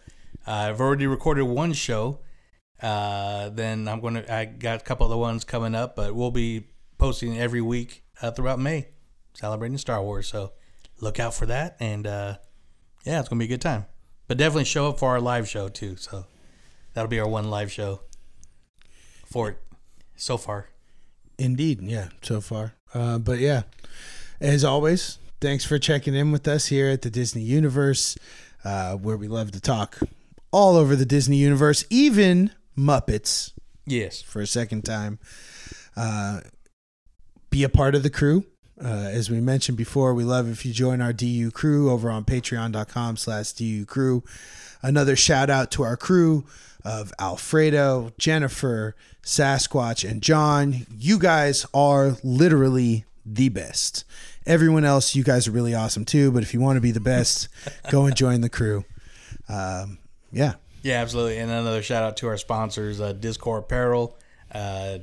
uh, 0.46 0.52
I've 0.52 0.80
already 0.80 1.06
recorded 1.06 1.44
one 1.44 1.74
show. 1.74 2.20
Uh, 2.80 3.50
then 3.50 3.86
I'm 3.86 4.00
gonna 4.00 4.24
I 4.30 4.46
got 4.46 4.80
a 4.80 4.84
couple 4.84 5.12
of 5.12 5.18
ones 5.18 5.44
coming 5.44 5.74
up, 5.74 5.94
but 5.94 6.14
we'll 6.14 6.30
be 6.30 6.64
posting 6.96 7.38
every 7.38 7.60
week 7.60 8.04
uh, 8.22 8.30
throughout 8.30 8.58
May, 8.58 8.88
celebrating 9.34 9.76
Star 9.78 10.02
Wars. 10.02 10.26
So 10.28 10.52
look 11.00 11.20
out 11.20 11.34
for 11.34 11.44
that, 11.46 11.76
and 11.80 12.06
uh, 12.06 12.38
yeah, 13.04 13.20
it's 13.20 13.28
gonna 13.28 13.40
be 13.40 13.46
a 13.46 13.48
good 13.48 13.60
time. 13.60 13.86
But 14.26 14.38
definitely 14.38 14.64
show 14.64 14.88
up 14.88 14.98
for 14.98 15.10
our 15.10 15.20
live 15.20 15.48
show 15.48 15.68
too. 15.68 15.96
So 15.96 16.24
that'll 16.94 17.10
be 17.10 17.20
our 17.20 17.28
one 17.28 17.50
live 17.50 17.72
show 17.72 18.00
for 19.30 19.50
it 19.50 19.58
so 20.16 20.36
far. 20.36 20.68
Indeed, 21.38 21.82
yeah, 21.82 22.08
so 22.22 22.40
far. 22.40 22.74
Uh, 22.92 23.18
but 23.18 23.38
yeah, 23.38 23.62
as 24.40 24.64
always, 24.64 25.18
thanks 25.40 25.64
for 25.64 25.78
checking 25.78 26.14
in 26.14 26.32
with 26.32 26.48
us 26.48 26.66
here 26.66 26.88
at 26.88 27.02
the 27.02 27.10
Disney 27.10 27.42
Universe, 27.42 28.16
uh, 28.64 28.94
where 28.96 29.16
we 29.16 29.28
love 29.28 29.52
to 29.52 29.60
talk 29.60 29.98
all 30.50 30.76
over 30.76 30.96
the 30.96 31.06
Disney 31.06 31.36
Universe, 31.36 31.84
even 31.90 32.50
Muppets. 32.76 33.52
Yes. 33.86 34.22
For 34.22 34.40
a 34.40 34.46
second 34.46 34.84
time. 34.84 35.18
Uh, 35.96 36.40
be 37.50 37.64
a 37.64 37.68
part 37.68 37.94
of 37.94 38.02
the 38.02 38.10
crew. 38.10 38.44
Uh, 38.82 39.10
as 39.10 39.28
we 39.30 39.40
mentioned 39.40 39.76
before, 39.76 40.14
we 40.14 40.22
love 40.24 40.48
if 40.48 40.64
you 40.64 40.72
join 40.72 41.00
our 41.00 41.12
DU 41.12 41.50
crew 41.50 41.90
over 41.90 42.10
on 42.10 42.24
patreon.com 42.24 43.16
slash 43.16 43.52
DU 43.52 43.84
crew. 43.86 44.22
Another 44.82 45.16
shout 45.16 45.50
out 45.50 45.70
to 45.72 45.82
our 45.82 45.96
crew 45.96 46.44
of 46.84 47.12
Alfredo, 47.18 48.12
Jennifer, 48.18 48.94
Sasquatch, 49.22 50.08
and 50.08 50.22
John. 50.22 50.86
You 50.96 51.18
guys 51.18 51.66
are 51.74 52.16
literally 52.22 53.04
the 53.26 53.48
best. 53.48 54.04
Everyone 54.46 54.84
else, 54.84 55.14
you 55.14 55.24
guys 55.24 55.48
are 55.48 55.50
really 55.50 55.74
awesome 55.74 56.04
too. 56.04 56.32
But 56.32 56.42
if 56.42 56.54
you 56.54 56.60
want 56.60 56.76
to 56.76 56.80
be 56.80 56.92
the 56.92 57.00
best, 57.00 57.48
go 57.90 58.06
and 58.06 58.16
join 58.16 58.40
the 58.40 58.48
crew. 58.48 58.84
Um, 59.48 59.98
yeah. 60.32 60.54
Yeah, 60.82 61.02
absolutely. 61.02 61.38
And 61.38 61.50
another 61.50 61.82
shout 61.82 62.02
out 62.02 62.16
to 62.18 62.28
our 62.28 62.36
sponsors, 62.36 63.00
uh, 63.00 63.12
Dizcore 63.12 63.58
Apparel, 63.58 64.16
uh, 64.52 64.98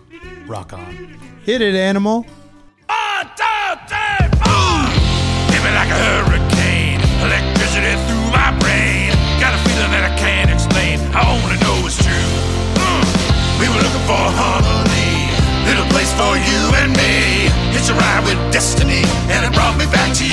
Rock 0.47 0.73
on. 0.73 1.19
Hit 1.44 1.61
it, 1.61 1.74
animal. 1.74 2.23
One, 2.23 3.27
two, 3.36 3.44
three, 3.89 4.27
four. 4.43 4.78
Hit 5.51 5.61
me 5.62 5.70
like 5.74 5.90
a 5.90 5.99
hurricane. 5.99 7.01
Electricity 7.23 7.94
through 8.07 8.28
my 8.31 8.51
brain. 8.59 9.11
Got 9.43 9.55
a 9.55 9.61
feeling 9.69 9.90
that 9.93 10.07
I 10.11 10.15
can't 10.19 10.51
explain. 10.51 10.99
I 11.15 11.23
only 11.27 11.59
know 11.62 11.86
it's 11.86 11.99
true. 11.99 12.31
Mm. 12.78 13.05
We 13.61 13.66
were 13.69 13.82
looking 13.82 14.07
for 14.09 14.24
harmony. 14.39 15.31
Little 15.66 15.86
place 15.94 16.12
for 16.15 16.35
you 16.39 16.61
and 16.82 16.90
me. 16.97 17.51
Hitch 17.74 17.90
a 17.90 17.94
ride 17.94 18.24
with 18.24 18.39
destiny. 18.53 19.05
And 19.31 19.44
it 19.47 19.53
brought 19.53 19.77
me 19.78 19.86
back 19.86 20.15
to 20.16 20.24
you. 20.27 20.31